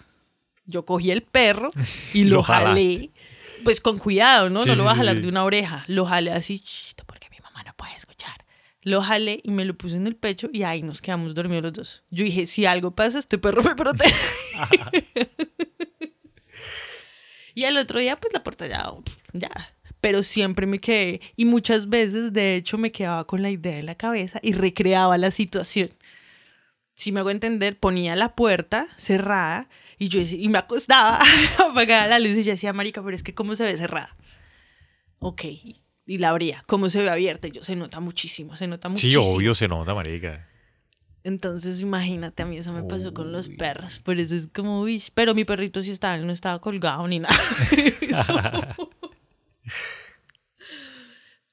Yo 0.67 0.85
cogí 0.85 1.11
el 1.11 1.23
perro 1.23 1.71
y 2.13 2.25
lo, 2.25 2.43
jalé, 2.43 3.11
pues 3.65 3.81
con 3.81 3.97
cuidado, 3.97 4.51
¿no? 4.51 4.65
Sí, 4.65 4.69
no 4.69 4.75
lo 4.75 4.83
sí, 4.83 4.85
voy 4.89 4.93
a 4.93 4.97
jalar 4.97 5.23
de 5.23 5.29
una 5.29 5.43
oreja, 5.45 5.85
lo 5.87 6.05
jalé 6.05 6.33
así, 6.33 6.61
chito, 6.61 7.05
porque 7.07 7.29
mi 7.31 7.39
mamá 7.43 7.63
no 7.65 7.73
puede 7.79 7.95
escuchar. 7.95 8.45
Lo 8.89 9.03
jalé 9.03 9.41
y 9.45 9.51
me 9.51 9.67
lo 9.67 9.77
puse 9.77 9.97
en 9.97 10.07
el 10.07 10.17
pecho 10.17 10.49
y 10.51 10.63
ahí 10.63 10.83
nos 10.83 11.03
quedamos 11.03 11.35
dormidos 11.35 11.63
los 11.63 11.73
dos. 11.75 12.03
Yo 12.09 12.25
dije, 12.25 12.47
si 12.47 12.65
algo 12.65 12.93
pasa, 12.93 13.19
este 13.19 13.37
perro 13.37 13.63
me 13.63 13.77
protege. 13.77 14.15
y 17.55 17.65
al 17.65 17.77
otro 17.77 18.01
día, 18.01 18.17
pues 18.17 18.33
la 18.33 18.43
puerta 18.43 18.67
ya, 18.67 18.91
ya. 19.35 19.51
Pero 20.01 20.23
siempre 20.23 20.65
me 20.65 20.79
quedé, 20.79 21.21
y 21.37 21.45
muchas 21.45 21.91
veces, 21.91 22.33
de 22.33 22.57
hecho, 22.57 22.79
me 22.79 22.91
quedaba 22.91 23.27
con 23.27 23.43
la 23.43 23.51
idea 23.51 23.79
en 23.79 23.85
la 23.85 23.95
cabeza 23.95 24.41
y 24.43 24.55
recreaba 24.55 25.19
la 25.19 25.33
situación. 25.33 25.91
Si 26.95 27.13
me 27.13 27.21
hago 27.21 27.29
entender, 27.29 27.79
ponía 27.79 28.17
la 28.17 28.35
puerta 28.35 28.89
cerrada 28.97 29.69
y 29.99 30.09
yo 30.09 30.23
y 30.23 30.49
me 30.49 30.57
acostaba, 30.57 31.21
apagaba 31.59 32.07
la 32.07 32.19
luz 32.21 32.39
y 32.39 32.45
yo 32.45 32.53
decía, 32.53 32.73
marica, 32.73 33.03
pero 33.03 33.15
es 33.15 33.23
que 33.23 33.35
cómo 33.35 33.55
se 33.55 33.65
ve 33.65 33.77
cerrada. 33.77 34.17
Ok, 35.19 35.45
y 36.09 36.19
la 36.19 36.31
abría. 36.31 36.65
¿Cómo 36.67 36.91
se 36.91 37.03
ve 37.03 37.11
abierta? 37.11 37.47
Y 37.47 37.53
yo, 37.53 37.63
se 37.63 37.77
nota 37.77 38.01
muchísimo, 38.01 38.57
se 38.57 38.67
nota 38.67 38.89
Sí, 38.89 38.93
muchísimo. 38.93 39.23
obvio 39.25 39.55
se 39.55 39.69
nota, 39.69 39.95
marica. 39.95 40.49
Entonces, 41.25 41.81
imagínate, 41.83 42.43
a 42.43 42.47
mí 42.47 42.57
eso 42.57 42.73
me 42.73 42.83
pasó 42.85 43.13
con 43.13 43.31
los 43.33 43.49
perros. 43.51 43.99
Por 43.99 44.19
eso 44.19 44.35
es 44.35 44.49
como, 44.49 44.81
uy. 44.81 45.03
Pero 45.15 45.35
mi 45.35 45.45
perrito 45.45 45.83
sí 45.83 45.91
estaba, 45.91 46.15
él 46.17 46.27
no 46.27 46.33
estaba 46.33 46.59
colgado 46.61 47.07
ni 47.07 47.19
nada. 47.21 47.37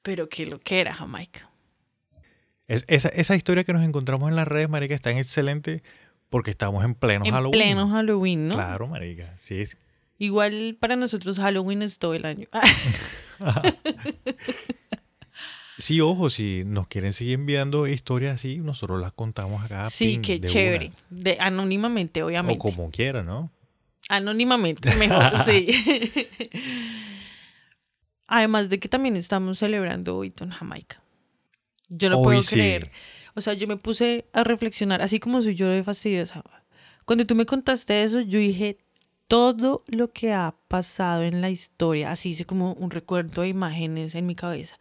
Pero 0.02 0.28
que 0.28 0.46
lo 0.46 0.60
que 0.60 0.80
era, 0.80 0.94
Jamaica. 0.94 1.50
Es- 2.68 2.84
esa, 2.88 3.08
esa 3.10 3.36
historia 3.36 3.64
que 3.64 3.72
nos 3.72 3.84
encontramos 3.84 4.28
en 4.30 4.36
las 4.36 4.46
redes, 4.48 4.68
marica, 4.68 4.94
está 4.94 5.10
excelente 5.10 5.82
porque 6.28 6.50
estamos 6.50 6.84
en 6.84 6.94
pleno 6.94 7.24
En 7.24 7.32
Halloween. 7.32 7.52
pleno 7.60 7.88
Halloween, 7.88 8.48
¿no? 8.48 8.54
Claro, 8.54 8.86
marica. 8.86 9.34
Sí, 9.36 9.60
es- 9.60 9.76
Igual 10.18 10.76
para 10.80 10.96
nosotros 10.96 11.36
Halloween 11.38 11.82
es 11.82 11.98
todo 11.98 12.14
el 12.14 12.24
año. 12.24 12.48
sí, 15.78 16.00
ojo, 16.00 16.30
si 16.30 16.62
nos 16.64 16.86
quieren 16.88 17.12
seguir 17.12 17.34
enviando 17.34 17.86
historias 17.86 18.34
así, 18.36 18.58
nosotros 18.58 19.00
las 19.00 19.12
contamos 19.12 19.64
acá. 19.64 19.90
sí, 19.90 20.12
pin, 20.14 20.22
qué 20.22 20.38
de 20.38 20.48
chévere. 20.48 20.86
una. 21.10 21.22
De, 21.22 21.36
anónimamente, 21.40 22.22
O 22.22 22.26
obviamente. 22.26 22.58
como 22.58 22.90
quiera, 22.90 23.22
¿no? 23.22 23.50
Anónimamente, 24.08 24.94
mejor, 24.96 25.40
sí. 25.44 25.66
Además 28.28 28.68
de 28.70 28.80
que 28.80 28.88
también 28.88 29.16
estamos 29.16 29.58
celebrando 29.58 30.16
hoy 30.16 30.32
en 30.40 30.50
Jamaica. 30.50 31.00
Yo 31.88 32.10
no 32.10 32.18
Hoy 32.18 32.24
puedo 32.24 32.42
sí. 32.42 32.54
creer. 32.56 32.90
O 33.34 33.40
sea, 33.40 33.54
yo 33.54 33.68
me 33.68 33.76
puse 33.76 34.24
a 34.32 34.42
reflexionar, 34.42 35.02
así 35.02 35.20
como 35.20 35.42
soy 35.42 35.54
yo 35.54 35.68
de 35.68 35.84
fastidiosa. 35.84 36.42
Cuando 37.04 37.24
tú 37.26 37.36
me 37.36 37.46
contaste 37.46 38.02
eso, 38.02 38.20
yo 38.20 38.38
dije 38.38 38.78
todo 39.28 39.84
lo 39.88 40.12
que 40.12 40.32
ha 40.32 40.54
pasado 40.68 41.22
en 41.22 41.40
la 41.40 41.50
historia, 41.50 42.12
así 42.12 42.30
hice 42.30 42.44
como 42.46 42.72
un 42.74 42.90
recuerdo 42.90 43.42
de 43.42 43.48
imágenes 43.48 44.14
en 44.14 44.26
mi 44.26 44.34
cabeza, 44.34 44.78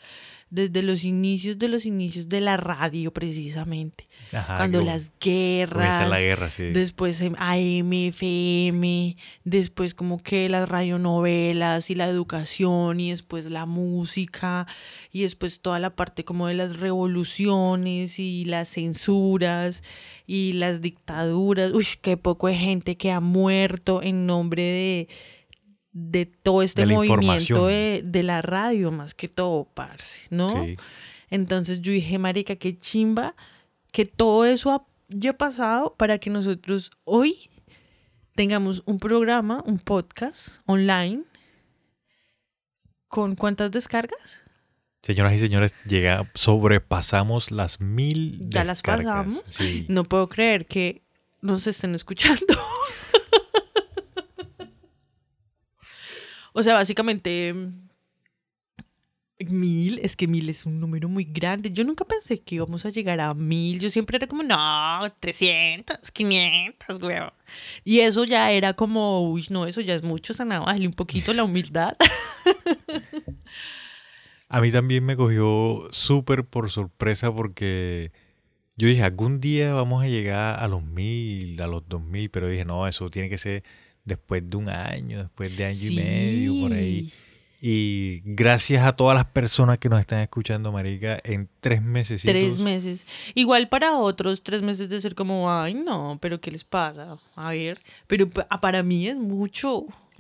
desde 0.56 0.82
los 0.82 1.04
inicios 1.04 1.60
de 1.60 1.68
los 1.68 1.86
inicios 1.86 2.30
de 2.30 2.40
la 2.40 2.56
radio 2.56 3.12
precisamente, 3.12 4.06
Ajá, 4.32 4.56
cuando 4.56 4.82
las 4.82 5.12
guerras, 5.20 6.10
la 6.10 6.22
guerra, 6.22 6.50
sí. 6.50 6.72
Después 6.72 7.22
em, 7.22 7.36
AM, 7.38 7.92
FM, 7.92 9.18
después 9.44 9.94
como 9.94 10.24
que 10.24 10.48
las 10.48 10.70
radionovelas 10.70 11.90
y 11.90 11.96
la 11.96 12.08
educación 12.08 13.02
y 13.02 13.12
después 13.12 13.48
la 13.48 13.66
música 13.66 14.66
y 15.12 15.24
después 15.24 15.60
toda 15.60 15.78
la 15.80 15.94
parte 15.94 16.24
como 16.24 16.48
de 16.48 16.54
las 16.54 16.78
revoluciones 16.78 18.18
y 18.18 18.46
las 18.46 18.70
censuras 18.70 19.84
y 20.26 20.54
las 20.54 20.82
dictaduras. 20.82 21.74
Uy, 21.74 21.86
qué 22.02 22.16
poco 22.16 22.48
de 22.48 22.56
gente 22.56 22.96
que 22.96 23.12
ha 23.12 23.20
muerto 23.20 24.02
en 24.02 24.26
nombre 24.26 24.64
de, 24.64 25.08
de 25.98 26.26
todo 26.26 26.62
este 26.62 26.86
De 26.86 26.94
movimiento 26.94 27.68
de, 27.68 28.02
de 28.04 28.22
la 28.22 28.42
radio 28.42 28.92
más 28.92 29.14
que 29.14 29.30
todo, 29.30 29.64
parce, 29.74 30.20
¿no? 30.30 30.52
Sí. 30.66 30.76
Entonces 31.30 31.82
yo 31.82 31.94
dije, 31.94 32.20
marica, 32.20 32.58
qué 32.58 32.78
chimba 32.78 33.34
que 33.94 34.06
todo 34.06 34.44
eso 34.44 34.72
ha- 34.72 34.86
haya 35.10 35.38
pasado 35.38 35.96
para 35.98 36.18
que 36.20 36.30
nosotros 36.30 36.92
hoy 37.06 37.50
tengamos 38.34 38.84
un 38.86 39.00
programa, 39.00 39.64
un 39.66 39.80
podcast 39.80 40.58
online. 40.66 41.24
¿Con 43.08 43.36
cuántas 43.36 43.72
descargas? 43.72 44.40
Señoras 45.02 45.34
y 45.34 45.40
señores, 45.40 45.74
llega, 45.88 46.30
sobrepasamos 46.34 47.52
las 47.52 47.80
mil 47.80 48.40
¿Ya 48.50 48.66
las 48.66 48.82
pasamos? 48.82 49.44
Sí. 49.48 49.86
No 49.88 50.04
puedo 50.04 50.28
creer 50.28 50.66
que 50.66 51.04
nos 51.42 51.68
estén 51.68 51.96
escuchando. 51.96 52.46
o 56.56 56.64
sea, 56.64 56.74
básicamente 56.74 57.54
Mil, 59.38 60.00
es 60.00 60.16
que 60.16 60.30
mil 60.30 60.50
es 60.50 60.66
un 60.66 60.80
número 60.80 61.10
muy 61.10 61.26
grande. 61.26 61.70
Yo 61.70 61.84
nunca 61.84 62.06
pensé 62.06 62.40
que 62.40 62.56
íbamos 62.56 62.86
a 62.86 62.90
llegar 62.90 63.20
a 63.20 63.34
mil. 63.34 63.82
Yo 63.82 63.90
siempre 63.90 64.16
era 64.16 64.28
como, 64.28 64.44
no, 64.44 65.14
300, 65.20 66.10
500, 66.10 67.02
weón. 67.02 67.34
Y 67.84 68.00
eso 68.00 68.24
ya 68.24 68.52
era 68.52 68.74
como, 68.76 69.30
uy, 69.30 69.46
no, 69.50 69.66
eso 69.66 69.82
ya 69.82 69.94
es 69.94 70.04
mucho, 70.04 70.34
Sana, 70.34 70.60
bájale 70.60 70.88
un 70.88 70.94
poquito 70.94 71.34
la 71.34 71.44
humildad. 71.44 71.98
A 74.48 74.62
mí 74.62 74.72
también 74.72 75.04
me 75.04 75.18
cogió 75.18 75.90
súper 75.92 76.46
por 76.46 76.70
sorpresa 76.70 77.34
porque 77.34 78.12
yo 78.78 78.88
dije, 78.88 79.04
algún 79.04 79.42
día 79.42 79.74
vamos 79.74 80.04
a 80.04 80.08
llegar 80.08 80.64
a 80.64 80.68
los 80.68 80.84
mil, 80.84 81.60
a 81.62 81.68
los 81.68 81.88
dos 81.90 82.02
mil, 82.04 82.30
pero 82.30 82.48
dije, 82.48 82.64
no, 82.64 82.88
eso 82.88 83.10
tiene 83.10 83.28
que 83.28 83.38
ser 83.40 83.64
después 84.06 84.48
de 84.50 84.58
un 84.58 84.70
año, 84.70 85.20
después 85.20 85.56
de 85.58 85.66
año 85.66 85.90
y 85.90 85.96
medio, 85.96 86.62
por 86.62 86.74
ahí. 86.74 87.12
Y 87.62 88.22
gracias 88.26 88.86
a 88.86 88.96
todas 88.96 89.16
las 89.16 89.26
personas 89.26 89.80
que 89.80 89.90
nos 89.90 90.00
están 90.00 90.20
escuchando, 90.20 90.72
Marica, 90.72 91.20
en 91.24 91.50
tres 91.62 91.82
meses. 91.82 92.22
Tres 92.22 92.60
meses. 92.60 93.08
Igual 93.34 93.70
para 93.70 93.98
otros, 93.98 94.44
tres 94.44 94.62
meses 94.62 94.88
de 94.88 95.02
ser 95.02 95.16
como, 95.16 95.52
ay, 95.52 95.74
no, 95.74 96.20
pero 96.22 96.40
¿qué 96.40 96.52
les 96.52 96.64
pasa? 96.64 97.18
A 97.36 97.50
ver, 97.50 97.82
pero 98.06 98.30
para 98.30 98.84
mí 98.84 99.08
es 99.08 99.16
mucho. 99.16 99.86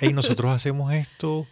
Ey, 0.00 0.12
nosotros 0.14 0.50
hacemos 0.50 0.92
esto 0.94 1.46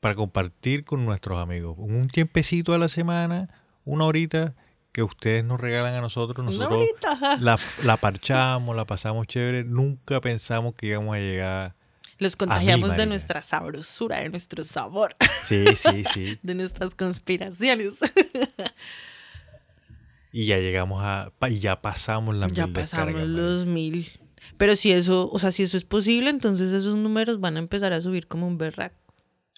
para 0.00 0.14
compartir 0.14 0.84
con 0.84 1.04
nuestros 1.04 1.38
amigos. 1.38 1.76
Un 1.78 2.08
tiempecito 2.08 2.74
a 2.74 2.78
la 2.78 2.88
semana, 2.88 3.48
una 3.84 4.06
horita 4.06 4.54
que 4.96 5.02
ustedes 5.02 5.44
nos 5.44 5.60
regalan 5.60 5.92
a 5.92 6.00
nosotros, 6.00 6.42
nosotros 6.42 6.86
la, 7.38 7.58
la 7.84 7.96
parchamos, 7.98 8.74
la 8.74 8.86
pasamos 8.86 9.26
chévere. 9.26 9.62
Nunca 9.62 10.22
pensamos 10.22 10.74
que 10.74 10.86
íbamos 10.86 11.14
a 11.14 11.18
llegar 11.18 11.74
los 12.16 12.34
contagiamos 12.34 12.96
de 12.96 13.04
nuestra 13.04 13.42
sabrosura, 13.42 14.20
de 14.20 14.30
nuestro 14.30 14.64
sabor. 14.64 15.14
Sí, 15.42 15.66
sí, 15.74 16.02
sí. 16.14 16.38
de 16.42 16.54
nuestras 16.54 16.94
conspiraciones. 16.94 17.92
y 20.32 20.46
ya 20.46 20.56
llegamos 20.56 21.02
a. 21.04 21.30
Y 21.50 21.58
ya 21.58 21.82
pasamos 21.82 22.34
la 22.34 22.48
Ya 22.48 22.66
pasamos 22.66 23.20
los 23.20 23.66
mil. 23.66 24.10
Pero 24.56 24.76
si 24.76 24.92
eso, 24.92 25.28
o 25.30 25.38
sea, 25.38 25.52
si 25.52 25.64
eso 25.64 25.76
es 25.76 25.84
posible, 25.84 26.30
entonces 26.30 26.72
esos 26.72 26.94
números 26.94 27.38
van 27.38 27.56
a 27.56 27.58
empezar 27.58 27.92
a 27.92 28.00
subir 28.00 28.28
como 28.28 28.46
un 28.46 28.56
berraco. 28.56 28.96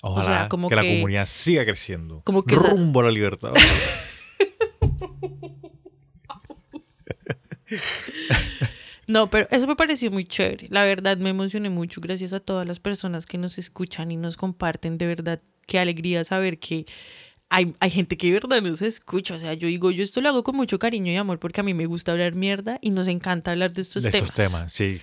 Ojalá 0.02 0.48
como 0.48 0.68
que, 0.68 0.74
la 0.74 0.82
comunidad 0.82 1.26
siga 1.26 1.64
creciendo. 1.64 2.22
Como 2.24 2.42
que 2.42 2.56
rumbo 2.56 2.98
a 2.98 3.04
la 3.04 3.12
libertad. 3.12 3.52
No, 9.08 9.30
pero 9.30 9.48
eso 9.50 9.66
me 9.66 9.74
pareció 9.74 10.10
muy 10.10 10.26
chévere. 10.26 10.68
La 10.70 10.84
verdad 10.84 11.16
me 11.16 11.30
emocioné 11.30 11.70
mucho. 11.70 12.00
Gracias 12.02 12.34
a 12.34 12.40
todas 12.40 12.68
las 12.68 12.78
personas 12.78 13.24
que 13.24 13.38
nos 13.38 13.56
escuchan 13.56 14.10
y 14.10 14.16
nos 14.16 14.36
comparten. 14.36 14.98
De 14.98 15.06
verdad, 15.06 15.40
qué 15.66 15.78
alegría 15.78 16.24
saber 16.24 16.58
que 16.58 16.84
hay, 17.48 17.74
hay 17.80 17.90
gente 17.90 18.18
que 18.18 18.26
de 18.26 18.34
verdad 18.34 18.60
nos 18.60 18.82
escucha. 18.82 19.36
O 19.36 19.40
sea, 19.40 19.54
yo 19.54 19.66
digo, 19.66 19.90
yo 19.90 20.04
esto 20.04 20.20
lo 20.20 20.28
hago 20.28 20.44
con 20.44 20.56
mucho 20.56 20.78
cariño 20.78 21.10
y 21.10 21.16
amor 21.16 21.38
porque 21.38 21.62
a 21.62 21.64
mí 21.64 21.72
me 21.72 21.86
gusta 21.86 22.12
hablar 22.12 22.34
mierda 22.34 22.78
y 22.82 22.90
nos 22.90 23.08
encanta 23.08 23.52
hablar 23.52 23.72
de 23.72 23.80
estos 23.80 24.02
de 24.02 24.10
temas. 24.10 24.28
Estos 24.28 24.44
temas, 24.44 24.72
sí. 24.74 25.00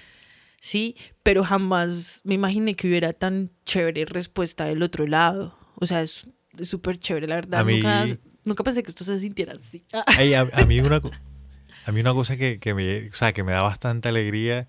Sí, 0.61 0.95
pero 1.23 1.43
jamás 1.43 2.21
me 2.23 2.35
imaginé 2.35 2.75
que 2.75 2.87
hubiera 2.87 3.11
tan 3.11 3.51
chévere 3.65 4.05
respuesta 4.05 4.65
del 4.65 4.83
otro 4.83 5.07
lado. 5.07 5.57
O 5.75 5.87
sea, 5.87 6.03
es 6.03 6.23
súper 6.61 6.99
chévere, 6.99 7.27
la 7.27 7.35
verdad. 7.35 7.65
Nunca, 7.65 8.05
nunca 8.43 8.63
pensé 8.63 8.83
que 8.83 8.89
esto 8.89 9.03
se 9.03 9.19
sintiera 9.19 9.53
así. 9.53 9.83
a, 9.91 10.65
mí 10.65 10.79
una, 10.79 11.01
a 11.85 11.91
mí 11.91 12.01
una 12.01 12.13
cosa 12.13 12.35
que, 12.35 12.59
me, 12.73 13.09
o 13.09 13.13
sea, 13.13 13.31
que 13.31 13.43
me 13.43 13.51
da 13.51 13.61
bastante 13.61 14.09
alegría 14.09 14.67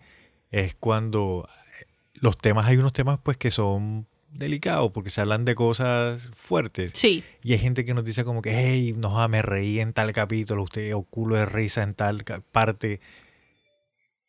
es 0.50 0.74
cuando 0.74 1.48
los 2.12 2.36
temas, 2.36 2.66
hay 2.66 2.76
unos 2.76 2.92
temas 2.92 3.18
pues 3.22 3.38
que 3.38 3.50
son 3.50 4.06
delicados 4.30 4.92
porque 4.92 5.08
se 5.08 5.22
hablan 5.22 5.46
de 5.46 5.54
cosas 5.54 6.30
fuertes. 6.36 6.90
Sí. 6.94 7.24
Y 7.42 7.54
hay 7.54 7.58
gente 7.58 7.86
que 7.86 7.94
nos 7.94 8.04
dice 8.04 8.22
como 8.22 8.42
que, 8.42 8.52
hey, 8.52 8.94
no, 8.94 9.26
me 9.28 9.40
reí 9.40 9.80
en 9.80 9.94
tal 9.94 10.12
capítulo, 10.12 10.62
usted 10.62 10.94
o 10.94 11.02
culo 11.04 11.36
de 11.36 11.46
risa 11.46 11.82
en 11.82 11.94
tal 11.94 12.22
parte. 12.52 13.00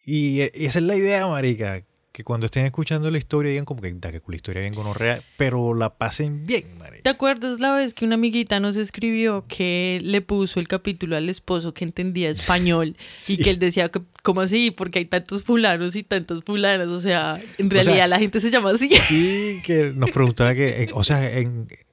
Y, 0.06 0.42
y 0.42 0.66
esa 0.66 0.80
es 0.80 0.86
la 0.86 0.96
idea, 0.96 1.28
marica, 1.28 1.84
que 2.18 2.24
cuando 2.24 2.48
estén 2.48 2.66
escuchando 2.66 3.12
la 3.12 3.20
historia 3.20 3.52
digan 3.52 3.66
como 3.66 3.80
que, 3.80 3.94
da 3.94 4.12
que 4.12 4.20
la 4.28 4.36
historia 4.36 4.62
bien 4.64 4.74
real 4.96 5.22
pero 5.38 5.76
la 5.76 5.94
pasen 5.94 6.48
bien, 6.48 6.64
María. 6.80 7.04
¿Te 7.04 7.12
acuerdas 7.12 7.60
la 7.60 7.72
vez 7.74 7.94
que 7.94 8.06
una 8.06 8.16
amiguita 8.16 8.60
nos 8.60 8.76
escribió 8.76 9.46
que 9.48 10.00
le 10.02 10.22
puso 10.22 10.60
el 10.60 10.68
capítulo 10.68 11.16
al 11.16 11.30
esposo 11.30 11.76
que 11.76 11.84
entendía 11.84 12.32
español 12.32 12.98
y 13.28 13.38
que 13.38 13.52
él 13.52 13.60
decía, 13.60 13.90
que, 13.90 14.02
¿cómo 14.24 14.42
así? 14.42 14.72
Porque 14.72 14.98
hay 14.98 15.06
tantos 15.06 15.44
fulanos 15.44 15.96
y 15.96 16.02
tantos 16.02 16.44
fulanas, 16.44 16.88
o 16.88 17.00
sea, 17.02 17.40
en 17.60 17.70
realidad 17.70 18.10
la 18.10 18.18
gente 18.18 18.40
se 18.40 18.50
llama 18.50 18.72
así. 18.72 18.90
Sí, 19.08 19.62
que 19.64 19.94
nos 19.96 20.10
preguntaba 20.10 20.56
que, 20.56 20.90
o 20.96 21.04
sea, 21.04 21.22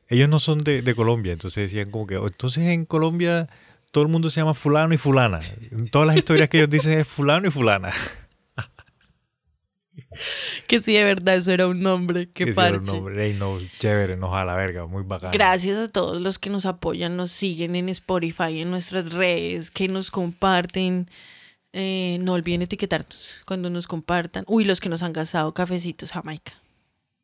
ellos 0.08 0.28
no 0.30 0.40
son 0.40 0.64
de, 0.64 0.80
de 0.80 0.94
Colombia, 0.94 1.34
entonces 1.34 1.64
decían 1.64 1.90
como 1.90 2.06
que, 2.06 2.14
entonces 2.14 2.64
en 2.64 2.86
Colombia 2.86 3.50
todo 3.90 4.04
el 4.04 4.10
mundo 4.10 4.30
se 4.30 4.40
llama 4.40 4.54
fulano 4.54 4.94
y 4.94 4.98
fulana. 4.98 5.40
todas 5.90 6.08
las 6.08 6.16
historias 6.16 6.48
que 6.48 6.56
ellos 6.56 6.70
dicen 6.70 6.98
es 6.98 7.06
fulano 7.06 7.46
y 7.46 7.50
fulana. 7.50 7.92
que 10.66 10.82
sí, 10.82 10.94
de 10.94 11.04
verdad, 11.04 11.36
eso 11.36 11.52
era 11.52 11.66
un 11.66 11.80
nombre. 11.80 12.28
Qué 12.32 12.46
que 12.46 12.52
parche. 12.52 12.74
era 12.74 12.78
un 12.78 12.86
nombre. 12.86 13.34
no, 13.34 13.58
chévere, 13.78 14.16
nos 14.16 14.34
a 14.34 14.44
la 14.44 14.54
verga, 14.54 14.86
muy 14.86 15.02
bacán. 15.02 15.32
Gracias 15.32 15.78
a 15.78 15.88
todos 15.88 16.20
los 16.20 16.38
que 16.38 16.50
nos 16.50 16.66
apoyan, 16.66 17.16
nos 17.16 17.30
siguen 17.30 17.76
en 17.76 17.88
Spotify, 17.88 18.60
en 18.60 18.70
nuestras 18.70 19.12
redes, 19.12 19.70
que 19.70 19.88
nos 19.88 20.10
comparten. 20.10 21.08
Eh, 21.72 22.18
no 22.20 22.34
olviden 22.34 22.62
etiquetarnos 22.62 23.40
cuando 23.46 23.68
nos 23.68 23.86
compartan. 23.86 24.44
Uy, 24.46 24.64
los 24.64 24.80
que 24.80 24.88
nos 24.88 25.02
han 25.02 25.12
gastado 25.12 25.52
cafecitos 25.54 26.12
Jamaica. 26.12 26.52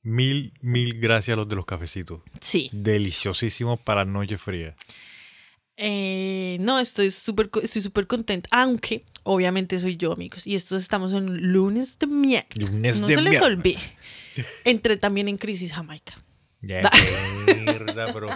Mil, 0.03 0.55
mil 0.61 0.99
gracias 0.99 1.35
a 1.35 1.37
los 1.37 1.49
de 1.49 1.57
los 1.57 1.67
cafecitos. 1.67 2.21
Sí. 2.41 2.71
Deliciosísimos 2.73 3.79
para 3.81 4.05
noche 4.05 4.39
fría. 4.39 4.75
Eh, 5.83 6.59
no, 6.61 6.79
estoy 6.79 7.11
súper 7.11 7.49
estoy 7.63 7.81
súper 7.81 8.07
contenta, 8.07 8.51
aunque 8.53 9.07
obviamente 9.23 9.81
soy 9.81 9.97
yo, 9.97 10.13
amigos. 10.13 10.47
Y 10.47 10.55
estos 10.55 10.83
estamos 10.83 11.15
en 11.15 11.53
lunes 11.53 11.99
de 11.99 12.07
mierda. 12.07 12.49
Lunes 12.55 13.01
no 13.01 13.07
se 13.07 13.17
les 13.17 13.41
olvide. 13.41 13.81
Entré 14.65 14.99
también 14.99 15.27
en 15.29 15.39
crisis 15.39 15.73
Jamaica. 15.73 16.23
Ya, 16.61 16.83
mierda, 17.47 18.13
pero 18.13 18.29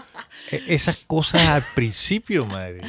esas 0.51 1.05
cosas 1.07 1.47
al 1.47 1.62
principio, 1.74 2.47
madre. 2.47 2.80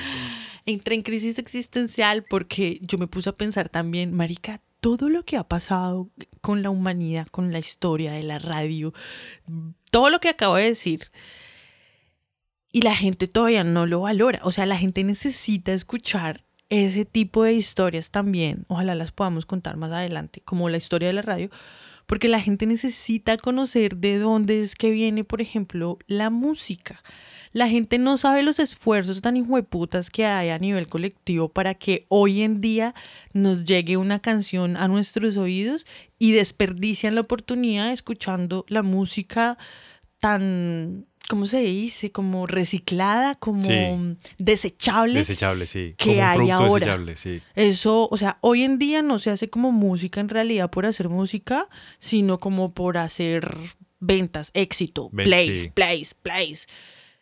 Entré 0.65 0.95
en 0.95 1.03
crisis 1.03 1.37
existencial 1.37 2.23
porque 2.23 2.79
yo 2.81 2.97
me 2.97 3.07
puse 3.07 3.27
a 3.27 3.33
pensar 3.33 3.67
también, 3.67 4.13
marica, 4.13 4.61
todo 4.79 5.09
lo 5.09 5.25
que 5.25 5.35
ha 5.35 5.43
pasado 5.43 6.09
con 6.39 6.63
la 6.63 6.69
humanidad, 6.69 7.27
con 7.27 7.51
la 7.51 7.59
historia 7.59 8.13
de 8.13 8.23
la 8.23 8.39
radio, 8.39 8.93
todo 9.91 10.09
lo 10.09 10.21
que 10.21 10.29
acabo 10.29 10.55
de 10.55 10.63
decir 10.63 11.11
y 12.75 12.81
la 12.81 12.93
gente 12.93 13.29
todavía 13.29 13.63
no 13.63 13.85
lo 13.85 14.01
valora. 14.01 14.41
O 14.43 14.51
sea, 14.51 14.65
la 14.65 14.77
gente 14.77 15.05
necesita 15.05 15.71
escuchar 15.71 16.43
ese 16.67 17.05
tipo 17.05 17.45
de 17.45 17.53
historias 17.53 18.11
también. 18.11 18.65
Ojalá 18.67 18.95
las 18.95 19.13
podamos 19.13 19.45
contar 19.45 19.77
más 19.77 19.93
adelante, 19.93 20.41
como 20.43 20.67
la 20.67 20.75
historia 20.75 21.07
de 21.07 21.13
la 21.13 21.21
radio, 21.21 21.49
porque 22.05 22.27
la 22.27 22.41
gente 22.41 22.65
necesita 22.65 23.37
conocer 23.37 23.95
de 23.95 24.19
dónde 24.19 24.59
es 24.59 24.75
que 24.75 24.91
viene, 24.91 25.23
por 25.23 25.39
ejemplo, 25.39 25.99
la 26.07 26.29
música. 26.29 27.01
La 27.53 27.69
gente 27.69 27.97
no 27.97 28.17
sabe 28.17 28.43
los 28.43 28.59
esfuerzos 28.59 29.21
tan 29.21 29.37
hijueputas 29.37 30.09
que 30.09 30.25
hay 30.25 30.49
a 30.49 30.59
nivel 30.59 30.87
colectivo 30.87 31.47
para 31.47 31.75
que 31.75 32.05
hoy 32.09 32.41
en 32.41 32.59
día 32.59 32.93
nos 33.31 33.63
llegue 33.63 33.95
una 33.95 34.19
canción 34.19 34.75
a 34.75 34.89
nuestros 34.89 35.37
oídos 35.37 35.85
y 36.19 36.33
desperdician 36.33 37.15
la 37.15 37.21
oportunidad 37.21 37.93
escuchando 37.93 38.65
la 38.67 38.83
música 38.83 39.57
tan 40.19 41.05
¿cómo 41.27 41.45
se 41.45 41.59
dice? 41.59 42.11
Como 42.11 42.47
reciclada, 42.47 43.35
como 43.35 44.15
desechable. 44.37 45.19
Desechable, 45.19 45.65
sí. 45.65 45.95
Que 45.97 46.21
hay 46.21 46.49
ahora. 46.49 46.85
Desechable, 46.85 47.15
sí. 47.17 47.41
Eso, 47.55 48.07
o 48.09 48.17
sea, 48.17 48.37
hoy 48.41 48.63
en 48.63 48.77
día 48.79 49.01
no 49.01 49.19
se 49.19 49.31
hace 49.31 49.49
como 49.49 49.71
música 49.71 50.19
en 50.19 50.29
realidad 50.29 50.69
por 50.69 50.85
hacer 50.85 51.09
música, 51.09 51.67
sino 51.99 52.37
como 52.37 52.73
por 52.73 52.97
hacer 52.97 53.57
ventas, 53.99 54.51
éxito, 54.53 55.09
plays, 55.09 55.69
plays, 55.69 56.13
plays. 56.13 56.67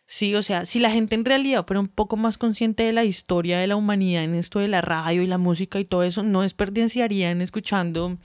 Sí, 0.05 0.35
o 0.35 0.43
sea, 0.43 0.65
si 0.65 0.79
la 0.79 0.91
gente 0.91 1.15
en 1.15 1.25
realidad 1.25 1.65
fuera 1.65 1.79
un 1.79 1.87
poco 1.87 2.17
más 2.17 2.37
consciente 2.37 2.83
de 2.83 2.93
la 2.93 3.05
historia 3.05 3.57
de 3.57 3.67
la 3.67 3.75
humanidad 3.75 4.23
en 4.23 4.35
esto 4.35 4.59
de 4.59 4.67
la 4.67 4.81
radio 4.81 5.23
y 5.23 5.27
la 5.27 5.37
música 5.37 5.79
y 5.79 5.85
todo 5.85 6.03
eso, 6.03 6.23
no 6.23 6.41
desperdiciarían 6.41 7.41
escuchando 7.41 8.17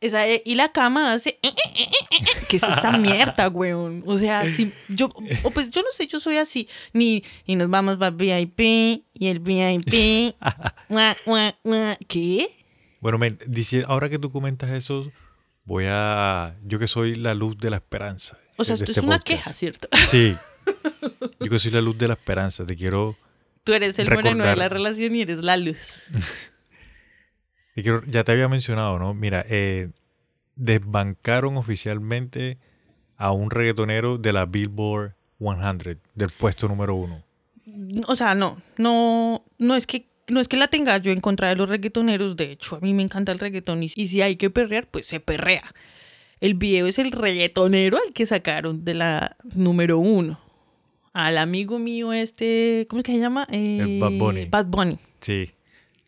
esa, 0.00 0.24
y 0.26 0.54
la 0.54 0.70
cama 0.70 1.12
hace. 1.12 1.38
Eh, 1.42 1.48
eh, 1.48 1.88
eh, 2.10 2.24
¿Qué 2.48 2.58
es 2.58 2.62
esa 2.62 2.96
mierda, 2.98 3.48
weón? 3.48 4.04
O 4.06 4.16
sea, 4.16 4.44
si 4.44 4.72
yo. 4.88 5.10
O 5.42 5.50
pues 5.50 5.70
yo 5.70 5.82
no 5.82 5.88
sé, 5.92 6.06
yo 6.06 6.20
soy 6.20 6.36
así. 6.36 6.68
Ni. 6.92 7.24
Y 7.46 7.56
nos 7.56 7.68
vamos 7.68 7.96
para 7.96 8.10
VIP. 8.10 8.60
Y 8.60 9.26
el 9.26 9.40
VIP. 9.40 10.34
¿Qué? 12.08 12.48
Bueno, 13.00 13.18
men, 13.18 13.38
dice, 13.46 13.84
ahora 13.88 14.08
que 14.08 14.18
tú 14.18 14.30
comentas 14.30 14.70
eso, 14.70 15.10
voy 15.64 15.86
a. 15.88 16.56
Yo 16.64 16.78
que 16.78 16.86
soy 16.86 17.16
la 17.16 17.34
luz 17.34 17.58
de 17.58 17.70
la 17.70 17.76
esperanza. 17.76 18.38
O 18.56 18.64
sea, 18.64 18.74
esto 18.74 18.84
es 18.84 18.90
este 18.90 19.00
una 19.00 19.18
queja, 19.18 19.52
¿cierto? 19.52 19.88
Sí. 20.08 20.36
Yo 21.40 21.50
que 21.50 21.58
soy 21.58 21.70
la 21.72 21.80
luz 21.80 21.98
de 21.98 22.08
la 22.08 22.14
esperanza. 22.14 22.64
Te 22.64 22.76
quiero. 22.76 23.16
Tú 23.64 23.72
eres 23.72 23.98
el 23.98 24.10
moreno 24.10 24.44
de 24.44 24.56
la 24.56 24.68
relación 24.68 25.14
y 25.14 25.22
eres 25.22 25.38
la 25.38 25.56
luz. 25.56 26.02
Y 27.78 27.82
ya 28.10 28.24
te 28.24 28.32
había 28.32 28.48
mencionado, 28.48 28.98
¿no? 28.98 29.14
Mira, 29.14 29.44
eh, 29.48 29.90
desbancaron 30.56 31.56
oficialmente 31.56 32.58
a 33.16 33.30
un 33.30 33.50
reggaetonero 33.50 34.18
de 34.18 34.32
la 34.32 34.46
Billboard 34.46 35.14
100, 35.38 36.00
del 36.16 36.30
puesto 36.30 36.66
número 36.66 36.96
uno. 36.96 37.22
O 38.08 38.16
sea, 38.16 38.34
no, 38.34 38.56
no, 38.78 39.44
no 39.58 39.76
es 39.76 39.86
que 39.86 40.08
no 40.26 40.40
es 40.40 40.48
que 40.48 40.56
la 40.56 40.66
tenga 40.66 40.98
yo 40.98 41.12
en 41.12 41.20
contra 41.20 41.48
de 41.50 41.54
los 41.54 41.68
reggaetoneros, 41.68 42.36
de 42.36 42.50
hecho, 42.50 42.74
a 42.74 42.80
mí 42.80 42.92
me 42.94 43.04
encanta 43.04 43.30
el 43.30 43.38
reggaetón 43.38 43.84
y, 43.84 43.88
si 43.88 44.20
hay 44.22 44.34
que 44.34 44.50
perrear, 44.50 44.88
pues 44.88 45.06
se 45.06 45.20
perrea. 45.20 45.72
El 46.40 46.54
video 46.54 46.88
es 46.88 46.98
el 46.98 47.12
reggaetonero 47.12 47.96
al 47.96 48.12
que 48.12 48.26
sacaron 48.26 48.84
de 48.84 48.94
la 48.94 49.36
número 49.54 50.00
uno. 50.00 50.40
Al 51.12 51.38
amigo 51.38 51.78
mío 51.78 52.12
este, 52.12 52.86
¿cómo 52.90 52.98
es 52.98 53.04
que 53.04 53.12
se 53.12 53.20
llama? 53.20 53.46
El 53.52 54.00
Bad 54.00 54.18
Bunny. 54.18 54.44
Bad 54.46 54.66
Bunny. 54.66 54.98
Sí. 55.20 55.52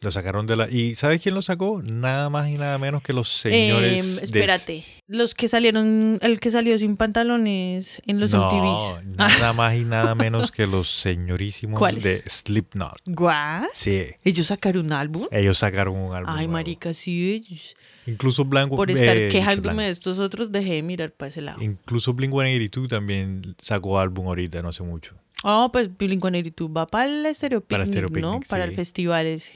Lo 0.03 0.11
sacaron 0.11 0.47
de 0.47 0.57
la. 0.57 0.71
¿Y 0.71 0.95
sabes 0.95 1.21
quién 1.21 1.35
lo 1.35 1.43
sacó? 1.43 1.83
Nada 1.83 2.31
más 2.31 2.49
y 2.49 2.53
nada 2.55 2.79
menos 2.79 3.03
que 3.03 3.13
los 3.13 3.29
señores. 3.29 4.17
De- 4.17 4.25
espérate, 4.25 4.83
los 5.07 5.35
que 5.35 5.47
salieron, 5.47 6.19
el 6.23 6.41
que 6.41 6.51
salió 6.51 6.79
sin 6.79 6.97
pantalones 6.97 8.01
en 8.07 8.19
los 8.19 8.33
no, 8.33 8.47
MTVs. 8.47 9.17
nada 9.19 9.53
más 9.53 9.75
y 9.75 9.85
nada 9.85 10.15
menos 10.15 10.51
que 10.53 10.67
los 10.67 10.89
señorísimos 11.03 11.79
¿Cuáles? 11.79 12.03
de 12.03 12.23
Slipknot. 12.27 12.97
¿Guau? 13.05 13.65
Sí. 13.75 14.07
¿Ellos 14.25 14.47
sacaron 14.47 14.87
un 14.87 14.93
álbum? 14.95 15.27
Ellos 15.31 15.59
sacaron 15.59 15.95
un 15.95 16.15
álbum. 16.15 16.31
Ay, 16.31 16.47
nuevo. 16.47 16.53
marica, 16.53 16.95
sí, 16.95 17.35
ellos. 17.35 17.77
Incluso 18.07 18.47
Blanco. 18.47 18.77
Por 18.77 18.91
estar 18.91 19.15
eh, 19.19 19.29
quejándome 19.29 19.75
Blanco. 19.75 19.83
de 19.83 19.91
estos 19.91 20.19
otros, 20.19 20.51
dejé 20.51 20.77
de 20.77 20.83
mirar 20.83 21.13
para 21.13 21.29
ese 21.29 21.43
lado. 21.43 21.61
Incluso 21.63 22.15
Blink 22.15 22.33
182 22.33 22.89
también 22.89 23.55
sacó 23.61 23.99
álbum 24.01 24.29
ahorita, 24.29 24.63
no 24.63 24.71
hace 24.71 24.83
mucho. 24.83 25.15
Oh, 25.43 25.69
pues 25.71 25.91
Blink-182 25.91 26.75
va 26.75 26.87
para 26.87 27.05
el 27.05 27.35
Stereo 27.35 27.61
Para 27.61 27.85
Picnic, 27.85 27.93
Stereo 28.05 28.09
¿no? 28.23 28.33
Picnic, 28.33 28.49
Para 28.49 28.65
el 28.65 28.75
festival 28.75 29.27
ese. 29.27 29.53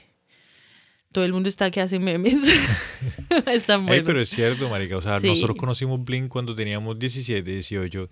Todo 1.15 1.23
el 1.23 1.31
mundo 1.31 1.47
está 1.47 1.71
que 1.71 1.79
hace 1.79 1.97
memes. 1.97 2.35
Están 3.47 3.85
buenos. 3.85 4.05
pero 4.05 4.19
es 4.19 4.27
cierto, 4.27 4.67
marica. 4.69 4.97
O 4.97 5.01
sea, 5.01 5.21
Sí. 5.21 5.27
nosotros 5.29 5.55
conocimos 5.57 6.03
Blink 6.03 6.27
cuando 6.27 6.53
teníamos 6.55 6.99
17, 6.99 7.49
18. 7.49 8.09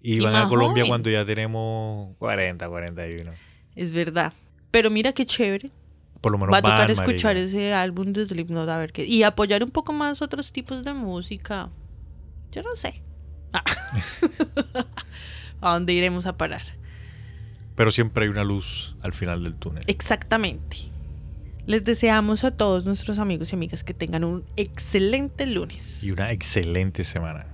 Y 0.00 0.14
Y 0.14 0.20
van 0.20 0.36
a 0.36 0.46
Colombia 0.48 0.84
joven. 0.84 0.88
cuando 0.90 1.10
ya 1.10 1.24
tenemos 1.26 2.14
40, 2.18 2.68
41. 2.68 3.32
Es 3.74 3.90
verdad. 3.90 4.32
Pero 4.70 4.92
mira 4.92 5.12
qué 5.12 5.26
chévere. 5.26 5.70
Por 6.20 6.30
lo 6.30 6.38
menos 6.38 6.54
Va 6.54 6.58
a 6.58 6.62
tocar 6.62 6.78
van, 6.78 6.90
escuchar 6.92 7.34
marica. 7.34 7.48
ese 7.58 7.74
álbum 7.74 8.12
de 8.12 8.24
Slipknot 8.26 8.68
a 8.68 8.78
ver 8.78 8.92
qué. 8.92 9.04
Y 9.04 9.24
apoyar 9.24 9.64
un 9.64 9.70
poco 9.72 9.92
más 9.92 10.22
otros 10.22 10.52
tipos 10.52 10.84
de 10.84 10.94
música. 10.94 11.68
Yo 12.52 12.62
no 12.62 12.76
sé. 12.76 13.02
Ah. 13.52 13.64
¿A 15.60 15.72
dónde 15.72 15.92
iremos 15.94 16.26
a 16.26 16.36
parar? 16.36 16.62
Pero 17.74 17.90
siempre 17.90 18.22
hay 18.24 18.30
una 18.30 18.44
luz 18.44 18.94
al 19.02 19.12
final 19.12 19.42
del 19.42 19.56
túnel. 19.56 19.82
Exactamente. 19.88 20.92
Les 21.66 21.82
deseamos 21.82 22.44
a 22.44 22.52
todos 22.52 22.84
nuestros 22.84 23.18
amigos 23.18 23.50
y 23.50 23.56
amigas 23.56 23.82
que 23.82 23.92
tengan 23.92 24.22
un 24.22 24.44
excelente 24.56 25.46
lunes. 25.46 26.00
Y 26.04 26.12
una 26.12 26.30
excelente 26.30 27.02
semana. 27.02 27.46